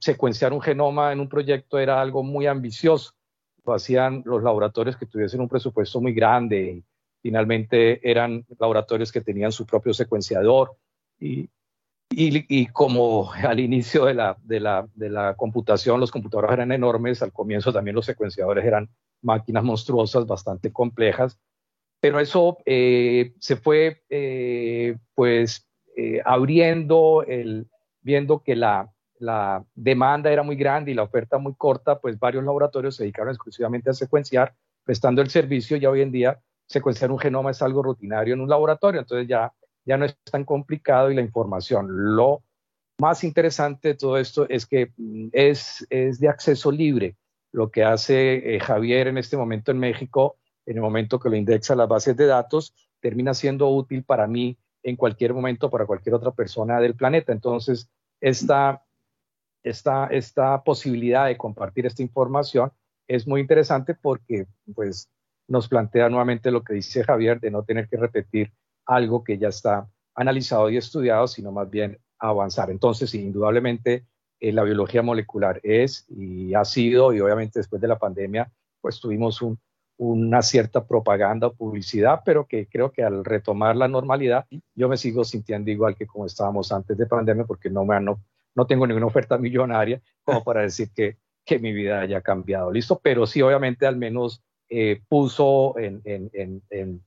secuenciar 0.00 0.52
un 0.52 0.60
genoma 0.60 1.12
en 1.12 1.20
un 1.20 1.28
proyecto 1.28 1.78
era 1.78 2.00
algo 2.00 2.22
muy 2.22 2.46
ambicioso. 2.46 3.12
Lo 3.64 3.74
hacían 3.74 4.22
los 4.24 4.42
laboratorios 4.42 4.96
que 4.96 5.06
tuviesen 5.06 5.40
un 5.40 5.48
presupuesto 5.48 6.00
muy 6.00 6.12
grande. 6.12 6.82
Finalmente 7.22 8.00
eran 8.08 8.44
laboratorios 8.58 9.12
que 9.12 9.20
tenían 9.20 9.52
su 9.52 9.64
propio 9.66 9.94
secuenciador 9.94 10.76
y, 11.20 11.48
y, 12.10 12.66
como 12.66 13.32
al 13.32 13.60
inicio 13.60 14.06
de 14.06 14.14
la, 14.14 14.36
de, 14.42 14.60
la, 14.60 14.88
de 14.94 15.10
la, 15.10 15.34
computación 15.34 16.00
los 16.00 16.10
computadores 16.10 16.52
eran 16.52 16.72
enormes, 16.72 17.22
al 17.22 17.32
comienzo 17.32 17.72
también 17.72 17.94
los 17.94 18.06
secuenciadores 18.06 18.64
eran 18.64 18.88
máquinas 19.22 19.62
monstruosas, 19.62 20.26
bastante 20.26 20.72
complejas, 20.72 21.38
pero 22.00 22.18
eso 22.18 22.58
eh, 22.64 23.34
se 23.38 23.56
fue 23.56 24.02
eh, 24.08 24.96
pues 25.14 25.68
eh, 25.96 26.22
abriendo, 26.24 27.24
el, 27.26 27.68
viendo 28.00 28.42
que 28.42 28.56
la, 28.56 28.90
la 29.18 29.62
demanda 29.74 30.32
era 30.32 30.42
muy 30.42 30.56
grande 30.56 30.90
y 30.90 30.94
la 30.94 31.02
oferta 31.02 31.36
muy 31.36 31.54
corta, 31.54 32.00
pues 32.00 32.18
varios 32.18 32.42
laboratorios 32.44 32.96
se 32.96 33.02
dedicaron 33.02 33.34
exclusivamente 33.34 33.90
a 33.90 33.92
secuenciar, 33.94 34.54
prestando 34.82 35.20
el 35.20 35.28
servicio. 35.28 35.76
Ya 35.76 35.90
hoy 35.90 36.00
en 36.00 36.10
día 36.10 36.40
secuenciar 36.66 37.10
un 37.10 37.18
genoma 37.18 37.50
es 37.50 37.60
algo 37.60 37.82
rutinario 37.82 38.32
en 38.32 38.40
un 38.40 38.48
laboratorio, 38.48 39.00
entonces 39.00 39.28
ya 39.28 39.52
ya 39.84 39.96
no 39.96 40.04
es 40.04 40.16
tan 40.30 40.44
complicado 40.44 41.10
y 41.10 41.14
la 41.14 41.22
información. 41.22 42.14
Lo 42.16 42.42
más 43.00 43.24
interesante 43.24 43.88
de 43.88 43.94
todo 43.94 44.18
esto 44.18 44.48
es 44.48 44.66
que 44.66 44.92
mm, 44.96 45.28
es, 45.32 45.86
es 45.90 46.20
de 46.20 46.28
acceso 46.28 46.70
libre. 46.70 47.16
Lo 47.52 47.70
que 47.70 47.82
hace 47.82 48.54
eh, 48.54 48.60
Javier 48.60 49.08
en 49.08 49.18
este 49.18 49.36
momento 49.36 49.70
en 49.70 49.78
México, 49.78 50.36
en 50.66 50.76
el 50.76 50.82
momento 50.82 51.18
que 51.18 51.30
lo 51.30 51.36
indexa 51.36 51.74
las 51.74 51.88
bases 51.88 52.16
de 52.16 52.26
datos, 52.26 52.74
termina 53.00 53.34
siendo 53.34 53.68
útil 53.68 54.04
para 54.04 54.26
mí 54.26 54.56
en 54.82 54.96
cualquier 54.96 55.34
momento, 55.34 55.70
para 55.70 55.86
cualquier 55.86 56.14
otra 56.14 56.30
persona 56.30 56.80
del 56.80 56.94
planeta. 56.94 57.32
Entonces, 57.32 57.90
esta, 58.20 58.84
esta, 59.62 60.06
esta 60.06 60.62
posibilidad 60.62 61.26
de 61.26 61.36
compartir 61.36 61.86
esta 61.86 62.02
información 62.02 62.70
es 63.08 63.26
muy 63.26 63.40
interesante 63.40 63.94
porque 63.94 64.46
pues 64.74 65.10
nos 65.48 65.68
plantea 65.68 66.08
nuevamente 66.08 66.52
lo 66.52 66.62
que 66.62 66.74
dice 66.74 67.02
Javier 67.02 67.40
de 67.40 67.50
no 67.50 67.64
tener 67.64 67.88
que 67.88 67.96
repetir 67.96 68.52
algo 68.90 69.22
que 69.22 69.38
ya 69.38 69.48
está 69.48 69.88
analizado 70.16 70.68
y 70.68 70.76
estudiado, 70.76 71.28
sino 71.28 71.52
más 71.52 71.70
bien 71.70 71.98
avanzar. 72.18 72.70
Entonces, 72.70 73.14
indudablemente, 73.14 74.04
eh, 74.40 74.52
la 74.52 74.64
biología 74.64 75.00
molecular 75.00 75.60
es 75.62 76.06
y 76.08 76.54
ha 76.54 76.64
sido, 76.64 77.12
y 77.12 77.20
obviamente 77.20 77.60
después 77.60 77.80
de 77.80 77.86
la 77.86 77.98
pandemia, 77.98 78.50
pues 78.80 79.00
tuvimos 79.00 79.40
una 79.96 80.42
cierta 80.42 80.84
propaganda 80.84 81.46
o 81.46 81.54
publicidad, 81.54 82.22
pero 82.24 82.46
que 82.46 82.66
creo 82.66 82.90
que 82.90 83.04
al 83.04 83.24
retomar 83.24 83.76
la 83.76 83.86
normalidad, 83.86 84.46
yo 84.74 84.88
me 84.88 84.96
sigo 84.96 85.22
sintiendo 85.22 85.70
igual 85.70 85.94
que 85.94 86.06
como 86.06 86.26
estábamos 86.26 86.72
antes 86.72 86.98
de 86.98 87.06
pandemia, 87.06 87.44
porque 87.44 87.70
no, 87.70 87.84
me, 87.84 88.00
no, 88.00 88.20
no 88.56 88.66
tengo 88.66 88.86
ninguna 88.88 89.06
oferta 89.06 89.38
millonaria 89.46 90.02
como 90.24 90.42
para 90.42 90.62
decir 90.62 90.90
que, 90.92 91.18
que 91.44 91.60
mi 91.60 91.72
vida 91.72 92.00
haya 92.00 92.22
cambiado. 92.22 92.72
Listo, 92.72 92.98
pero 93.00 93.24
sí, 93.24 93.40
obviamente, 93.40 93.86
al 93.86 93.96
menos 93.96 94.42
eh, 94.68 95.00
puso 95.08 95.78
en, 95.78 96.00
en, 96.04 96.30
en, 96.32 96.62
en 96.70 97.02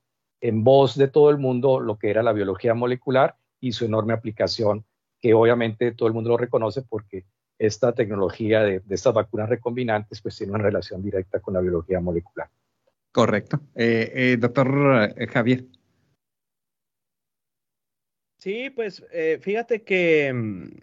voz 0.51 0.97
de 0.97 1.07
todo 1.07 1.29
el 1.29 1.37
mundo 1.37 1.79
lo 1.79 1.97
que 1.97 2.09
era 2.09 2.23
la 2.23 2.33
biología 2.33 2.73
molecular 2.73 3.35
y 3.59 3.71
su 3.71 3.85
enorme 3.85 4.13
aplicación, 4.13 4.85
que 5.21 5.33
obviamente 5.33 5.91
todo 5.93 6.07
el 6.07 6.13
mundo 6.13 6.31
lo 6.31 6.37
reconoce 6.37 6.81
porque 6.81 7.25
esta 7.57 7.93
tecnología 7.93 8.61
de, 8.61 8.81
estas 8.89 9.13
vacunas 9.13 9.49
recombinantes 9.49 10.21
pues 10.21 10.37
tiene 10.37 10.53
una 10.53 10.63
relación 10.63 11.01
directa 11.01 11.39
con 11.39 11.53
la 11.53 11.61
biología 11.61 11.99
molecular. 11.99 12.49
Correcto. 13.11 13.61
Eh, 13.75 14.11
eh, 14.13 14.37
doctor 14.37 15.15
Javier. 15.31 15.65
Sí, 18.37 18.69
pues 18.71 19.05
fíjate 19.39 19.83
que 19.83 20.33
mm, 20.33 20.81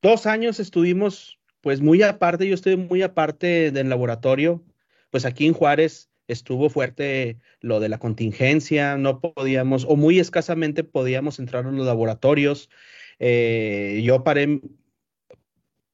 dos 0.00 0.26
años 0.26 0.60
estuvimos 0.60 1.40
pues 1.60 1.80
muy 1.80 2.02
aparte, 2.02 2.48
yo 2.48 2.54
estoy 2.54 2.76
muy 2.76 3.02
aparte 3.02 3.70
del 3.70 3.88
laboratorio, 3.88 4.62
pues 5.10 5.24
aquí 5.24 5.46
en 5.46 5.52
Juárez 5.52 6.09
estuvo 6.32 6.70
fuerte 6.70 7.38
lo 7.60 7.80
de 7.80 7.88
la 7.88 7.98
contingencia, 7.98 8.96
no 8.96 9.20
podíamos, 9.20 9.84
o 9.88 9.96
muy 9.96 10.18
escasamente 10.18 10.84
podíamos 10.84 11.38
entrar 11.38 11.66
en 11.66 11.76
los 11.76 11.86
laboratorios. 11.86 12.70
Eh, 13.18 14.02
yo 14.04 14.24
paré 14.24 14.60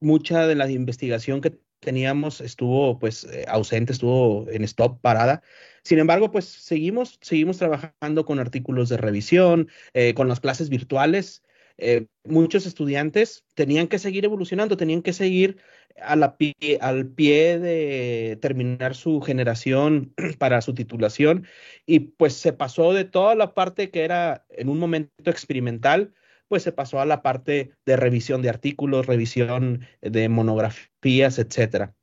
mucha 0.01 0.47
de 0.47 0.55
la 0.55 0.71
investigación 0.71 1.41
que 1.41 1.59
teníamos 1.81 2.41
estuvo 2.41 2.99
pues 2.99 3.25
eh, 3.25 3.45
ausente, 3.49 3.93
estuvo 3.93 4.49
en 4.51 4.65
stop, 4.65 5.01
parada. 5.01 5.43
Sin 5.83 5.99
embargo, 5.99 6.31
pues 6.31 6.45
seguimos, 6.47 7.19
seguimos 7.23 7.59
trabajando 7.59 8.25
con 8.25 8.39
artículos 8.39 8.89
de 8.89 8.97
revisión, 8.97 9.69
eh, 9.95 10.15
con 10.15 10.29
las 10.29 10.41
clases 10.41 10.69
virtuales. 10.69 11.43
Muchos 12.25 12.67
estudiantes 12.67 13.45
tenían 13.55 13.89
que 13.89 13.99
seguir 13.99 14.25
evolucionando, 14.25 14.77
tenían 14.77 15.03
que 15.03 15.13
seguir 15.13 15.59
al 16.01 16.35
pie 16.37 17.59
de 17.59 18.39
terminar 18.41 18.95
su 18.95 19.21
generación 19.21 20.15
para 20.39 20.61
su 20.61 20.75
titulación 20.75 21.47
y 21.87 22.01
pues 22.01 22.35
se 22.35 22.53
pasó 22.53 22.93
de 22.93 23.05
toda 23.05 23.35
la 23.35 23.55
parte 23.55 23.91
que 23.91 24.05
era 24.05 24.47
en 24.51 24.69
un 24.69 24.79
momento 24.79 25.31
experimental, 25.31 26.15
pues 26.49 26.63
se 26.63 26.73
pasó 26.73 27.01
a 27.01 27.07
la 27.07 27.23
parte 27.23 27.73
de 27.85 27.97
revisión 27.97 28.43
de 28.43 28.51
artículos, 28.51 29.07
revisión 29.07 29.87
de 30.01 30.29
monografías, 30.29 31.39
etcétera. 31.39 31.95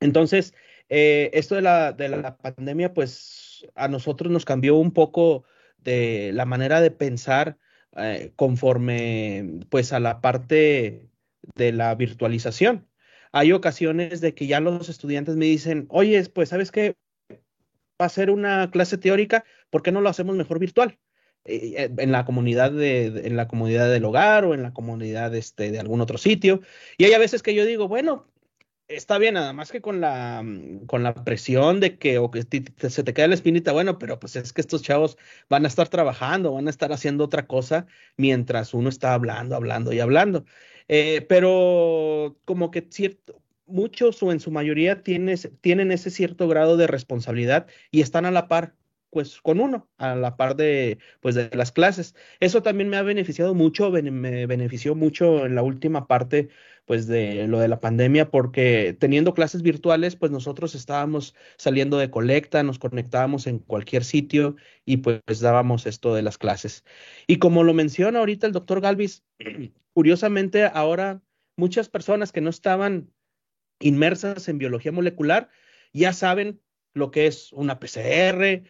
Entonces, 0.00 0.54
eh, 0.88 1.30
esto 1.32 1.54
de 1.54 1.62
la, 1.62 1.92
de 1.92 2.08
la 2.08 2.36
pandemia, 2.36 2.94
pues 2.94 3.66
a 3.74 3.88
nosotros 3.88 4.30
nos 4.30 4.44
cambió 4.44 4.76
un 4.76 4.92
poco 4.92 5.44
de 5.78 6.30
la 6.34 6.44
manera 6.44 6.80
de 6.80 6.90
pensar 6.90 7.58
eh, 7.96 8.32
conforme 8.36 9.60
pues 9.70 9.92
a 9.92 10.00
la 10.00 10.20
parte 10.20 11.08
de 11.54 11.72
la 11.72 11.94
virtualización 11.94 12.88
hay 13.34 13.50
ocasiones 13.50 14.20
de 14.20 14.32
que 14.32 14.46
ya 14.46 14.60
los 14.60 14.88
estudiantes 14.88 15.34
me 15.34 15.46
dicen, 15.46 15.86
oye, 15.90 16.24
pues 16.32 16.50
sabes 16.50 16.70
qué, 16.70 16.94
va 18.00 18.06
a 18.06 18.08
ser 18.08 18.30
una 18.30 18.70
clase 18.70 18.96
teórica, 18.96 19.44
¿por 19.70 19.82
qué 19.82 19.90
no 19.90 20.00
lo 20.00 20.08
hacemos 20.08 20.36
mejor 20.36 20.60
virtual? 20.60 21.00
Eh, 21.44 21.74
eh, 21.76 21.90
en 21.98 22.12
la 22.12 22.24
comunidad 22.24 22.70
de, 22.70 23.06
en 23.06 23.36
la 23.36 23.48
comunidad 23.48 23.90
del 23.90 24.04
hogar 24.04 24.44
o 24.44 24.54
en 24.54 24.62
la 24.62 24.72
comunidad 24.72 25.34
este, 25.34 25.72
de 25.72 25.80
algún 25.80 26.00
otro 26.00 26.16
sitio. 26.16 26.60
Y 26.96 27.06
hay 27.06 27.12
a 27.12 27.18
veces 27.18 27.42
que 27.42 27.54
yo 27.54 27.66
digo, 27.66 27.88
bueno, 27.88 28.28
está 28.88 29.18
bien, 29.18 29.34
nada 29.34 29.52
más 29.52 29.72
que 29.72 29.80
con 29.80 30.00
la, 30.00 30.44
con 30.86 31.02
la 31.02 31.14
presión 31.24 31.80
de 31.80 31.98
que, 31.98 32.18
o 32.18 32.30
que 32.30 32.42
se 32.42 33.02
te 33.04 33.14
queda 33.14 33.28
la 33.28 33.34
espinita, 33.34 33.72
bueno, 33.72 33.98
pero 33.98 34.18
pues 34.18 34.36
es 34.36 34.52
que 34.52 34.60
estos 34.60 34.82
chavos 34.82 35.16
van 35.48 35.64
a 35.64 35.68
estar 35.68 35.88
trabajando, 35.88 36.52
van 36.52 36.66
a 36.66 36.70
estar 36.70 36.92
haciendo 36.92 37.24
otra 37.24 37.46
cosa 37.46 37.86
mientras 38.16 38.74
uno 38.74 38.88
está 38.88 39.14
hablando, 39.14 39.56
hablando 39.56 39.92
y 39.92 40.00
hablando. 40.00 40.44
Eh, 40.88 41.24
pero 41.28 42.36
como 42.44 42.70
que 42.70 42.86
cierto, 42.90 43.42
muchos 43.66 44.22
o 44.22 44.32
en 44.32 44.40
su 44.40 44.50
mayoría 44.50 45.02
tienen 45.02 45.92
ese 45.92 46.10
cierto 46.10 46.48
grado 46.48 46.76
de 46.76 46.86
responsabilidad 46.86 47.66
y 47.90 48.02
están 48.02 48.26
a 48.26 48.30
la 48.30 48.48
par 48.48 48.74
pues 49.10 49.40
con 49.40 49.60
uno, 49.60 49.88
a 49.96 50.16
la 50.16 50.36
par 50.36 50.56
de 50.56 50.98
pues 51.20 51.36
de 51.36 51.48
las 51.54 51.70
clases. 51.72 52.16
Eso 52.40 52.62
también 52.62 52.88
me 52.88 52.96
ha 52.96 53.02
beneficiado 53.02 53.54
mucho, 53.54 53.90
me 53.90 54.46
benefició 54.46 54.96
mucho 54.96 55.46
en 55.46 55.54
la 55.54 55.62
última 55.62 56.08
parte 56.08 56.48
pues 56.86 57.06
de 57.06 57.46
lo 57.46 57.58
de 57.58 57.68
la 57.68 57.80
pandemia 57.80 58.30
porque 58.30 58.96
teniendo 58.98 59.34
clases 59.34 59.62
virtuales 59.62 60.16
pues 60.16 60.30
nosotros 60.30 60.74
estábamos 60.74 61.34
saliendo 61.56 61.98
de 61.98 62.10
colecta, 62.10 62.62
nos 62.62 62.78
conectábamos 62.78 63.46
en 63.46 63.58
cualquier 63.58 64.04
sitio 64.04 64.56
y 64.84 64.98
pues 64.98 65.40
dábamos 65.40 65.86
esto 65.86 66.14
de 66.14 66.22
las 66.22 66.38
clases. 66.38 66.84
Y 67.26 67.38
como 67.38 67.62
lo 67.64 67.74
menciona 67.74 68.18
ahorita 68.18 68.46
el 68.46 68.52
doctor 68.52 68.80
Galvis, 68.80 69.24
curiosamente 69.94 70.64
ahora 70.64 71.22
muchas 71.56 71.88
personas 71.88 72.32
que 72.32 72.40
no 72.40 72.50
estaban 72.50 73.10
inmersas 73.80 74.48
en 74.48 74.58
biología 74.58 74.92
molecular 74.92 75.50
ya 75.94 76.12
saben 76.12 76.60
lo 76.92 77.10
que 77.10 77.26
es 77.26 77.52
una 77.52 77.78
PCR, 77.80 78.64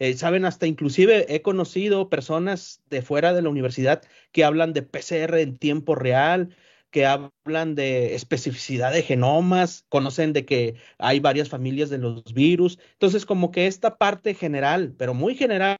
eh, 0.00 0.14
saben 0.14 0.44
hasta 0.44 0.66
inclusive 0.66 1.26
he 1.34 1.42
conocido 1.42 2.10
personas 2.10 2.82
de 2.90 3.00
fuera 3.02 3.32
de 3.32 3.42
la 3.42 3.48
universidad 3.48 4.02
que 4.32 4.44
hablan 4.44 4.72
de 4.72 4.82
PCR 4.82 5.40
en 5.40 5.56
tiempo 5.56 5.94
real, 5.94 6.54
que 6.94 7.06
hablan 7.06 7.74
de 7.74 8.14
especificidad 8.14 8.92
de 8.92 9.02
genomas, 9.02 9.84
conocen 9.88 10.32
de 10.32 10.44
que 10.44 10.76
hay 10.98 11.18
varias 11.18 11.48
familias 11.48 11.90
de 11.90 11.98
los 11.98 12.22
virus. 12.34 12.78
Entonces, 12.92 13.26
como 13.26 13.50
que 13.50 13.66
esta 13.66 13.98
parte 13.98 14.32
general, 14.32 14.94
pero 14.96 15.12
muy 15.12 15.34
general 15.34 15.76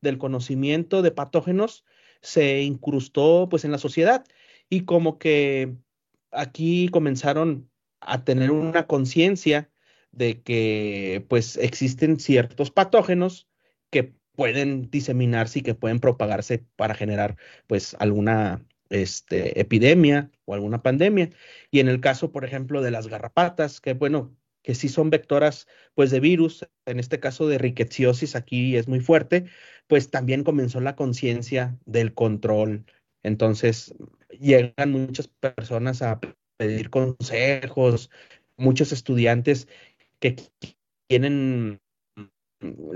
del 0.00 0.18
conocimiento 0.18 1.02
de 1.02 1.12
patógenos 1.12 1.84
se 2.20 2.62
incrustó 2.62 3.48
pues 3.48 3.64
en 3.64 3.70
la 3.70 3.78
sociedad 3.78 4.24
y 4.68 4.80
como 4.80 5.18
que 5.18 5.76
aquí 6.32 6.88
comenzaron 6.88 7.70
a 8.00 8.24
tener 8.24 8.50
una 8.50 8.88
conciencia 8.88 9.70
de 10.10 10.42
que 10.42 11.24
pues 11.28 11.58
existen 11.58 12.18
ciertos 12.18 12.72
patógenos 12.72 13.48
que 13.90 14.14
pueden 14.34 14.90
diseminarse 14.90 15.60
y 15.60 15.62
que 15.62 15.76
pueden 15.76 16.00
propagarse 16.00 16.64
para 16.74 16.96
generar 16.96 17.36
pues 17.68 17.94
alguna 18.00 18.66
este, 18.90 19.60
epidemia 19.60 20.30
o 20.44 20.54
alguna 20.54 20.82
pandemia. 20.82 21.30
Y 21.70 21.80
en 21.80 21.88
el 21.88 22.00
caso, 22.00 22.32
por 22.32 22.44
ejemplo, 22.44 22.82
de 22.82 22.90
las 22.90 23.08
garrapatas, 23.08 23.80
que 23.80 23.94
bueno, 23.94 24.36
que 24.62 24.74
sí 24.74 24.88
son 24.88 25.10
vectoras 25.10 25.68
pues 25.94 26.10
de 26.10 26.20
virus, 26.20 26.66
en 26.86 26.98
este 26.98 27.20
caso 27.20 27.46
de 27.48 27.58
rickettsiosis 27.58 28.34
aquí 28.34 28.76
es 28.76 28.88
muy 28.88 29.00
fuerte, 29.00 29.46
pues 29.86 30.10
también 30.10 30.42
comenzó 30.44 30.80
la 30.80 30.96
conciencia 30.96 31.78
del 31.86 32.14
control. 32.14 32.84
Entonces, 33.22 33.94
llegan 34.40 34.92
muchas 34.92 35.28
personas 35.28 36.02
a 36.02 36.20
pedir 36.56 36.90
consejos, 36.90 38.10
muchos 38.56 38.92
estudiantes 38.92 39.68
que 40.18 40.36
tienen 41.06 41.80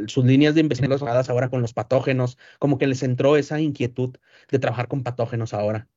sus 0.06 0.24
líneas 0.24 0.54
de 0.54 0.60
investigación 0.60 1.08
ahora 1.08 1.48
con 1.48 1.62
los 1.62 1.72
patógenos, 1.72 2.38
como 2.58 2.78
que 2.78 2.86
les 2.86 3.02
entró 3.02 3.36
esa 3.36 3.60
inquietud 3.60 4.16
de 4.50 4.58
trabajar 4.58 4.88
con 4.88 5.02
patógenos 5.02 5.54
ahora. 5.54 5.88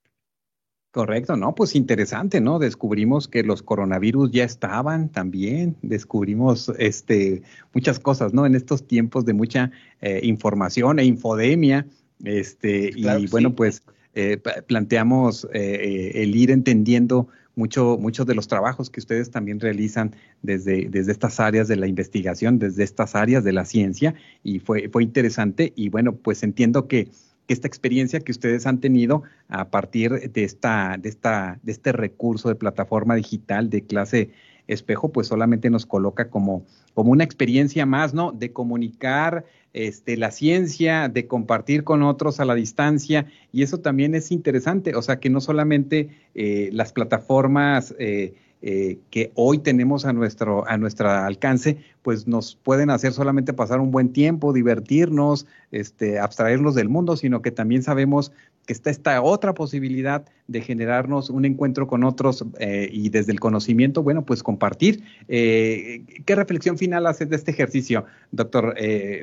Correcto, 0.91 1.35
¿no? 1.35 1.55
Pues 1.55 1.75
interesante, 1.75 2.39
¿no? 2.39 2.59
Descubrimos 2.59 3.27
que 3.27 3.41
los 3.41 3.63
coronavirus 3.63 4.29
ya 4.29 4.43
estaban 4.43 5.09
también, 5.09 5.75
descubrimos 5.81 6.71
este, 6.77 7.41
muchas 7.73 7.97
cosas, 7.97 8.31
¿no? 8.31 8.45
En 8.45 8.53
estos 8.53 8.85
tiempos 8.85 9.25
de 9.25 9.33
mucha 9.33 9.71
eh, 10.01 10.19
información 10.21 10.99
e 10.99 11.05
infodemia, 11.05 11.87
este, 12.23 12.91
y 12.95 13.25
bueno, 13.27 13.55
pues 13.55 13.81
eh, 14.13 14.37
planteamos 14.67 15.47
eh, 15.51 16.11
el 16.13 16.35
ir 16.35 16.51
entendiendo 16.51 17.27
mucho, 17.55 17.97
muchos 17.99 18.25
de 18.25 18.35
los 18.35 18.47
trabajos 18.47 18.89
que 18.89 18.99
ustedes 18.99 19.31
también 19.31 19.59
realizan 19.59 20.15
desde, 20.41 20.89
desde 20.89 21.11
estas 21.11 21.39
áreas 21.39 21.67
de 21.67 21.75
la 21.75 21.87
investigación, 21.87 22.59
desde 22.59 22.83
estas 22.83 23.15
áreas 23.15 23.43
de 23.43 23.53
la 23.53 23.65
ciencia, 23.65 24.15
y 24.43 24.59
fue, 24.59 24.89
fue 24.89 25.03
interesante. 25.03 25.73
Y 25.75 25.89
bueno, 25.89 26.15
pues 26.15 26.43
entiendo 26.43 26.87
que, 26.87 27.09
esta 27.47 27.67
experiencia 27.67 28.21
que 28.21 28.31
ustedes 28.31 28.65
han 28.65 28.79
tenido 28.79 29.23
a 29.49 29.69
partir 29.69 30.31
de, 30.31 30.43
esta, 30.43 30.97
de, 30.97 31.09
esta, 31.09 31.59
de 31.61 31.71
este 31.71 31.91
recurso 31.91 32.49
de 32.49 32.55
plataforma 32.55 33.15
digital 33.15 33.69
de 33.69 33.83
clase 33.83 34.31
espejo, 34.67 35.11
pues 35.11 35.27
solamente 35.27 35.69
nos 35.69 35.85
coloca 35.85 36.29
como, 36.29 36.65
como 36.93 37.11
una 37.11 37.23
experiencia 37.23 37.85
más, 37.85 38.13
¿no? 38.13 38.31
De 38.31 38.53
comunicar 38.53 39.45
este, 39.73 40.17
la 40.17 40.31
ciencia, 40.31 41.09
de 41.09 41.27
compartir 41.27 41.83
con 41.83 42.03
otros 42.03 42.39
a 42.39 42.45
la 42.45 42.55
distancia, 42.55 43.27
y 43.51 43.63
eso 43.63 43.79
también 43.79 44.15
es 44.15 44.31
interesante, 44.31 44.95
o 44.95 45.01
sea, 45.01 45.19
que 45.19 45.29
no 45.29 45.41
solamente 45.41 46.09
eh, 46.35 46.69
las 46.71 46.93
plataformas 46.93 47.95
eh, 47.99 48.35
eh, 48.65 48.99
que 49.11 49.33
hoy 49.35 49.57
tenemos 49.57 50.05
a 50.05 50.13
nuestro, 50.13 50.65
a 50.69 50.77
nuestra 50.77 51.25
alcance, 51.25 51.83
pues 52.01 52.27
nos 52.27 52.55
pueden 52.55 52.91
hacer 52.91 53.11
solamente 53.11 53.51
pasar 53.51 53.81
un 53.81 53.91
buen 53.91 54.13
tiempo, 54.13 54.53
divertirnos, 54.53 55.45
este, 55.71 56.17
abstraernos 56.17 56.73
del 56.73 56.87
mundo, 56.87 57.17
sino 57.17 57.41
que 57.41 57.51
también 57.51 57.83
sabemos 57.83 58.31
que 58.65 58.71
está 58.71 58.89
esta 58.89 59.21
otra 59.21 59.53
posibilidad 59.53 60.23
de 60.47 60.61
generarnos 60.61 61.29
un 61.29 61.43
encuentro 61.43 61.87
con 61.87 62.05
otros 62.05 62.45
eh, 62.57 62.87
y 62.89 63.09
desde 63.09 63.33
el 63.33 63.41
conocimiento, 63.41 64.01
bueno, 64.01 64.23
pues 64.23 64.41
compartir. 64.41 65.03
Eh, 65.27 66.05
¿Qué 66.25 66.33
reflexión 66.33 66.77
final 66.77 67.05
haces 67.05 67.27
de 67.27 67.35
este 67.35 67.51
ejercicio, 67.51 68.05
doctor 68.31 68.75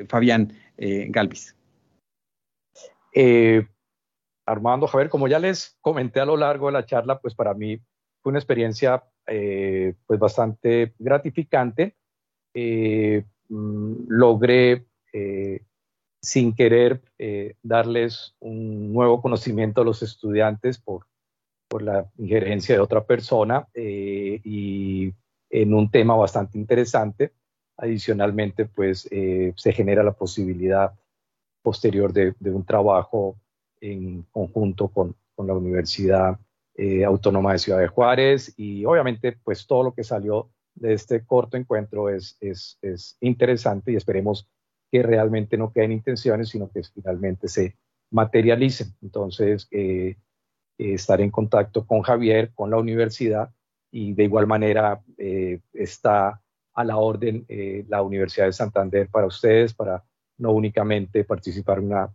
Fabián 0.07 0.53
Galvis? 0.77 1.55
Armando, 4.45 4.85
Javier, 4.85 5.09
como 5.09 5.27
ya 5.27 5.39
les 5.39 5.77
comenté 5.81 6.19
a 6.19 6.25
lo 6.25 6.37
largo 6.37 6.67
de 6.67 6.73
la 6.73 6.85
charla, 6.85 7.19
pues 7.19 7.33
para 7.33 7.55
mí 7.55 7.79
fue 8.21 8.29
una 8.29 8.39
experiencia 8.39 9.03
eh, 9.27 9.93
pues 10.05 10.19
bastante 10.19 10.93
gratificante. 10.97 11.95
Eh, 12.53 13.23
mm, 13.49 13.93
logré 14.07 14.85
eh, 15.13 15.63
sin 16.21 16.53
querer 16.53 17.01
darles 17.63 18.35
un 18.39 18.93
nuevo 18.93 19.21
conocimiento 19.21 19.81
a 19.81 19.85
los 19.85 20.03
estudiantes 20.03 20.77
por, 20.77 21.07
por 21.67 21.81
la 21.81 22.11
injerencia 22.17 22.75
de 22.75 22.81
otra 22.81 23.03
persona 23.05 23.67
y 23.73 25.11
en 25.49 25.73
un 25.73 25.89
tema 25.89 26.15
bastante 26.15 26.59
interesante. 26.59 27.33
Adicionalmente, 27.77 28.65
pues 28.65 29.09
se 29.55 29.73
genera 29.73 30.03
la 30.03 30.13
posibilidad 30.13 30.93
posterior 31.63 32.13
de, 32.13 32.35
de 32.39 32.51
un 32.51 32.65
trabajo 32.65 33.37
en 33.79 34.21
conjunto 34.31 34.89
con, 34.89 35.15
con 35.35 35.47
la 35.47 35.53
universidad 35.53 36.39
eh, 36.75 37.03
Autónoma 37.03 37.51
de 37.51 37.59
Ciudad 37.59 37.79
de 37.79 37.87
Juárez 37.87 38.53
y 38.55 38.85
obviamente 38.85 39.37
pues 39.43 39.67
todo 39.67 39.83
lo 39.83 39.93
que 39.93 40.05
salió 40.05 40.49
de 40.73 40.93
este 40.93 41.25
corto 41.25 41.57
encuentro 41.57 42.07
es, 42.09 42.37
es, 42.39 42.79
es 42.81 43.17
interesante 43.19 43.91
y 43.91 43.97
esperemos 43.97 44.47
que 44.89 45.03
realmente 45.03 45.57
no 45.57 45.73
queden 45.73 45.91
intenciones, 45.91 46.49
sino 46.49 46.71
que 46.71 46.81
finalmente 46.83 47.49
se 47.49 47.75
materialicen. 48.09 48.95
Entonces, 49.01 49.67
eh, 49.71 50.15
eh, 50.77 50.93
estar 50.93 51.19
en 51.19 51.29
contacto 51.29 51.85
con 51.85 52.01
Javier, 52.01 52.51
con 52.53 52.71
la 52.71 52.77
universidad 52.77 53.53
y 53.91 54.13
de 54.13 54.23
igual 54.23 54.47
manera 54.47 55.03
está 55.73 56.41
a 56.73 56.83
la 56.85 56.95
orden 56.95 57.45
la 57.89 58.01
Universidad 58.01 58.45
de 58.45 58.53
Santander 58.53 59.09
para 59.09 59.27
ustedes, 59.27 59.73
para 59.73 60.01
no 60.37 60.53
únicamente 60.53 61.25
participar 61.25 61.79
en 61.79 61.85
una 61.87 62.09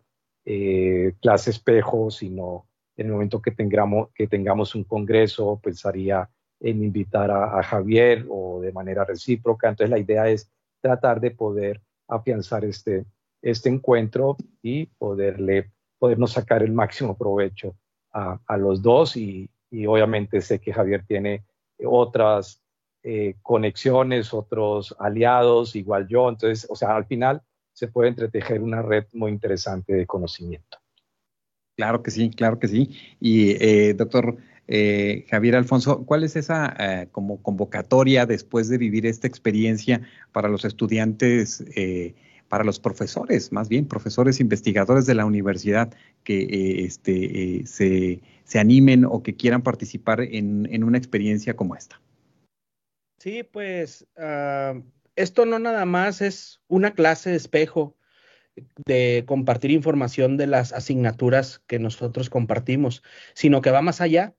clase 1.21 1.51
espejo, 1.51 2.11
sino 2.11 2.67
en 2.97 3.07
el 3.07 3.13
momento 3.13 3.43
que 3.43 3.51
tengamos, 3.51 4.75
un 4.75 4.85
congreso, 4.85 5.61
pensaría 5.63 6.29
en 6.61 6.83
invitar 6.83 7.31
a, 7.31 7.63
Javier 7.63 8.25
o 8.29 8.61
de 8.61 8.73
manera 8.73 9.05
recíproca. 9.05 9.69
Entonces 9.69 9.91
la 9.91 9.99
idea 9.99 10.29
es 10.29 10.51
tratar 10.81 11.21
de 11.21 11.31
poder 11.31 11.83
afianzar 12.09 12.65
este, 12.65 13.05
este 13.43 13.69
encuentro 13.69 14.37
y 14.63 14.87
poderle, 14.87 15.73
podernos 15.99 16.33
sacar 16.33 16.63
el 16.63 16.73
máximo 16.73 17.17
provecho 17.17 17.77
a, 18.13 18.57
los 18.57 18.81
dos 18.81 19.15
y, 19.15 19.51
y, 19.71 19.85
obviamente 19.87 20.41
sé 20.41 20.59
que 20.59 20.73
Javier 20.73 21.05
tiene 21.07 21.45
otras 21.85 22.63
eh, 23.03 23.37
conexiones, 23.43 24.33
otros 24.33 24.97
aliados, 24.99 25.77
igual 25.77 26.09
yo. 26.09 26.29
Entonces, 26.29 26.67
o 26.71 26.75
sea, 26.75 26.97
al 26.97 27.05
final 27.05 27.43
se 27.73 27.89
puede 27.89 28.09
entretejer 28.09 28.63
una 28.63 28.81
red 28.81 29.05
muy 29.13 29.31
interesante 29.31 29.93
de 29.93 30.07
conocimiento. 30.07 30.79
Claro 31.77 32.03
que 32.03 32.11
sí, 32.11 32.31
claro 32.31 32.59
que 32.59 32.69
sí. 32.69 32.91
Y 33.21 33.51
eh, 33.63 33.95
doctor 33.95 34.39
eh, 34.67 35.27
Javier 35.29 35.57
Alfonso, 35.57 36.05
¿cuál 36.07 36.25
es 36.25 36.35
esa 36.35 36.75
eh, 36.79 37.09
como 37.13 37.43
convocatoria 37.43 38.25
después 38.25 38.69
de 38.69 38.79
vivir 38.79 39.05
esta 39.07 39.27
experiencia 39.27 40.01
para 40.33 40.49
los 40.49 40.65
estudiantes, 40.65 41.65
para 42.49 42.65
los 42.65 42.81
profesores, 42.81 43.53
más 43.53 43.69
bien 43.69 43.87
profesores 43.87 44.41
investigadores 44.41 45.05
de 45.05 45.15
la 45.15 45.27
universidad 45.27 45.93
que 46.25 46.85
este, 46.85 47.67
se, 47.67 48.23
se, 48.45 48.59
animen 48.59 49.05
o 49.05 49.23
que 49.23 49.35
quieran 49.35 49.63
participar 49.63 50.21
en, 50.21 50.69
en 50.71 50.85
una 50.85 50.97
experiencia 50.97 51.55
como 51.55 51.75
esta? 51.75 52.01
Sí, 53.19 53.43
pues 53.43 54.07
ah, 54.17 54.81
esto 55.17 55.47
no 55.47 55.59
nada 55.59 55.85
más 55.85 56.23
es 56.23 56.61
una 56.69 56.93
clase 56.93 57.31
de 57.31 57.37
espejo 57.37 57.97
de 58.87 59.25
compartir 59.27 59.71
información 59.71 60.37
de 60.37 60.47
las 60.47 60.73
asignaturas 60.73 61.63
que 61.67 61.79
nosotros 61.79 62.31
compartimos, 62.31 63.03
sino 63.35 63.61
que 63.61 63.71
va 63.71 63.83
más 63.83 64.01
allá. 64.01 64.35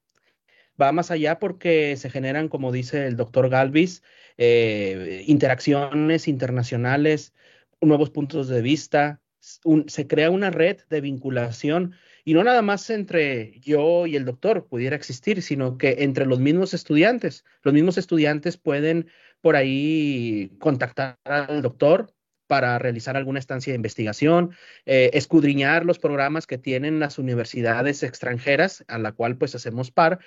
Va 0.80 0.91
más 0.91 1.09
allá 1.09 1.39
porque 1.39 1.97
se 1.97 2.09
generan, 2.09 2.49
como 2.49 2.72
dice 2.72 3.07
el 3.07 3.18
doctor 3.18 3.49
Galvis, 3.49 4.03
eh, 4.38 5.24
interacciones 5.28 6.28
internacionales, 6.28 7.34
nuevos 7.82 8.11
puntos 8.11 8.47
de 8.47 8.61
vista, 8.61 9.22
se 9.39 10.07
crea 10.07 10.30
una 10.30 10.51
red 10.51 10.78
de 10.89 11.01
vinculación 11.01 11.93
y 12.26 12.34
no 12.34 12.43
nada 12.43 12.61
más 12.61 12.89
entre 12.89 13.59
yo 13.61 14.05
y 14.05 14.18
el 14.18 14.26
doctor 14.26 14.68
pudiera 14.68 14.95
existir, 14.95 15.41
sino 15.41 15.78
que 15.78 15.97
entre 15.99 16.26
los 16.26 16.39
mismos 16.39 16.74
estudiantes. 16.74 17.45
Los 17.63 17.74
mismos 17.74 17.97
estudiantes 17.97 18.57
pueden 18.57 19.07
por 19.41 19.55
ahí 19.55 20.51
contactar 20.59 21.18
al 21.24 21.61
doctor, 21.61 22.13
para 22.48 22.80
realizar 22.80 23.18
alguna 23.18 23.39
estancia 23.39 23.74
de 23.74 23.78
investigación, 23.78 24.52
eh, 24.86 25.12
escudriñar 25.14 25.86
los 25.86 26.00
programas 26.00 26.48
que 26.48 26.58
tienen 26.58 27.00
las 27.00 27.20
universidades 27.20 28.04
extranjeras, 28.04 28.84
a 28.88 28.98
la 28.98 29.12
cual 29.12 29.38
pues 29.38 29.54
hacemos 29.56 29.91
par, 29.91 30.20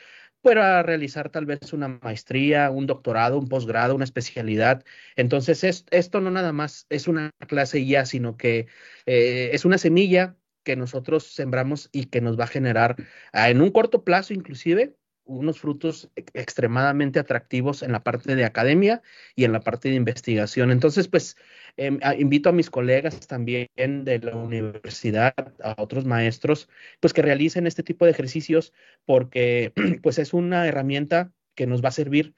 para 0.43 0.83
realizar 0.83 1.31
tal 1.31 1.47
vez 1.47 1.73
una 1.73 1.89
maestría, 2.03 2.71
un 2.71 2.87
doctorado, 2.87 3.39
un 3.39 3.49
posgrado, 3.49 3.95
una 3.95 4.05
especialidad. 4.05 4.85
Entonces, 5.17 5.85
esto 5.91 6.21
no 6.21 6.31
nada 6.31 6.53
más 6.53 6.87
es 6.89 7.09
una 7.09 7.31
clase 7.49 7.85
ya, 7.85 8.07
sino 8.07 8.37
que 8.37 8.67
eh, 9.07 9.51
es 9.53 9.65
una 9.65 9.79
semilla 9.79 10.37
que 10.63 10.77
nosotros 10.77 11.25
sembramos 11.25 11.89
y 11.93 12.07
que 12.07 12.21
nos 12.21 12.39
va 12.39 12.45
a 12.45 12.49
generar 12.49 12.97
ah, 13.33 13.51
en 13.51 13.61
un 13.63 13.71
corto 13.71 14.05
plazo 14.05 14.35
inclusive 14.35 14.95
unos 15.31 15.61
frutos 15.61 16.11
extremadamente 16.17 17.21
atractivos 17.21 17.83
en 17.83 17.93
la 17.93 18.03
parte 18.03 18.35
de 18.35 18.45
academia 18.45 19.03
y 19.37 19.45
en 19.45 19.53
la 19.53 19.61
parte 19.61 19.89
de 19.89 19.95
investigación. 19.95 20.71
Entonces, 20.71 21.09
pues 21.09 21.37
em, 21.77 21.99
invito 22.19 22.49
a 22.49 22.53
mis 22.53 22.71
colegas 22.71 23.27
también 23.27 23.69
de 23.77 24.19
la 24.19 24.37
universidad, 24.37 25.35
a 25.63 25.75
otros 25.79 26.05
maestros, 26.05 26.69
pues 27.01 27.13
que 27.13 27.23
realicen 27.23 27.67
este 27.67 27.83
tipo 27.83 28.05
de 28.05 28.11
ejercicios 28.11 28.73
porque 29.05 29.73
pues 30.03 30.19
es 30.19 30.35
una 30.35 30.67
herramienta 30.67 31.33
que 31.55 31.67
nos 31.67 31.83
va 31.83 31.89
a 31.89 31.93
servir 31.93 32.35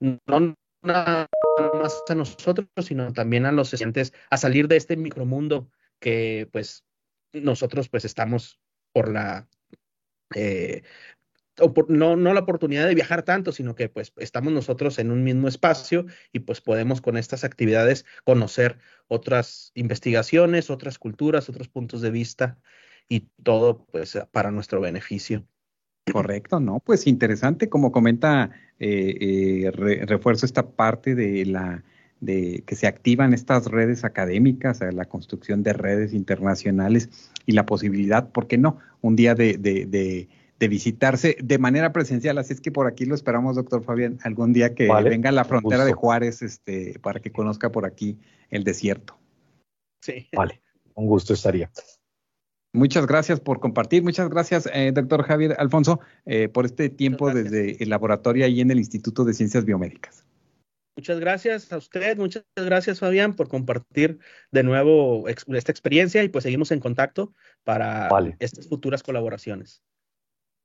no 0.00 0.54
nada 0.82 1.26
más 1.74 2.02
a 2.08 2.14
nosotros, 2.14 2.68
sino 2.82 3.12
también 3.12 3.44
a 3.44 3.52
los 3.52 3.74
estudiantes 3.74 4.14
a 4.30 4.38
salir 4.38 4.66
de 4.66 4.76
este 4.76 4.96
micromundo 4.96 5.70
que 6.00 6.48
pues 6.52 6.84
nosotros 7.34 7.90
pues 7.90 8.06
estamos 8.06 8.58
por 8.92 9.10
la 9.10 9.46
eh, 10.34 10.82
no, 11.88 12.16
no 12.16 12.34
la 12.34 12.40
oportunidad 12.40 12.86
de 12.86 12.94
viajar 12.94 13.22
tanto, 13.22 13.52
sino 13.52 13.74
que 13.74 13.88
pues 13.88 14.12
estamos 14.16 14.52
nosotros 14.52 14.98
en 14.98 15.10
un 15.10 15.24
mismo 15.24 15.48
espacio 15.48 16.06
y 16.32 16.40
pues 16.40 16.60
podemos 16.60 17.00
con 17.00 17.16
estas 17.16 17.44
actividades 17.44 18.06
conocer 18.24 18.78
otras 19.08 19.72
investigaciones, 19.74 20.70
otras 20.70 20.98
culturas, 20.98 21.48
otros 21.48 21.68
puntos 21.68 22.00
de 22.00 22.10
vista 22.10 22.58
y 23.08 23.28
todo 23.42 23.84
pues 23.90 24.18
para 24.32 24.50
nuestro 24.50 24.80
beneficio. 24.80 25.44
Correcto, 26.12 26.60
¿no? 26.60 26.80
Pues 26.80 27.06
interesante, 27.06 27.68
como 27.68 27.92
comenta, 27.92 28.50
eh, 28.78 29.66
eh, 29.66 29.70
refuerzo 30.06 30.46
esta 30.46 30.70
parte 30.70 31.14
de 31.14 31.46
la 31.46 31.84
de 32.20 32.64
que 32.66 32.74
se 32.74 32.86
activan 32.86 33.32
estas 33.32 33.64
redes 33.64 34.04
académicas, 34.04 34.80
la 34.92 35.06
construcción 35.06 35.62
de 35.62 35.72
redes 35.72 36.12
internacionales 36.12 37.08
y 37.46 37.52
la 37.52 37.64
posibilidad, 37.64 38.28
¿por 38.28 38.46
qué 38.46 38.58
no? 38.58 38.76
Un 39.00 39.16
día 39.16 39.34
de 39.34 39.56
de 39.56 40.28
visitarse 40.68 41.36
de 41.42 41.58
manera 41.58 41.92
presencial. 41.92 42.38
Así 42.38 42.52
es 42.52 42.60
que 42.60 42.72
por 42.72 42.86
aquí 42.86 43.06
lo 43.06 43.14
esperamos, 43.14 43.56
doctor 43.56 43.82
Fabián, 43.82 44.18
algún 44.22 44.52
día 44.52 44.74
que 44.74 44.88
venga 45.04 45.30
a 45.30 45.32
la 45.32 45.44
frontera 45.44 45.84
de 45.84 45.92
Juárez 45.92 46.42
este, 46.42 46.98
para 47.00 47.20
que 47.20 47.32
conozca 47.32 47.70
por 47.70 47.86
aquí 47.86 48.18
el 48.50 48.64
desierto. 48.64 49.18
Sí. 50.02 50.28
Vale, 50.32 50.62
un 50.94 51.06
gusto 51.06 51.34
estaría. 51.34 51.70
Muchas 52.72 53.06
gracias 53.06 53.40
por 53.40 53.58
compartir. 53.58 54.02
Muchas 54.02 54.28
gracias, 54.28 54.68
eh, 54.72 54.92
doctor 54.94 55.24
Javier 55.24 55.56
Alfonso, 55.58 56.00
eh, 56.24 56.48
por 56.48 56.66
este 56.66 56.88
tiempo 56.88 57.32
desde 57.32 57.82
el 57.82 57.90
laboratorio 57.90 58.44
ahí 58.44 58.60
en 58.60 58.70
el 58.70 58.78
Instituto 58.78 59.24
de 59.24 59.34
Ciencias 59.34 59.64
Biomédicas. 59.64 60.24
Muchas 60.96 61.18
gracias 61.18 61.72
a 61.72 61.78
usted, 61.78 62.16
muchas 62.18 62.44
gracias 62.54 62.98
Fabián 62.98 63.34
por 63.34 63.48
compartir 63.48 64.18
de 64.50 64.62
nuevo 64.62 65.26
esta 65.28 65.72
experiencia 65.72 66.22
y 66.22 66.28
pues 66.28 66.42
seguimos 66.42 66.72
en 66.72 66.80
contacto 66.80 67.32
para 67.64 68.08
estas 68.38 68.68
futuras 68.68 69.02
colaboraciones. 69.02 69.82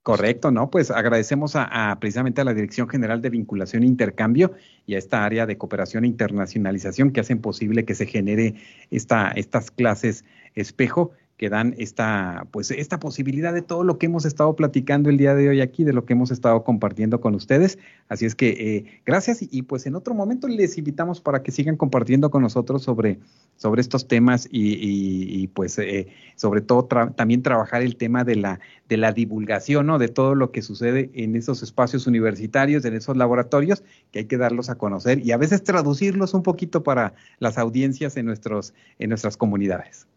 Correcto, 0.05 0.51
¿no? 0.51 0.69
Pues 0.69 0.91
agradecemos 0.91 1.55
a, 1.55 1.97
precisamente 1.99 2.39
a 2.39 2.43
la 2.43 2.53
Dirección 2.53 2.87
General 2.87 3.23
de 3.23 3.31
Vinculación 3.31 3.81
e 3.81 3.87
Intercambio 3.87 4.53
y 4.85 4.93
a 4.93 4.99
esta 4.99 5.25
área 5.25 5.47
de 5.47 5.57
cooperación 5.57 6.03
e 6.03 6.07
internacionalización 6.07 7.09
que 7.09 7.21
hacen 7.21 7.41
posible 7.41 7.85
que 7.85 7.95
se 7.95 8.05
genere 8.05 8.53
esta, 8.91 9.31
estas 9.31 9.71
clases 9.71 10.23
espejo 10.53 11.13
que 11.37 11.49
dan 11.49 11.75
esta, 11.77 12.47
pues, 12.51 12.71
esta 12.71 12.99
posibilidad 12.99 13.53
de 13.53 13.61
todo 13.61 13.83
lo 13.83 13.97
que 13.97 14.05
hemos 14.05 14.25
estado 14.25 14.55
platicando 14.55 15.09
el 15.09 15.17
día 15.17 15.35
de 15.35 15.49
hoy 15.49 15.59
aquí, 15.59 15.83
de 15.83 15.91
lo 15.91 16.05
que 16.05 16.13
hemos 16.13 16.31
estado 16.31 16.63
compartiendo 16.63 17.19
con 17.19 17.35
ustedes. 17.35 17.77
Así 18.07 18.25
es 18.25 18.35
que 18.35 18.49
eh, 18.49 19.01
gracias 19.05 19.39
y, 19.41 19.61
pues 19.63 19.85
en 19.85 19.95
otro 19.95 20.13
momento 20.13 20.47
les 20.47 20.77
invitamos 20.77 21.19
para 21.19 21.43
que 21.43 21.51
sigan 21.51 21.75
compartiendo 21.75 22.29
con 22.31 22.41
nosotros 22.41 22.83
sobre, 22.83 23.19
sobre 23.57 23.81
estos 23.81 24.07
temas 24.07 24.47
y, 24.49 25.47
pues 25.47 25.77
eh, 25.79 26.07
sobre 26.35 26.61
todo 26.61 26.85
también 26.85 27.41
trabajar 27.41 27.81
el 27.81 27.97
tema 27.97 28.23
de 28.23 28.37
la, 28.37 28.59
de 28.87 28.97
la 28.97 29.11
divulgación, 29.11 29.87
¿no? 29.87 29.99
De 29.99 30.07
todo 30.07 30.35
lo 30.35 30.51
que 30.51 30.61
sucede 30.61 31.09
en 31.13 31.35
esos 31.35 31.63
espacios 31.63 32.07
universitarios, 32.07 32.85
en 32.85 32.93
esos 32.93 33.17
laboratorios, 33.17 33.83
que 34.11 34.19
hay 34.19 34.25
que 34.25 34.37
darlos 34.37 34.69
a 34.69 34.75
conocer 34.75 35.19
y 35.19 35.31
a 35.31 35.37
veces 35.37 35.63
traducirlos 35.63 36.33
un 36.33 36.43
poquito 36.43 36.83
para 36.83 37.13
las 37.39 37.57
audiencias 37.57 38.15
en, 38.15 38.25
nuestros, 38.25 38.73
en 38.99 39.09
nuestras 39.09 39.35
comunidades. 39.35 40.07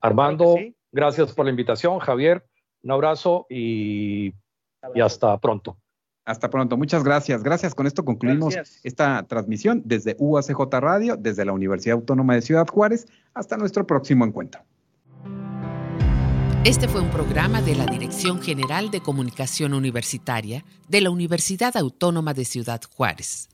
Armando, 0.00 0.56
gracias 0.92 1.32
por 1.32 1.44
la 1.44 1.50
invitación. 1.50 1.98
Javier, 1.98 2.44
un 2.82 2.90
abrazo 2.90 3.46
y, 3.48 4.32
hasta 5.02 5.38
pronto. 5.38 5.76
Hasta 6.24 6.48
pronto, 6.48 6.76
muchas 6.76 7.02
gracias. 7.02 7.42
Gracias. 7.42 7.74
Con 7.74 7.86
esto 7.86 8.04
concluimos 8.04 8.56
esta 8.84 9.22
transmisión 9.24 9.82
desde 9.84 10.16
UACJ 10.18 10.60
Radio, 10.80 11.16
desde 11.16 11.44
la 11.44 11.52
Universidad 11.52 11.96
Autónoma 11.96 12.34
de 12.34 12.42
Ciudad 12.42 12.66
Juárez. 12.68 13.06
Hasta 13.34 13.56
nuestro 13.56 13.86
próximo 13.86 14.24
encuentro. 14.24 14.62
Este 16.64 16.88
fue 16.88 17.00
un 17.00 17.10
programa 17.10 17.62
de 17.62 17.74
la 17.74 17.86
Dirección 17.86 18.40
General 18.42 18.90
de 18.90 19.00
Comunicación 19.00 19.72
Universitaria 19.72 20.64
de 20.88 21.00
la 21.00 21.10
Universidad 21.10 21.76
Autónoma 21.76 22.34
de 22.34 22.44
Ciudad 22.44 22.82
Juárez. 22.94 23.50